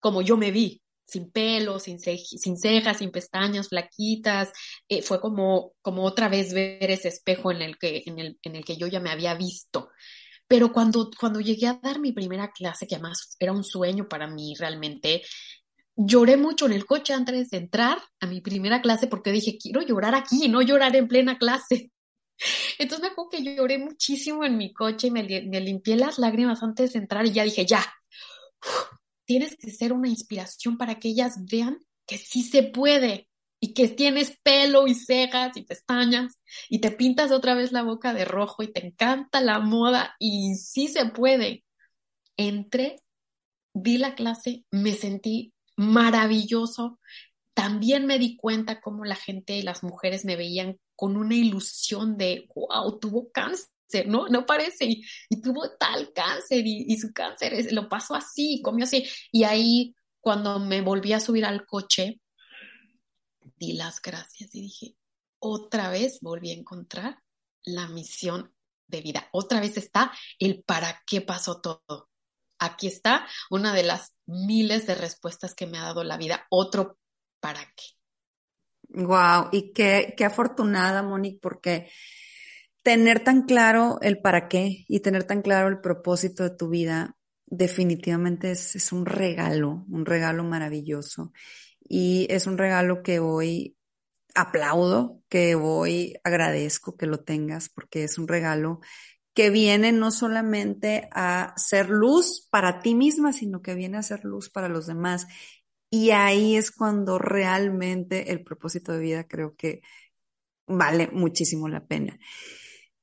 como 0.00 0.22
yo 0.22 0.36
me 0.36 0.50
vi, 0.50 0.82
sin 1.06 1.30
pelo, 1.30 1.78
sin, 1.78 1.98
sin 1.98 2.56
cejas, 2.56 2.98
sin 2.98 3.10
pestañas, 3.10 3.68
flaquitas. 3.68 4.52
Eh, 4.88 5.02
fue 5.02 5.20
como, 5.20 5.74
como 5.82 6.04
otra 6.04 6.28
vez 6.28 6.54
ver 6.54 6.90
ese 6.90 7.08
espejo 7.08 7.52
en 7.52 7.62
el, 7.62 7.78
que, 7.78 8.02
en, 8.06 8.18
el, 8.18 8.38
en 8.42 8.56
el 8.56 8.64
que 8.64 8.76
yo 8.76 8.86
ya 8.86 9.00
me 9.00 9.10
había 9.10 9.34
visto. 9.34 9.90
Pero 10.50 10.72
cuando, 10.72 11.12
cuando 11.16 11.40
llegué 11.40 11.68
a 11.68 11.78
dar 11.80 12.00
mi 12.00 12.10
primera 12.10 12.50
clase, 12.50 12.88
que 12.88 12.96
además 12.96 13.36
era 13.38 13.52
un 13.52 13.62
sueño 13.62 14.08
para 14.08 14.26
mí 14.26 14.56
realmente, 14.58 15.22
lloré 15.94 16.36
mucho 16.36 16.66
en 16.66 16.72
el 16.72 16.86
coche 16.86 17.12
antes 17.12 17.50
de 17.50 17.56
entrar 17.56 17.98
a 18.18 18.26
mi 18.26 18.40
primera 18.40 18.82
clase 18.82 19.06
porque 19.06 19.30
dije, 19.30 19.58
quiero 19.62 19.80
llorar 19.80 20.16
aquí, 20.16 20.48
no 20.48 20.60
llorar 20.60 20.96
en 20.96 21.06
plena 21.06 21.38
clase. 21.38 21.92
Entonces 22.80 23.00
me 23.00 23.12
acuerdo 23.12 23.30
que 23.30 23.54
lloré 23.54 23.78
muchísimo 23.78 24.44
en 24.44 24.58
mi 24.58 24.72
coche 24.72 25.06
y 25.06 25.10
me, 25.12 25.22
me 25.22 25.60
limpié 25.60 25.94
las 25.94 26.18
lágrimas 26.18 26.64
antes 26.64 26.94
de 26.94 26.98
entrar 26.98 27.24
y 27.26 27.30
ya 27.30 27.44
dije, 27.44 27.64
ya, 27.64 27.84
tienes 29.24 29.54
que 29.56 29.70
ser 29.70 29.92
una 29.92 30.08
inspiración 30.08 30.76
para 30.76 30.98
que 30.98 31.10
ellas 31.10 31.44
vean 31.48 31.78
que 32.08 32.18
sí 32.18 32.42
se 32.42 32.64
puede 32.64 33.29
y 33.60 33.74
que 33.74 33.88
tienes 33.88 34.38
pelo 34.42 34.86
y 34.86 34.94
cejas 34.94 35.56
y 35.56 35.62
pestañas 35.62 36.38
y 36.68 36.80
te 36.80 36.90
pintas 36.90 37.30
otra 37.30 37.54
vez 37.54 37.72
la 37.72 37.82
boca 37.82 38.14
de 38.14 38.24
rojo 38.24 38.62
y 38.62 38.72
te 38.72 38.84
encanta 38.86 39.40
la 39.40 39.60
moda 39.60 40.16
y 40.18 40.54
sí 40.54 40.88
se 40.88 41.06
puede. 41.06 41.64
Entré, 42.36 42.96
vi 43.74 43.98
la 43.98 44.14
clase, 44.14 44.64
me 44.70 44.94
sentí 44.94 45.52
maravilloso. 45.76 46.98
También 47.52 48.06
me 48.06 48.18
di 48.18 48.36
cuenta 48.36 48.80
cómo 48.80 49.04
la 49.04 49.16
gente 49.16 49.56
y 49.56 49.62
las 49.62 49.82
mujeres 49.82 50.24
me 50.24 50.36
veían 50.36 50.78
con 50.96 51.16
una 51.16 51.34
ilusión 51.34 52.16
de, 52.16 52.48
wow, 52.54 52.98
tuvo 52.98 53.30
cáncer 53.30 53.68
¿no? 54.06 54.28
No 54.28 54.46
parece, 54.46 54.86
y, 54.86 55.42
tuvo 55.42 55.70
tal 55.78 56.12
cáncer 56.12 56.62
y, 56.64 56.96
su 56.96 57.12
cáncer 57.12 57.72
lo 57.72 57.88
pasó 57.88 58.14
así, 58.14 58.60
comió 58.62 58.84
así. 58.84 59.04
Y 59.32 59.44
ahí, 59.44 59.94
cuando 60.20 60.60
me 60.60 60.80
volví 60.80 61.12
a 61.12 61.20
subir 61.20 61.44
al 61.44 61.66
coche, 61.66 62.19
di 63.60 63.74
las 63.74 64.02
gracias 64.02 64.52
y 64.54 64.62
dije, 64.62 64.96
otra 65.38 65.90
vez 65.90 66.18
volví 66.20 66.50
a 66.50 66.58
encontrar 66.58 67.22
la 67.62 67.86
misión 67.86 68.52
de 68.88 69.02
vida. 69.02 69.28
Otra 69.32 69.60
vez 69.60 69.76
está 69.76 70.10
el 70.40 70.64
para 70.64 71.02
qué 71.06 71.20
pasó 71.20 71.60
todo. 71.60 72.08
Aquí 72.58 72.88
está 72.88 73.26
una 73.50 73.72
de 73.72 73.84
las 73.84 74.14
miles 74.26 74.86
de 74.86 74.96
respuestas 74.96 75.54
que 75.54 75.66
me 75.66 75.78
ha 75.78 75.82
dado 75.82 76.02
la 76.02 76.16
vida. 76.16 76.46
Otro 76.50 76.98
para 77.38 77.60
qué. 77.76 77.84
Wow, 78.88 79.50
y 79.52 79.72
qué, 79.72 80.14
qué 80.16 80.24
afortunada, 80.24 81.02
Monique, 81.02 81.38
porque 81.40 81.90
tener 82.82 83.22
tan 83.22 83.42
claro 83.42 83.98
el 84.02 84.20
para 84.20 84.48
qué 84.48 84.84
y 84.88 85.00
tener 85.00 85.24
tan 85.24 85.42
claro 85.42 85.68
el 85.68 85.80
propósito 85.80 86.42
de 86.42 86.56
tu 86.56 86.68
vida 86.68 87.16
definitivamente 87.50 88.52
es, 88.52 88.92
un 88.92 89.04
regalo, 89.04 89.84
un 89.88 90.06
regalo 90.06 90.44
maravilloso. 90.44 91.32
Y 91.92 92.28
es 92.30 92.46
un 92.46 92.56
regalo 92.56 93.02
que 93.02 93.18
hoy 93.18 93.76
aplaudo, 94.36 95.24
que 95.28 95.56
hoy 95.56 96.14
agradezco 96.22 96.96
que 96.96 97.06
lo 97.06 97.24
tengas, 97.24 97.68
porque 97.68 98.04
es 98.04 98.16
un 98.16 98.28
regalo 98.28 98.78
que 99.34 99.50
viene 99.50 99.90
no 99.90 100.12
solamente 100.12 101.08
a 101.12 101.52
ser 101.56 101.90
luz 101.90 102.46
para 102.48 102.80
ti 102.80 102.94
misma, 102.94 103.32
sino 103.32 103.60
que 103.60 103.74
viene 103.74 103.98
a 103.98 104.04
ser 104.04 104.24
luz 104.24 104.50
para 104.50 104.68
los 104.68 104.86
demás. 104.86 105.26
Y 105.90 106.10
ahí 106.12 106.54
es 106.54 106.70
cuando 106.70 107.18
realmente 107.18 108.30
el 108.30 108.44
propósito 108.44 108.92
de 108.92 109.00
vida 109.00 109.24
creo 109.26 109.56
que 109.56 109.82
vale 110.68 111.08
muchísimo 111.12 111.68
la 111.68 111.84
pena. 111.84 112.20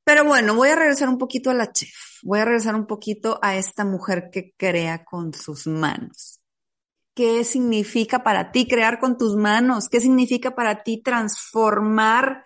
Pero 0.06 0.24
bueno, 0.24 0.56
voy 0.56 0.70
a 0.70 0.78
regresar 0.78 1.10
un 1.10 1.18
poquito 1.18 1.50
a 1.50 1.54
la 1.54 1.74
chef. 1.74 1.92
Voy 2.24 2.40
a 2.40 2.46
regresar 2.46 2.76
un 2.76 2.88
poquito 2.88 3.38
a 3.42 3.58
esta 3.58 3.84
mujer 3.84 4.30
que 4.32 4.54
crea 4.56 5.04
con 5.04 5.34
sus 5.34 5.68
manos. 5.68 6.40
¿Qué 7.18 7.44
significa 7.44 8.24
para 8.24 8.52
ti 8.52 8.68
crear 8.68 9.00
con 9.00 9.18
tus 9.18 9.36
manos? 9.36 9.90
¿Qué 9.90 10.00
significa 10.00 10.54
para 10.54 10.84
ti 10.84 11.02
transformar 11.02 12.44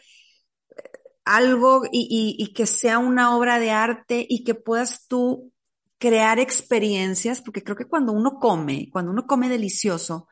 eh, 0.70 0.82
algo 1.26 1.82
y, 1.92 2.54
que 2.54 2.66
sea 2.66 2.98
una 2.98 3.36
obra 3.36 3.60
de 3.60 3.72
arte 3.72 4.26
y 4.30 4.46
que 4.46 4.56
puedas 4.56 5.08
tú 5.10 5.52
crear 5.98 6.40
experiencias? 6.40 7.42
Porque 7.42 7.66
creo 7.66 7.76
que 7.76 7.90
cuando 7.90 8.14
uno 8.14 8.40
come, 8.40 8.88
cuando 8.94 9.12
uno 9.12 9.28
come 9.28 9.50
delicioso, 9.50 10.30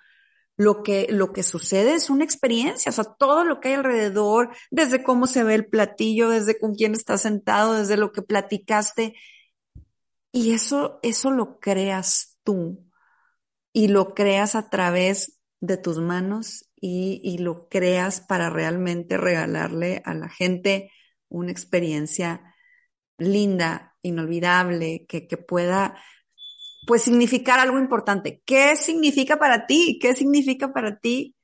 lo 0.55 0.83
que, 0.83 1.07
lo 1.09 1.33
que 1.33 1.43
sucede 1.43 1.95
es 1.95 2.09
una 2.09 2.23
experiencia, 2.23 2.91
o 2.91 2.93
sea, 2.93 3.03
todo 3.03 3.43
lo 3.43 3.59
que 3.59 3.67
hay 3.67 3.73
alrededor, 3.73 4.55
desde 4.71 5.03
cómo 5.03 5.27
se 5.27 5.43
ve 5.43 5.55
el 5.55 5.67
platillo, 5.67 6.29
desde 6.29 6.57
con 6.57 6.75
quién 6.75 6.93
estás 6.93 7.23
sentado, 7.23 7.73
desde 7.73 7.97
lo 7.97 8.13
que 8.13 8.21
platicaste. 8.21 9.15
Y 10.31 10.53
eso, 10.53 11.01
eso 11.03 11.29
lo 11.29 11.59
creas 11.59 12.37
tú 12.45 12.88
y 13.73 13.87
lo 13.87 14.13
creas 14.13 14.55
a 14.55 14.69
través 14.69 15.39
de 15.61 15.77
tus 15.77 15.99
manos 15.99 16.69
y, 16.75 17.21
y 17.23 17.39
lo 17.39 17.67
creas 17.67 18.21
para 18.21 18.49
realmente 18.49 19.17
regalarle 19.17 20.01
a 20.05 20.13
la 20.13 20.29
gente 20.29 20.91
una 21.27 21.51
experiencia 21.51 22.55
linda, 23.17 23.97
inolvidable, 24.01 25.05
que, 25.07 25.27
que 25.27 25.37
pueda 25.37 26.01
pues 26.87 27.03
significar 27.03 27.59
algo 27.59 27.77
importante. 27.77 28.41
¿Qué 28.45 28.75
significa 28.75 29.37
para 29.37 29.67
ti? 29.67 29.99
¿Qué 30.01 30.15
significa 30.15 30.73
para 30.73 30.99
ti 30.99 31.35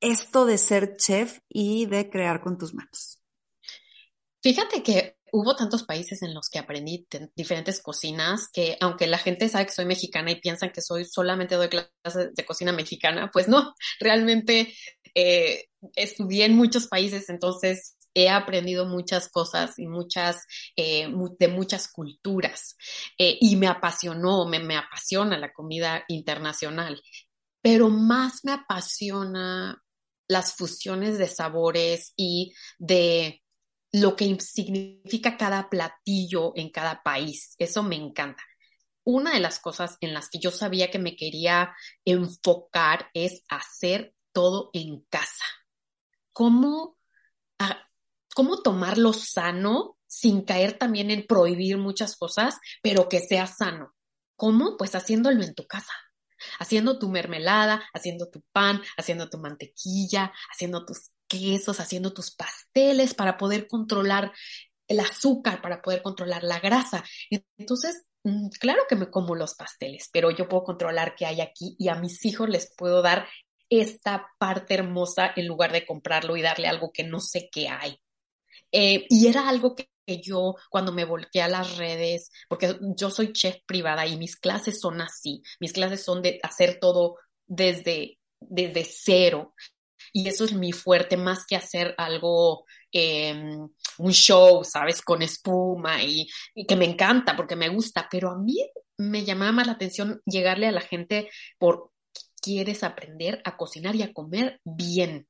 esto 0.00 0.46
de 0.46 0.58
ser 0.58 0.96
chef 0.96 1.40
y 1.48 1.86
de 1.86 2.08
crear 2.08 2.40
con 2.40 2.56
tus 2.56 2.72
manos? 2.72 3.22
Fíjate 4.42 4.82
que 4.82 5.18
hubo 5.32 5.56
tantos 5.56 5.84
países 5.84 6.22
en 6.22 6.34
los 6.34 6.48
que 6.48 6.58
aprendí 6.58 7.06
diferentes 7.34 7.80
cocinas 7.82 8.48
que 8.52 8.76
aunque 8.80 9.06
la 9.06 9.18
gente 9.18 9.48
sabe 9.48 9.66
que 9.66 9.72
soy 9.72 9.84
mexicana 9.84 10.30
y 10.30 10.40
piensan 10.40 10.70
que 10.70 10.82
soy 10.82 11.04
solamente 11.04 11.54
doy 11.54 11.68
clases 11.68 12.34
de 12.34 12.44
cocina 12.44 12.72
mexicana, 12.72 13.30
pues 13.32 13.48
no, 13.48 13.74
realmente 14.00 14.74
eh, 15.14 15.66
estudié 15.94 16.44
en 16.44 16.56
muchos 16.56 16.86
países, 16.86 17.28
entonces 17.28 17.96
he 18.14 18.28
aprendido 18.28 18.86
muchas 18.86 19.28
cosas 19.28 19.78
y 19.78 19.86
muchas, 19.86 20.46
eh, 20.76 21.08
de 21.38 21.48
muchas 21.48 21.88
culturas 21.88 22.76
eh, 23.18 23.38
y 23.40 23.56
me 23.56 23.68
apasionó, 23.68 24.46
me, 24.46 24.58
me 24.58 24.76
apasiona 24.76 25.38
la 25.38 25.52
comida 25.52 26.04
internacional, 26.08 27.00
pero 27.62 27.88
más 27.88 28.40
me 28.44 28.52
apasiona 28.52 29.80
las 30.28 30.54
fusiones 30.54 31.18
de 31.18 31.26
sabores 31.26 32.12
y 32.16 32.54
de 32.78 33.39
lo 33.92 34.16
que 34.16 34.38
significa 34.40 35.36
cada 35.36 35.68
platillo 35.68 36.52
en 36.56 36.70
cada 36.70 37.02
país. 37.02 37.54
Eso 37.58 37.82
me 37.82 37.96
encanta. 37.96 38.42
Una 39.04 39.32
de 39.32 39.40
las 39.40 39.58
cosas 39.58 39.96
en 40.00 40.14
las 40.14 40.28
que 40.28 40.38
yo 40.38 40.50
sabía 40.50 40.90
que 40.90 40.98
me 40.98 41.16
quería 41.16 41.74
enfocar 42.04 43.10
es 43.14 43.44
hacer 43.48 44.14
todo 44.32 44.70
en 44.72 45.00
casa. 45.08 45.44
¿Cómo 46.32 47.00
cómo 48.34 48.62
tomarlo 48.62 49.12
sano 49.12 49.98
sin 50.06 50.42
caer 50.42 50.78
también 50.78 51.10
en 51.10 51.26
prohibir 51.26 51.78
muchas 51.78 52.16
cosas, 52.16 52.58
pero 52.82 53.08
que 53.08 53.20
sea 53.20 53.46
sano. 53.46 53.94
¿Cómo? 54.36 54.76
Pues 54.76 54.94
haciéndolo 54.94 55.42
en 55.42 55.54
tu 55.54 55.66
casa, 55.66 55.92
haciendo 56.58 56.98
tu 56.98 57.08
mermelada, 57.08 57.82
haciendo 57.92 58.30
tu 58.30 58.42
pan, 58.52 58.80
haciendo 58.96 59.28
tu 59.28 59.38
mantequilla, 59.38 60.32
haciendo 60.50 60.84
tus 60.86 61.10
quesos, 61.30 61.80
haciendo 61.80 62.12
tus 62.12 62.34
pasteles 62.34 63.14
para 63.14 63.38
poder 63.38 63.68
controlar 63.68 64.32
el 64.88 65.00
azúcar, 65.00 65.62
para 65.62 65.80
poder 65.80 66.02
controlar 66.02 66.42
la 66.42 66.58
grasa. 66.58 67.04
Entonces, 67.56 68.04
mm, 68.24 68.48
claro 68.60 68.82
que 68.88 68.96
me 68.96 69.08
como 69.08 69.36
los 69.36 69.54
pasteles, 69.54 70.10
pero 70.12 70.30
yo 70.30 70.48
puedo 70.48 70.64
controlar 70.64 71.14
qué 71.14 71.26
hay 71.26 71.40
aquí 71.40 71.76
y 71.78 71.88
a 71.88 71.94
mis 71.94 72.24
hijos 72.26 72.48
les 72.48 72.74
puedo 72.76 73.00
dar 73.00 73.28
esta 73.70 74.26
parte 74.38 74.74
hermosa 74.74 75.32
en 75.36 75.46
lugar 75.46 75.72
de 75.72 75.86
comprarlo 75.86 76.36
y 76.36 76.42
darle 76.42 76.66
algo 76.66 76.90
que 76.92 77.04
no 77.04 77.20
sé 77.20 77.48
qué 77.52 77.68
hay. 77.68 77.96
Eh, 78.72 79.06
y 79.08 79.28
era 79.28 79.48
algo 79.48 79.74
que, 79.76 79.88
yo 80.24 80.56
cuando 80.70 80.90
me 80.90 81.04
volqué 81.04 81.40
a 81.40 81.46
las 81.46 81.76
redes, 81.76 82.32
porque 82.48 82.76
yo 82.96 83.10
soy 83.10 83.32
chef 83.32 83.58
privada 83.64 84.08
y 84.08 84.16
mis 84.16 84.34
clases 84.34 84.80
son 84.80 85.00
así, 85.00 85.40
mis 85.60 85.72
clases 85.72 86.02
son 86.02 86.20
de 86.20 86.40
hacer 86.42 86.80
todo 86.80 87.16
desde, 87.46 88.18
desde 88.40 88.84
cero. 88.84 89.54
Y 90.12 90.28
eso 90.28 90.44
es 90.44 90.52
mi 90.52 90.72
fuerte, 90.72 91.16
más 91.16 91.46
que 91.46 91.56
hacer 91.56 91.94
algo, 91.98 92.64
em, 92.92 93.68
un 93.98 94.12
show, 94.12 94.64
¿sabes? 94.64 95.02
Con 95.02 95.22
espuma 95.22 96.02
y, 96.02 96.28
y, 96.54 96.66
que 96.66 96.76
me 96.76 96.84
encanta 96.86 97.36
porque 97.36 97.56
me 97.56 97.68
gusta, 97.68 98.08
pero 98.10 98.30
a 98.30 98.38
mí 98.38 98.56
me 98.98 99.24
llamaba 99.24 99.52
más 99.52 99.66
la 99.66 99.74
atención 99.74 100.20
llegarle 100.26 100.66
a 100.66 100.72
la 100.72 100.80
gente 100.80 101.30
por 101.58 101.92
quieres 102.40 102.82
aprender 102.82 103.40
a 103.44 103.56
cocinar 103.56 103.94
y 103.96 104.02
a 104.02 104.12
comer 104.12 104.60
bien. 104.64 105.26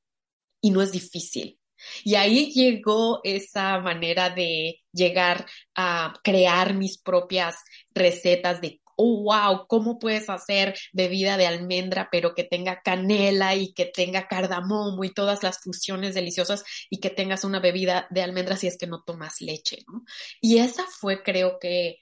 Y 0.61 0.71
no 0.71 0.81
es 0.81 0.91
difícil. 0.91 1.59
Y 2.03 2.15
ahí 2.15 2.51
llegó 2.51 3.21
esa 3.23 3.79
manera 3.79 4.29
de 4.29 4.81
llegar 4.91 5.45
a 5.75 6.13
crear 6.23 6.73
mis 6.75 7.01
propias 7.01 7.55
recetas 7.93 8.61
de, 8.61 8.81
oh, 9.01 9.23
wow, 9.23 9.65
¿cómo 9.67 9.97
puedes 9.97 10.29
hacer 10.29 10.77
bebida 10.93 11.37
de 11.37 11.47
almendra, 11.47 12.09
pero 12.11 12.35
que 12.35 12.43
tenga 12.43 12.81
canela 12.81 13.55
y 13.55 13.73
que 13.73 13.85
tenga 13.85 14.27
cardamomo 14.27 15.03
y 15.03 15.13
todas 15.13 15.43
las 15.43 15.59
fusiones 15.59 16.13
deliciosas 16.13 16.63
y 16.89 16.99
que 16.99 17.09
tengas 17.09 17.43
una 17.43 17.59
bebida 17.59 18.07
de 18.11 18.21
almendra 18.21 18.55
si 18.55 18.67
es 18.67 18.77
que 18.77 18.87
no 18.87 19.03
tomas 19.03 19.41
leche, 19.41 19.79
¿no? 19.87 20.03
Y 20.39 20.59
esa 20.59 20.85
fue, 20.85 21.23
creo 21.23 21.57
que, 21.59 21.97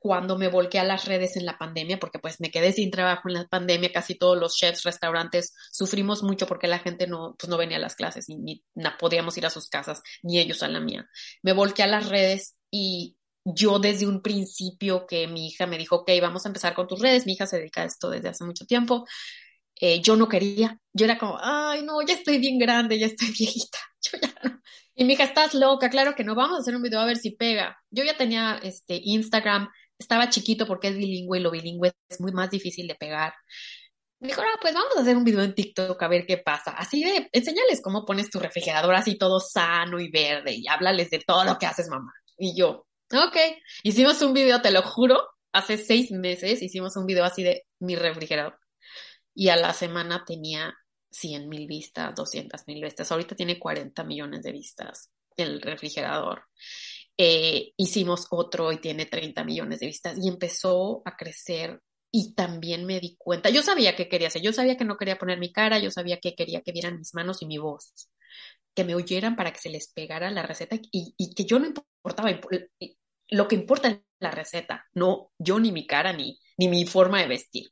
cuando 0.00 0.36
me 0.36 0.48
volqué 0.48 0.80
a 0.80 0.84
las 0.84 1.04
redes 1.04 1.36
en 1.36 1.46
la 1.46 1.58
pandemia, 1.58 2.00
porque 2.00 2.18
pues 2.18 2.40
me 2.40 2.50
quedé 2.50 2.72
sin 2.72 2.90
trabajo 2.90 3.28
en 3.28 3.34
la 3.34 3.46
pandemia, 3.46 3.92
casi 3.92 4.16
todos 4.16 4.36
los 4.36 4.56
chefs, 4.56 4.82
restaurantes, 4.82 5.54
sufrimos 5.70 6.24
mucho 6.24 6.46
porque 6.48 6.66
la 6.66 6.80
gente 6.80 7.06
no, 7.06 7.36
pues 7.38 7.48
no 7.48 7.56
venía 7.56 7.76
a 7.76 7.80
las 7.80 7.94
clases 7.94 8.28
y 8.28 8.36
ni 8.36 8.64
podíamos 8.98 9.38
ir 9.38 9.46
a 9.46 9.50
sus 9.50 9.68
casas, 9.68 10.02
ni 10.24 10.40
ellos 10.40 10.64
a 10.64 10.68
la 10.68 10.80
mía. 10.80 11.08
Me 11.42 11.52
volqué 11.52 11.84
a 11.84 11.86
las 11.86 12.08
redes 12.08 12.56
y 12.68 13.16
yo 13.44 13.78
desde 13.78 14.06
un 14.06 14.22
principio 14.22 15.06
que 15.06 15.26
mi 15.28 15.48
hija 15.48 15.66
me 15.66 15.78
dijo, 15.78 15.96
ok, 15.96 16.10
vamos 16.20 16.44
a 16.44 16.48
empezar 16.48 16.74
con 16.74 16.86
tus 16.86 17.00
redes, 17.00 17.26
mi 17.26 17.32
hija 17.32 17.46
se 17.46 17.58
dedica 17.58 17.82
a 17.82 17.84
esto 17.84 18.10
desde 18.10 18.28
hace 18.28 18.44
mucho 18.44 18.64
tiempo, 18.64 19.04
eh, 19.80 20.00
yo 20.00 20.16
no 20.16 20.28
quería, 20.28 20.78
yo 20.92 21.04
era 21.04 21.18
como, 21.18 21.38
ay, 21.40 21.82
no, 21.82 22.00
ya 22.02 22.14
estoy 22.14 22.38
bien 22.38 22.58
grande, 22.58 22.98
ya 22.98 23.06
estoy 23.06 23.28
viejita, 23.38 23.78
yo 24.02 24.18
ya 24.20 24.34
no. 24.42 24.60
Y 24.96 25.04
mi 25.04 25.14
hija, 25.14 25.24
estás 25.24 25.54
loca, 25.54 25.90
claro 25.90 26.14
que 26.14 26.22
no, 26.22 26.34
vamos 26.36 26.56
a 26.56 26.60
hacer 26.60 26.76
un 26.76 26.82
video 26.82 27.00
a 27.00 27.04
ver 27.04 27.16
si 27.16 27.32
pega. 27.32 27.76
Yo 27.90 28.04
ya 28.04 28.16
tenía 28.16 28.60
este 28.62 29.00
Instagram, 29.02 29.68
estaba 29.98 30.30
chiquito 30.30 30.66
porque 30.66 30.88
es 30.88 30.96
bilingüe 30.96 31.38
y 31.38 31.42
lo 31.42 31.50
bilingüe 31.50 31.92
es 32.08 32.20
muy 32.20 32.30
más 32.32 32.50
difícil 32.50 32.86
de 32.86 32.94
pegar. 32.94 33.34
Me 34.20 34.28
dijo, 34.28 34.40
ah, 34.42 34.58
pues 34.60 34.72
vamos 34.72 34.96
a 34.96 35.00
hacer 35.00 35.16
un 35.16 35.24
video 35.24 35.42
en 35.42 35.54
TikTok 35.54 36.00
a 36.00 36.08
ver 36.08 36.24
qué 36.26 36.38
pasa. 36.38 36.70
Así 36.70 37.02
de, 37.02 37.28
enséñales 37.32 37.82
cómo 37.82 38.06
pones 38.06 38.30
tu 38.30 38.38
refrigerador 38.38 38.94
así 38.94 39.18
todo 39.18 39.40
sano 39.40 39.98
y 39.98 40.10
verde 40.10 40.54
y 40.54 40.68
háblales 40.68 41.10
de 41.10 41.18
todo 41.18 41.44
lo 41.44 41.58
que 41.58 41.66
haces, 41.66 41.88
mamá. 41.88 42.12
Y 42.38 42.56
yo, 42.56 42.86
ok, 43.12 43.36
hicimos 43.82 44.20
un 44.22 44.32
video, 44.32 44.60
te 44.62 44.70
lo 44.70 44.82
juro, 44.82 45.20
hace 45.52 45.78
seis 45.78 46.10
meses 46.10 46.62
hicimos 46.62 46.96
un 46.96 47.06
video 47.06 47.24
así 47.24 47.42
de 47.42 47.66
mi 47.78 47.96
refrigerador. 47.96 48.58
Y 49.34 49.48
a 49.48 49.56
la 49.56 49.72
semana 49.72 50.24
tenía 50.26 50.74
100 51.10 51.48
mil 51.48 51.66
vistas, 51.66 52.14
200 52.14 52.62
mil 52.66 52.82
vistas. 52.82 53.10
Ahorita 53.10 53.34
tiene 53.34 53.58
40 53.58 54.04
millones 54.04 54.42
de 54.42 54.52
vistas 54.52 55.10
el 55.36 55.60
refrigerador. 55.60 56.44
Eh, 57.16 57.72
hicimos 57.76 58.26
otro 58.30 58.72
y 58.72 58.78
tiene 58.78 59.06
30 59.06 59.44
millones 59.44 59.80
de 59.80 59.86
vistas. 59.86 60.18
Y 60.20 60.28
empezó 60.28 61.02
a 61.04 61.16
crecer 61.16 61.80
y 62.10 62.34
también 62.34 62.86
me 62.86 63.00
di 63.00 63.16
cuenta, 63.18 63.50
yo 63.50 63.60
sabía 63.60 63.96
que 63.96 64.08
quería 64.08 64.28
hacer, 64.28 64.40
yo 64.40 64.52
sabía 64.52 64.76
que 64.76 64.84
no 64.84 64.96
quería 64.96 65.18
poner 65.18 65.40
mi 65.40 65.52
cara, 65.52 65.80
yo 65.80 65.90
sabía 65.90 66.20
que 66.20 66.36
quería 66.36 66.60
que 66.60 66.70
vieran 66.70 66.96
mis 66.96 67.12
manos 67.12 67.42
y 67.42 67.46
mi 67.46 67.58
voz, 67.58 67.92
que 68.74 68.84
me 68.84 68.94
oyeran 68.94 69.36
para 69.36 69.52
que 69.52 69.60
se 69.60 69.70
les 69.70 69.92
pegara 69.92 70.30
la 70.30 70.42
receta 70.42 70.76
y, 70.76 71.14
y 71.16 71.34
que 71.34 71.44
yo 71.44 71.58
no 71.58 71.66
importaba, 71.66 72.30
lo 73.30 73.48
que 73.48 73.54
importa 73.54 73.88
es 73.88 74.00
la 74.18 74.30
receta, 74.30 74.86
no 74.92 75.32
yo 75.38 75.58
ni 75.60 75.72
mi 75.72 75.86
cara 75.86 76.12
ni, 76.12 76.38
ni 76.56 76.68
mi 76.68 76.84
forma 76.86 77.20
de 77.20 77.28
vestir 77.28 77.70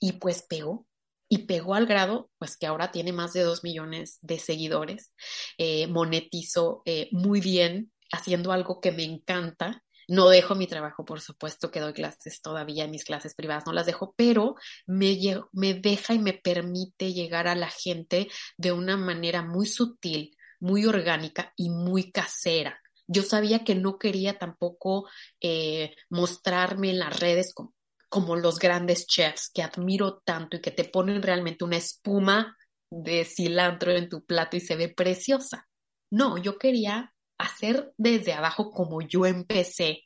y 0.00 0.12
pues 0.12 0.42
pegó. 0.42 0.86
Y 1.30 1.44
pegó 1.44 1.74
al 1.74 1.84
grado, 1.84 2.30
pues 2.38 2.56
que 2.56 2.66
ahora 2.66 2.90
tiene 2.90 3.12
más 3.12 3.34
de 3.34 3.42
dos 3.42 3.62
millones 3.62 4.16
de 4.22 4.38
seguidores, 4.38 5.12
eh, 5.58 5.86
monetizó 5.86 6.80
eh, 6.86 7.10
muy 7.12 7.42
bien, 7.42 7.92
haciendo 8.10 8.50
algo 8.50 8.80
que 8.80 8.92
me 8.92 9.04
encanta, 9.04 9.84
no 10.08 10.30
dejo 10.30 10.54
mi 10.54 10.66
trabajo, 10.66 11.04
por 11.04 11.20
supuesto 11.20 11.70
que 11.70 11.80
doy 11.80 11.92
clases 11.92 12.40
todavía, 12.40 12.88
mis 12.88 13.04
clases 13.04 13.34
privadas 13.34 13.66
no 13.66 13.72
las 13.72 13.86
dejo, 13.86 14.14
pero 14.16 14.56
me, 14.86 15.18
me, 15.52 15.74
deja 15.74 16.14
y 16.14 16.18
me 16.18 16.32
permite 16.32 17.12
llegar 17.12 17.46
a 17.46 17.54
la 17.54 17.68
gente 17.68 18.28
de 18.56 18.72
una 18.72 18.96
manera 18.96 19.42
muy 19.42 19.66
sutil, 19.66 20.34
muy 20.60 20.86
orgánica 20.86 21.52
y 21.56 21.68
muy 21.68 22.10
casera. 22.10 22.80
Yo 23.06 23.22
sabía 23.22 23.64
que 23.64 23.74
no 23.74 23.98
quería 23.98 24.38
tampoco 24.38 25.08
eh, 25.40 25.94
mostrarme 26.08 26.90
en 26.90 26.98
las 26.98 27.20
redes 27.20 27.52
como, 27.54 27.74
como 28.08 28.34
los 28.34 28.58
grandes 28.58 29.06
chefs 29.06 29.50
que 29.52 29.62
admiro 29.62 30.20
tanto 30.24 30.56
y 30.56 30.60
que 30.60 30.70
te 30.70 30.84
ponen 30.84 31.22
realmente 31.22 31.64
una 31.64 31.76
espuma 31.76 32.56
de 32.90 33.26
cilantro 33.26 33.92
en 33.92 34.08
tu 34.08 34.24
plato 34.24 34.56
y 34.56 34.60
se 34.60 34.76
ve 34.76 34.88
preciosa. 34.88 35.68
No, 36.10 36.38
yo 36.38 36.56
quería 36.56 37.12
hacer 37.38 37.92
desde 37.96 38.32
abajo 38.32 38.70
como 38.70 39.00
yo 39.00 39.26
empecé 39.26 40.04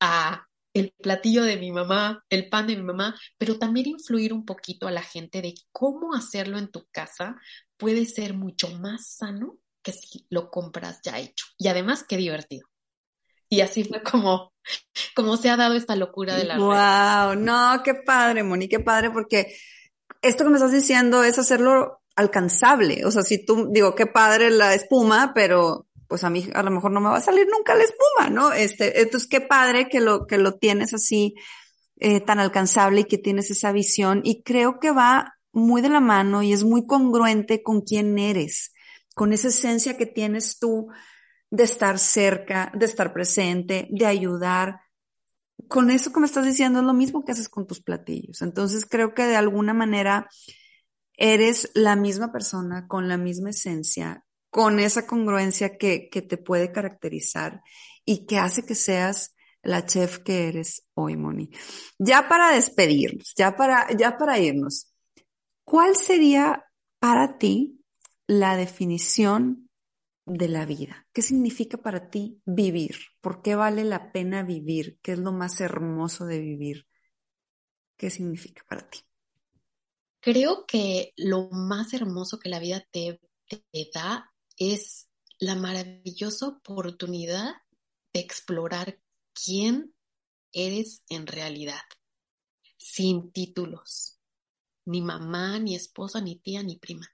a 0.00 0.46
el 0.72 0.92
platillo 0.92 1.42
de 1.42 1.56
mi 1.56 1.72
mamá, 1.72 2.22
el 2.28 2.50
pan 2.50 2.66
de 2.66 2.76
mi 2.76 2.82
mamá, 2.82 3.18
pero 3.38 3.58
también 3.58 3.88
influir 3.88 4.34
un 4.34 4.44
poquito 4.44 4.86
a 4.86 4.90
la 4.90 5.02
gente 5.02 5.40
de 5.40 5.54
cómo 5.72 6.14
hacerlo 6.14 6.58
en 6.58 6.70
tu 6.70 6.86
casa 6.92 7.36
puede 7.78 8.04
ser 8.04 8.34
mucho 8.34 8.68
más 8.78 9.06
sano 9.06 9.56
que 9.82 9.92
si 9.92 10.26
lo 10.28 10.50
compras 10.50 11.00
ya 11.02 11.18
hecho. 11.18 11.46
Y 11.56 11.68
además, 11.68 12.04
qué 12.06 12.18
divertido. 12.18 12.68
Y 13.48 13.60
así 13.62 13.84
fue 13.84 14.02
como, 14.02 14.52
como 15.14 15.38
se 15.38 15.48
ha 15.48 15.56
dado 15.56 15.76
esta 15.76 15.96
locura 15.96 16.36
de 16.36 16.44
la 16.44 16.58
Wow, 16.58 17.40
no, 17.40 17.82
qué 17.82 17.94
padre, 17.94 18.42
Moni, 18.42 18.68
qué 18.68 18.80
padre, 18.80 19.10
porque 19.10 19.56
esto 20.20 20.44
que 20.44 20.50
me 20.50 20.56
estás 20.56 20.72
diciendo 20.72 21.24
es 21.24 21.38
hacerlo 21.38 22.02
alcanzable. 22.16 23.04
O 23.06 23.10
sea, 23.10 23.22
si 23.22 23.44
tú, 23.44 23.70
digo, 23.72 23.94
qué 23.94 24.06
padre 24.06 24.50
la 24.50 24.74
espuma, 24.74 25.32
pero 25.34 25.86
pues 26.08 26.24
a 26.24 26.30
mí 26.30 26.48
a 26.54 26.62
lo 26.62 26.70
mejor 26.70 26.92
no 26.92 27.00
me 27.00 27.08
va 27.08 27.16
a 27.16 27.20
salir 27.20 27.46
nunca 27.48 27.74
la 27.74 27.84
espuma, 27.84 28.30
¿no? 28.30 28.52
Este, 28.52 29.00
entonces 29.00 29.28
qué 29.28 29.40
padre 29.40 29.88
que 29.88 30.00
lo, 30.00 30.26
que 30.26 30.38
lo 30.38 30.58
tienes 30.58 30.94
así 30.94 31.34
eh, 31.98 32.20
tan 32.20 32.38
alcanzable 32.38 33.00
y 33.00 33.04
que 33.04 33.18
tienes 33.18 33.50
esa 33.50 33.72
visión. 33.72 34.20
Y 34.24 34.42
creo 34.42 34.78
que 34.80 34.90
va 34.90 35.36
muy 35.52 35.80
de 35.80 35.88
la 35.88 36.00
mano 36.00 36.42
y 36.42 36.52
es 36.52 36.64
muy 36.64 36.86
congruente 36.86 37.62
con 37.62 37.80
quién 37.80 38.18
eres, 38.18 38.74
con 39.14 39.32
esa 39.32 39.48
esencia 39.48 39.96
que 39.96 40.04
tienes 40.04 40.58
tú 40.58 40.88
de 41.50 41.64
estar 41.64 41.98
cerca, 41.98 42.70
de 42.74 42.84
estar 42.84 43.14
presente, 43.14 43.88
de 43.90 44.04
ayudar. 44.04 44.80
Con 45.68 45.90
eso 45.90 46.12
que 46.12 46.20
me 46.20 46.26
estás 46.26 46.44
diciendo 46.44 46.80
es 46.80 46.84
lo 46.84 46.92
mismo 46.92 47.24
que 47.24 47.32
haces 47.32 47.48
con 47.48 47.66
tus 47.66 47.82
platillos. 47.82 48.42
Entonces 48.42 48.84
creo 48.84 49.14
que 49.14 49.24
de 49.24 49.36
alguna 49.36 49.72
manera 49.72 50.28
eres 51.14 51.70
la 51.74 51.96
misma 51.96 52.30
persona 52.30 52.86
con 52.86 53.08
la 53.08 53.16
misma 53.16 53.50
esencia, 53.50 54.25
con 54.56 54.80
esa 54.80 55.06
congruencia 55.06 55.76
que, 55.76 56.08
que 56.08 56.22
te 56.22 56.38
puede 56.38 56.72
caracterizar 56.72 57.60
y 58.06 58.24
que 58.24 58.38
hace 58.38 58.64
que 58.64 58.74
seas 58.74 59.34
la 59.60 59.84
chef 59.84 60.20
que 60.20 60.48
eres 60.48 60.86
hoy, 60.94 61.14
Moni. 61.14 61.50
Ya 61.98 62.26
para 62.26 62.54
despedirnos, 62.54 63.34
ya 63.36 63.54
para, 63.54 63.94
ya 63.94 64.16
para 64.16 64.38
irnos, 64.38 64.94
¿cuál 65.62 65.94
sería 65.94 66.64
para 67.00 67.36
ti 67.36 67.84
la 68.26 68.56
definición 68.56 69.68
de 70.24 70.48
la 70.48 70.64
vida. 70.64 71.06
¿Qué 71.12 71.20
significa 71.20 71.76
para 71.76 72.08
ti 72.08 72.40
vivir? 72.46 72.96
¿Por 73.20 73.42
qué 73.42 73.56
vale 73.56 73.84
la 73.84 74.10
pena 74.10 74.42
vivir? 74.42 74.98
¿Qué 75.02 75.12
es 75.12 75.18
lo 75.18 75.32
más 75.32 75.60
hermoso 75.60 76.24
de 76.24 76.40
vivir? 76.40 76.86
¿Qué 77.98 78.08
significa 78.08 78.64
para 78.66 78.88
ti? 78.88 79.00
Creo 80.20 80.64
que 80.66 81.12
lo 81.18 81.50
más 81.50 81.92
hermoso 81.92 82.38
que 82.38 82.48
la 82.48 82.58
vida 82.58 82.82
te, 82.90 83.20
da 83.94 84.32
es 84.56 85.08
la 85.38 85.54
maravillosa 85.54 86.48
oportunidad 86.48 87.54
de 88.12 88.20
explorar 88.20 89.00
quién 89.32 89.94
eres 90.52 91.02
en 91.08 91.26
realidad, 91.26 91.82
sin 92.76 93.30
títulos, 93.32 94.18
ni 94.86 95.02
mamá, 95.02 95.58
ni 95.58 95.74
esposa, 95.74 96.20
ni 96.20 96.36
tía, 96.36 96.62
ni 96.62 96.76
prima. 96.76 97.08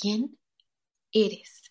¿Quién 0.00 0.38
eres? 1.12 1.62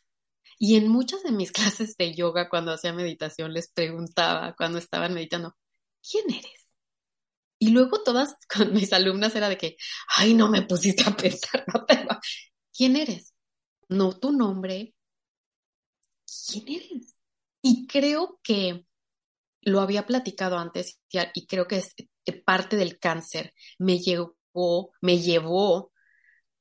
Y 0.57 0.75
en 0.75 0.87
muchas 0.87 1.23
de 1.23 1.31
mis 1.31 1.51
clases 1.51 1.97
de 1.97 2.13
yoga, 2.13 2.49
cuando 2.49 2.71
hacía 2.71 2.93
meditación, 2.93 3.53
les 3.53 3.71
preguntaba, 3.71 4.55
cuando 4.55 4.77
estaban 4.77 5.13
meditando, 5.13 5.55
¿quién 6.07 6.25
eres? 6.31 6.67
Y 7.57 7.69
luego 7.69 8.03
todas 8.03 8.35
con 8.53 8.73
mis 8.73 8.93
alumnas 8.93 9.35
era 9.35 9.49
de 9.49 9.57
que, 9.57 9.77
ay, 10.17 10.33
no 10.33 10.49
me 10.49 10.61
pusiste 10.63 11.03
a 11.03 11.15
pensar, 11.17 11.65
no. 11.73 11.85
¿Quién 12.73 12.95
eres? 12.95 13.33
No 13.87 14.17
tu 14.17 14.31
nombre. 14.31 14.94
¿Quién 16.25 16.67
eres? 16.67 17.15
Y 17.61 17.87
creo 17.87 18.39
que 18.43 18.85
lo 19.61 19.81
había 19.81 20.05
platicado 20.05 20.57
antes 20.57 20.99
y 21.33 21.47
creo 21.47 21.67
que 21.67 21.77
es 21.77 21.95
parte 22.45 22.75
del 22.75 22.99
cáncer 22.99 23.53
me 23.79 23.99
llevó, 23.99 24.91
me 25.01 25.19
llevó 25.19 25.91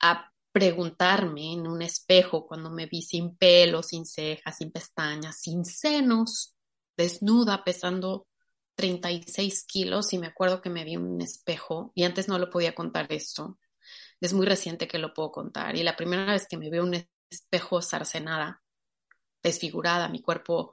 a 0.01 0.31
preguntarme 0.53 1.53
en 1.53 1.67
un 1.67 1.83
espejo 1.83 2.47
cuando 2.47 2.71
me 2.71 2.87
vi 2.87 3.03
sin 3.03 3.37
pelo, 3.37 3.83
sin 3.83 4.07
cejas, 4.07 4.57
sin 4.57 4.71
pestañas, 4.71 5.41
sin 5.41 5.65
senos, 5.65 6.55
desnuda, 6.97 7.65
pesando 7.65 8.27
36 8.77 9.65
kilos 9.67 10.12
y 10.12 10.19
me 10.19 10.29
acuerdo 10.29 10.61
que 10.61 10.71
me 10.71 10.85
vi 10.85 10.97
un 10.97 11.21
espejo 11.21 11.93
y 11.95 12.05
antes 12.05 12.29
no 12.29 12.39
lo 12.39 12.51
podía 12.51 12.75
contar 12.75 13.12
esto. 13.12 13.59
Es 14.21 14.33
muy 14.33 14.47
reciente 14.47 14.89
que 14.89 14.99
lo 14.99 15.12
puedo 15.12 15.33
contar 15.33 15.77
y 15.77 15.83
la 15.83 15.97
primera 15.97 16.33
vez 16.33 16.47
que 16.49 16.57
me 16.57 16.71
vi 16.71 16.79
un 16.79 17.05
espejo 17.31 17.83
sarcenada, 17.83 18.62
desfigurada, 19.45 20.09
mi 20.09 20.20
cuerpo 20.20 20.72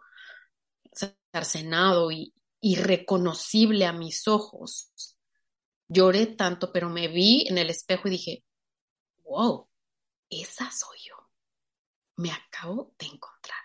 sarcenado 1.32 2.12
y 2.12 2.34
irreconocible 2.62 3.86
a 3.86 3.94
mis 3.94 4.28
ojos. 4.28 5.18
Lloré 5.88 6.28
tanto, 6.28 6.72
pero 6.72 6.90
me 6.90 7.08
vi 7.08 7.46
en 7.48 7.58
el 7.58 7.70
espejo 7.70 8.08
y 8.08 8.12
dije, 8.12 8.44
wow, 9.24 9.68
esa 10.30 10.72
soy 10.72 10.98
yo. 11.08 11.16
Me 12.18 12.32
acabo 12.32 12.94
de 12.98 13.08
encontrar. 13.08 13.60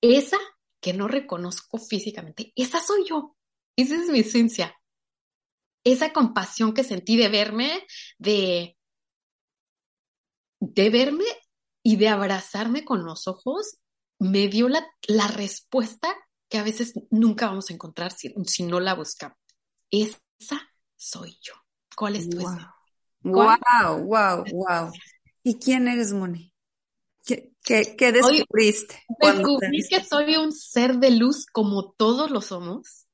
Esa 0.00 0.38
que 0.80 0.92
no 0.92 1.08
reconozco 1.08 1.78
físicamente, 1.78 2.52
esa 2.54 2.80
soy 2.80 3.06
yo. 3.08 3.36
Esa 3.76 3.96
es 3.96 4.08
mi 4.08 4.20
esencia. 4.20 4.74
Esa 5.84 6.12
compasión 6.12 6.74
que 6.74 6.84
sentí 6.84 7.16
de 7.16 7.28
verme, 7.28 7.86
de, 8.18 8.76
de 10.60 10.90
verme 10.90 11.24
y 11.82 11.96
de 11.96 12.08
abrazarme 12.08 12.84
con 12.84 13.04
los 13.04 13.28
ojos, 13.28 13.78
me 14.18 14.48
dio 14.48 14.68
la, 14.68 14.86
la 15.08 15.28
respuesta 15.28 16.14
que 16.48 16.58
a 16.58 16.62
veces 16.62 16.94
nunca 17.10 17.46
vamos 17.46 17.70
a 17.70 17.74
encontrar 17.74 18.12
si, 18.12 18.32
si 18.46 18.62
no 18.62 18.80
la 18.80 18.94
buscamos. 18.94 19.38
Esa 19.90 20.60
soy 20.96 21.38
yo. 21.42 21.54
¿Cuál 21.96 22.16
es 22.16 22.28
tu 22.28 22.38
wow. 22.38 22.58
Wow, 23.22 24.04
wow, 24.04 24.44
wow. 24.52 24.92
¿Y 25.42 25.58
quién 25.58 25.88
eres, 25.88 26.12
Moni? 26.12 26.52
¿Qué, 27.24 27.52
qué, 27.62 27.96
qué 27.96 28.12
descubriste? 28.12 29.02
Descubrí 29.20 29.82
que 29.88 30.04
soy 30.04 30.36
un 30.36 30.52
ser 30.52 30.98
de 30.98 31.10
luz 31.10 31.46
como 31.46 31.92
todos 31.92 32.30
lo 32.30 32.40
somos, 32.40 33.06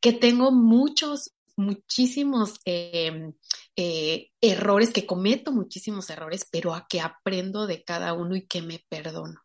que 0.00 0.12
tengo 0.12 0.52
muchos, 0.52 1.34
muchísimos 1.56 2.60
eh, 2.66 3.32
eh, 3.76 4.30
errores, 4.40 4.92
que 4.92 5.06
cometo 5.06 5.50
muchísimos 5.50 6.10
errores, 6.10 6.46
pero 6.50 6.74
a 6.74 6.86
que 6.86 7.00
aprendo 7.00 7.66
de 7.66 7.82
cada 7.84 8.12
uno 8.12 8.36
y 8.36 8.46
que 8.46 8.60
me 8.60 8.84
perdono. 8.88 9.43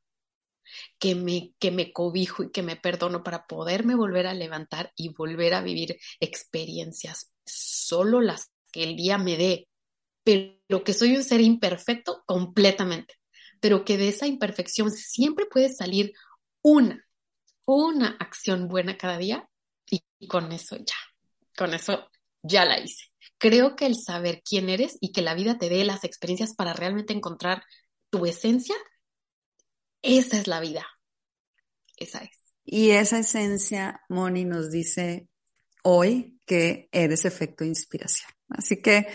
Que 0.97 1.15
me, 1.15 1.53
que 1.59 1.71
me 1.71 1.91
cobijo 1.91 2.43
y 2.43 2.51
que 2.51 2.63
me 2.63 2.75
perdono 2.75 3.23
para 3.23 3.45
poderme 3.45 3.95
volver 3.95 4.27
a 4.27 4.33
levantar 4.33 4.91
y 4.95 5.09
volver 5.09 5.53
a 5.53 5.61
vivir 5.61 5.97
experiencias, 6.19 7.31
solo 7.45 8.21
las 8.21 8.51
que 8.71 8.83
el 8.83 8.95
día 8.95 9.17
me 9.17 9.37
dé, 9.37 9.67
pero 10.23 10.83
que 10.83 10.93
soy 10.93 11.15
un 11.15 11.23
ser 11.23 11.41
imperfecto 11.41 12.23
completamente, 12.25 13.15
pero 13.59 13.83
que 13.83 13.97
de 13.97 14.09
esa 14.09 14.27
imperfección 14.27 14.91
siempre 14.91 15.45
puede 15.45 15.69
salir 15.69 16.13
una, 16.61 17.05
una 17.65 18.17
acción 18.19 18.67
buena 18.67 18.97
cada 18.97 19.17
día 19.17 19.47
y, 19.89 20.27
con 20.27 20.51
eso 20.51 20.77
ya, 20.77 20.95
con 21.57 21.73
eso 21.73 22.07
ya 22.43 22.65
la 22.65 22.79
hice. 22.79 23.05
Creo 23.37 23.75
que 23.75 23.85
el 23.85 23.95
saber 23.95 24.41
quién 24.43 24.69
eres 24.69 24.97
y 25.01 25.11
que 25.11 25.21
la 25.21 25.33
vida 25.33 25.57
te 25.57 25.69
dé 25.69 25.83
las 25.83 26.03
experiencias 26.03 26.55
para 26.55 26.73
realmente 26.73 27.13
encontrar 27.13 27.63
tu 28.09 28.25
esencia, 28.25 28.75
esa 30.01 30.37
es 30.37 30.47
la 30.47 30.59
vida. 30.59 30.85
Esa 31.97 32.19
es. 32.19 32.31
Y 32.63 32.91
esa 32.91 33.19
esencia, 33.19 34.01
Moni 34.09 34.45
nos 34.45 34.71
dice 34.71 35.27
hoy 35.83 36.39
que 36.45 36.89
eres 36.91 37.25
efecto 37.25 37.63
inspiración. 37.63 38.29
Así 38.49 38.81
que 38.81 39.07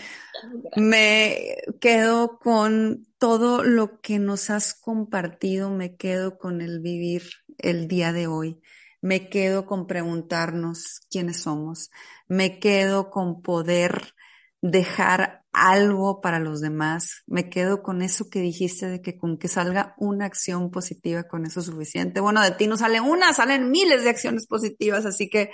me 0.77 1.57
quedo 1.81 2.39
con 2.39 3.07
todo 3.17 3.63
lo 3.63 3.99
que 4.01 4.19
nos 4.19 4.49
has 4.49 4.73
compartido, 4.73 5.69
me 5.69 5.97
quedo 5.97 6.37
con 6.37 6.61
el 6.61 6.79
vivir 6.79 7.23
el 7.57 7.87
día 7.87 8.13
de 8.13 8.27
hoy, 8.27 8.61
me 9.01 9.29
quedo 9.29 9.65
con 9.65 9.87
preguntarnos 9.87 11.01
quiénes 11.09 11.41
somos, 11.41 11.91
me 12.27 12.59
quedo 12.59 13.09
con 13.09 13.41
poder 13.41 14.13
dejar 14.61 15.44
algo 15.55 16.21
para 16.21 16.39
los 16.39 16.61
demás, 16.61 17.23
me 17.27 17.49
quedo 17.49 17.81
con 17.81 18.01
eso 18.01 18.29
que 18.29 18.41
dijiste 18.41 18.87
de 18.87 19.01
que 19.01 19.17
con 19.17 19.37
que 19.37 19.47
salga 19.47 19.95
una 19.97 20.25
acción 20.25 20.69
positiva, 20.69 21.23
con 21.23 21.45
eso 21.45 21.61
es 21.61 21.67
suficiente. 21.67 22.19
Bueno, 22.19 22.41
de 22.41 22.51
ti 22.51 22.67
no 22.67 22.77
sale 22.77 22.99
una, 23.01 23.33
salen 23.33 23.71
miles 23.71 24.03
de 24.03 24.09
acciones 24.09 24.47
positivas, 24.47 25.05
así 25.05 25.29
que 25.29 25.51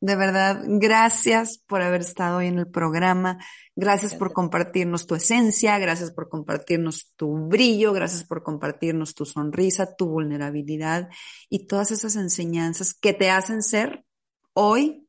de 0.00 0.16
verdad, 0.16 0.62
gracias 0.66 1.62
por 1.66 1.80
haber 1.80 2.02
estado 2.02 2.38
hoy 2.38 2.48
en 2.48 2.58
el 2.58 2.68
programa. 2.68 3.38
Gracias, 3.76 4.12
gracias, 4.12 4.14
por 4.16 4.32
compartirnos 4.32 5.06
tu 5.06 5.14
esencia, 5.14 5.78
gracias 5.78 6.10
por 6.10 6.28
compartirnos 6.28 7.12
tu 7.16 7.48
brillo, 7.48 7.92
gracias 7.92 8.24
por 8.24 8.42
compartirnos 8.42 9.14
tu 9.14 9.24
sonrisa, 9.24 9.96
tu 9.96 10.06
vulnerabilidad 10.06 11.08
y 11.48 11.66
todas 11.66 11.90
esas 11.90 12.16
enseñanzas 12.16 12.92
que 12.92 13.14
te 13.14 13.30
hacen 13.30 13.62
ser 13.62 14.04
hoy 14.52 15.03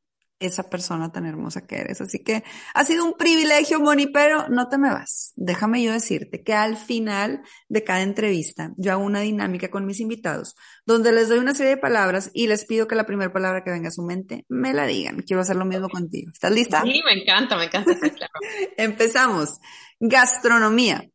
esa 0.46 0.70
persona 0.70 1.12
tan 1.12 1.26
hermosa 1.26 1.66
que 1.66 1.78
eres. 1.78 2.02
Así 2.02 2.20
que 2.20 2.44
ha 2.74 2.86
sido 2.86 3.06
un 3.06 3.14
privilegio, 3.14 3.80
Moni, 3.80 4.08
pero 4.08 4.48
no 4.50 4.68
te 4.68 4.78
me 4.78 4.90
vas. 4.90 5.34
Déjame 5.36 5.84
yo 5.84 5.92
decirte 5.92 6.44
que 6.44 6.54
al 6.54 6.78
final 6.78 7.42
de 7.70 7.84
cada 7.84 8.02
entrevista 8.02 8.72
yo 8.78 8.92
hago 8.92 9.04
una 9.04 9.22
dinámica 9.22 9.70
con 9.70 9.86
mis 9.86 10.00
invitados 10.00 10.56
donde 10.86 11.12
les 11.12 11.30
doy 11.30 11.40
una 11.40 11.54
serie 11.54 11.72
de 11.72 11.78
palabras 11.78 12.32
y 12.34 12.48
les 12.48 12.66
pido 12.66 12.88
que 12.88 12.96
la 12.96 13.06
primera 13.06 13.34
palabra 13.34 13.64
que 13.64 13.72
venga 13.72 13.90
a 13.90 13.92
su 13.92 14.04
mente 14.04 14.46
me 14.50 14.74
la 14.74 14.86
digan. 14.86 15.22
Quiero 15.22 15.42
hacer 15.42 15.56
lo 15.56 15.66
mismo 15.66 15.90
contigo. 15.90 16.32
¿Estás 16.32 16.52
lista? 16.52 16.82
Sí, 16.84 17.02
me 17.06 17.22
encanta, 17.22 17.58
me 17.58 17.66
encanta. 17.66 17.96
Claro. 18.00 18.34
Empezamos. 18.78 19.60
Gastronomía. 20.00 21.10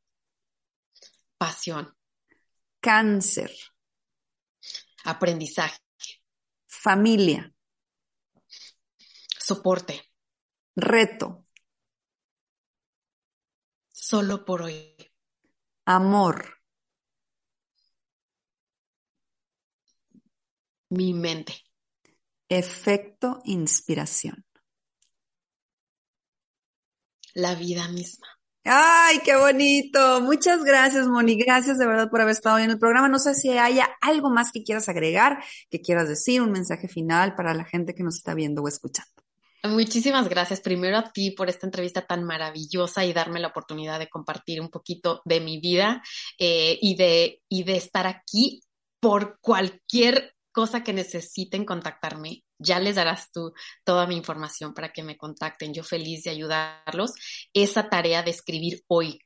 Pasión. 1.39 1.95
Cáncer. 2.81 3.51
Aprendizaje. 5.05 5.79
Familia. 6.67 7.53
Soporte. 9.51 10.01
Reto. 10.77 11.45
Solo 13.91 14.45
por 14.45 14.63
hoy. 14.63 14.95
Amor. 15.87 16.61
Mi 20.91 21.13
mente. 21.15 21.53
Efecto 22.49 23.41
inspiración. 23.45 24.47
La 27.35 27.57
vida 27.57 27.89
misma. 27.89 28.29
Ay, 28.63 29.19
qué 29.25 29.35
bonito. 29.35 30.21
Muchas 30.21 30.63
gracias, 30.63 31.09
Moni. 31.09 31.37
Gracias 31.37 31.77
de 31.77 31.89
verdad 31.89 32.09
por 32.09 32.21
haber 32.21 32.37
estado 32.37 32.55
hoy 32.55 32.63
en 32.63 32.71
el 32.71 32.79
programa. 32.79 33.09
No 33.09 33.19
sé 33.19 33.35
si 33.35 33.51
haya 33.59 33.89
algo 34.01 34.31
más 34.31 34.53
que 34.53 34.63
quieras 34.63 34.89
agregar, 34.89 35.43
que 35.71 35.81
quieras 35.81 36.09
decir, 36.09 36.41
un 36.41 36.53
mensaje 36.53 36.87
final 36.87 37.35
para 37.35 37.53
la 37.53 37.65
gente 37.65 37.95
que 37.95 38.05
nos 38.05 38.15
está 38.15 38.35
viendo 38.35 38.63
o 38.63 38.69
escuchando. 38.69 39.20
Muchísimas 39.63 40.29
gracias 40.29 40.61
primero 40.61 40.97
a 40.97 41.13
ti 41.13 41.33
por 41.33 41.51
esta 41.51 41.67
entrevista 41.67 42.07
tan 42.07 42.25
maravillosa 42.25 43.05
y 43.05 43.13
darme 43.13 43.41
la 43.41 43.49
oportunidad 43.49 43.99
de 43.99 44.09
compartir 44.09 44.61
un 44.61 44.71
poquito 44.71 45.21
de 45.27 45.41
mi 45.41 45.61
vida 45.61 46.03
eh, 46.39 46.79
y, 46.81 46.97
de, 46.97 47.43
y 47.49 47.65
de 47.65 47.77
estar 47.77 48.07
aquí 48.07 48.63
por 49.01 49.39
cualquier 49.41 50.35
cosa 50.53 50.83
que 50.83 50.93
necesiten 50.93 51.65
contactarme. 51.65 52.43
Ya 52.59 52.81
les 52.81 52.97
darás 52.97 53.31
tú 53.33 53.53
toda 53.85 54.07
mi 54.07 54.17
información 54.17 54.75
para 54.75 54.93
que 54.93 55.03
me 55.03 55.17
contacten. 55.17 55.75
Yo 55.75 55.85
feliz 55.85 56.25
de 56.25 56.31
ayudarlos. 56.31 57.13
Esa 57.53 57.89
tarea 57.89 58.23
de 58.23 58.31
escribir 58.31 58.83
hoy, 58.87 59.21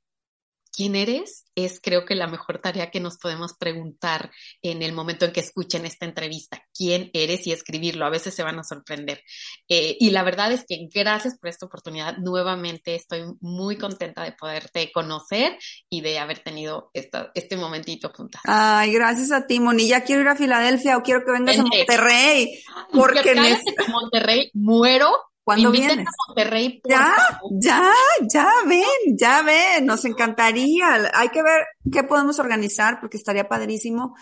quién 0.74 0.96
eres 0.96 1.44
es 1.54 1.80
creo 1.80 2.04
que 2.04 2.14
la 2.14 2.26
mejor 2.26 2.60
tarea 2.60 2.90
que 2.90 3.00
nos 3.00 3.18
podemos 3.18 3.54
preguntar 3.54 4.30
en 4.60 4.82
el 4.82 4.92
momento 4.92 5.24
en 5.24 5.32
que 5.32 5.40
escuchen 5.40 5.86
esta 5.86 6.04
entrevista. 6.04 6.62
¿Quién 6.76 7.10
eres? 7.12 7.46
Y 7.46 7.52
escribirlo. 7.52 8.04
A 8.04 8.10
veces 8.10 8.34
se 8.34 8.42
van 8.42 8.58
a 8.58 8.64
sorprender. 8.64 9.22
Eh, 9.68 9.96
y 10.00 10.10
la 10.10 10.24
verdad 10.24 10.50
es 10.52 10.64
que 10.66 10.88
gracias 10.92 11.38
por 11.38 11.48
esta 11.48 11.66
oportunidad. 11.66 12.16
Nuevamente 12.18 12.94
estoy 12.96 13.24
muy 13.40 13.78
contenta 13.78 14.24
de 14.24 14.32
poderte 14.32 14.90
conocer 14.92 15.56
y 15.88 16.00
de 16.00 16.18
haber 16.18 16.40
tenido 16.40 16.90
esta, 16.92 17.30
este 17.34 17.56
momentito 17.56 18.10
juntas. 18.14 18.42
Ay, 18.44 18.92
gracias 18.92 19.30
a 19.30 19.46
ti, 19.46 19.60
Moni. 19.60 19.86
Ya 19.86 20.02
quiero 20.02 20.22
ir 20.22 20.28
a 20.28 20.36
Filadelfia 20.36 20.96
o 20.96 21.02
quiero 21.02 21.24
que 21.24 21.32
vengas 21.32 21.56
Vente. 21.56 21.76
a 21.76 21.78
Monterrey. 21.78 22.62
Porque 22.90 23.30
en 23.30 23.92
Monterrey 23.92 24.50
muero 24.54 25.10
¿Cuándo 25.44 25.70
vienes? 25.70 26.06
A 26.06 26.10
Monterrey, 26.28 26.80
ya, 26.88 27.14
favor. 27.14 27.52
ya, 27.60 27.92
ya 28.32 28.48
ven, 28.66 29.16
ya 29.16 29.42
ven, 29.42 29.84
nos 29.84 30.04
encantaría. 30.06 31.10
Hay 31.12 31.28
que 31.28 31.42
ver 31.42 31.66
qué 31.92 32.02
podemos 32.02 32.38
organizar 32.38 32.98
porque 32.98 33.18
estaría 33.18 33.46
padrísimo 33.46 34.14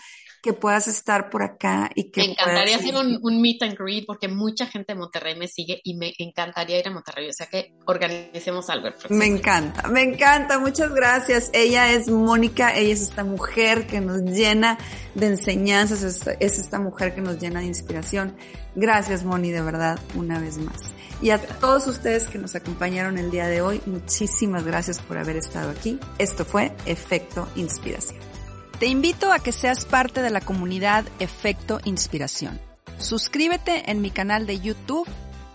que 0.43 0.51
puedas 0.51 0.89
estar 0.89 1.29
por 1.29 1.41
acá 1.41 1.89
y 1.95 2.11
que 2.11 2.19
Me 2.19 2.31
encantaría 2.31 2.75
hacer 2.75 2.93
un, 2.93 3.17
un, 3.21 3.41
meet 3.41 3.63
and 3.63 3.77
greet 3.77 4.05
porque 4.05 4.27
mucha 4.27 4.65
gente 4.65 4.91
de 4.91 4.99
Monterrey 4.99 5.37
me 5.37 5.47
sigue 5.47 5.79
y 5.85 5.95
me 5.95 6.13
encantaría 6.17 6.77
ir 6.77 6.87
a 6.89 6.91
Monterrey, 6.91 7.29
o 7.29 7.33
sea 7.33 7.47
que 7.47 7.71
organicemos 7.85 8.69
algo. 8.69 8.89
El 8.89 9.15
me 9.15 9.25
encanta, 9.25 9.87
me 9.87 10.01
encanta, 10.01 10.59
muchas 10.59 10.93
gracias. 10.93 11.49
Ella 11.53 11.93
es 11.93 12.09
Mónica, 12.09 12.75
ella 12.75 12.91
es 12.93 13.01
esta 13.01 13.23
mujer 13.23 13.87
que 13.87 14.01
nos 14.01 14.21
llena 14.23 14.77
de 15.15 15.27
enseñanzas, 15.27 16.03
es, 16.03 16.27
es 16.41 16.59
esta 16.59 16.77
mujer 16.77 17.15
que 17.15 17.21
nos 17.21 17.39
llena 17.39 17.61
de 17.61 17.67
inspiración. 17.67 18.35
Gracias, 18.75 19.23
Moni, 19.23 19.51
de 19.51 19.61
verdad, 19.61 19.99
una 20.15 20.39
vez 20.39 20.57
más. 20.57 20.93
Y 21.21 21.29
a 21.29 21.39
todos 21.39 21.87
ustedes 21.87 22.27
que 22.27 22.37
nos 22.37 22.55
acompañaron 22.55 23.17
el 23.17 23.31
día 23.31 23.47
de 23.47 23.61
hoy, 23.61 23.81
muchísimas 23.85 24.65
gracias 24.65 24.99
por 24.99 25.17
haber 25.17 25.37
estado 25.37 25.69
aquí. 25.69 25.99
Esto 26.17 26.43
fue 26.43 26.75
Efecto 26.85 27.47
Inspiración. 27.55 28.19
Te 28.79 28.87
invito 28.87 29.31
a 29.31 29.39
que 29.39 29.51
seas 29.51 29.85
parte 29.85 30.21
de 30.21 30.29
la 30.29 30.41
comunidad 30.41 31.05
Efecto 31.19 31.79
Inspiración. 31.85 32.59
Suscríbete 32.97 33.89
en 33.91 34.01
mi 34.01 34.11
canal 34.11 34.45
de 34.45 34.59
YouTube 34.59 35.07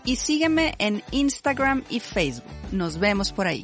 y 0.03 0.15
sígueme 0.15 0.73
en 0.79 1.03
Instagram 1.11 1.83
y 1.89 1.99
Facebook. 1.99 2.49
Nos 2.71 2.99
vemos 2.99 3.31
por 3.31 3.47
ahí. 3.47 3.63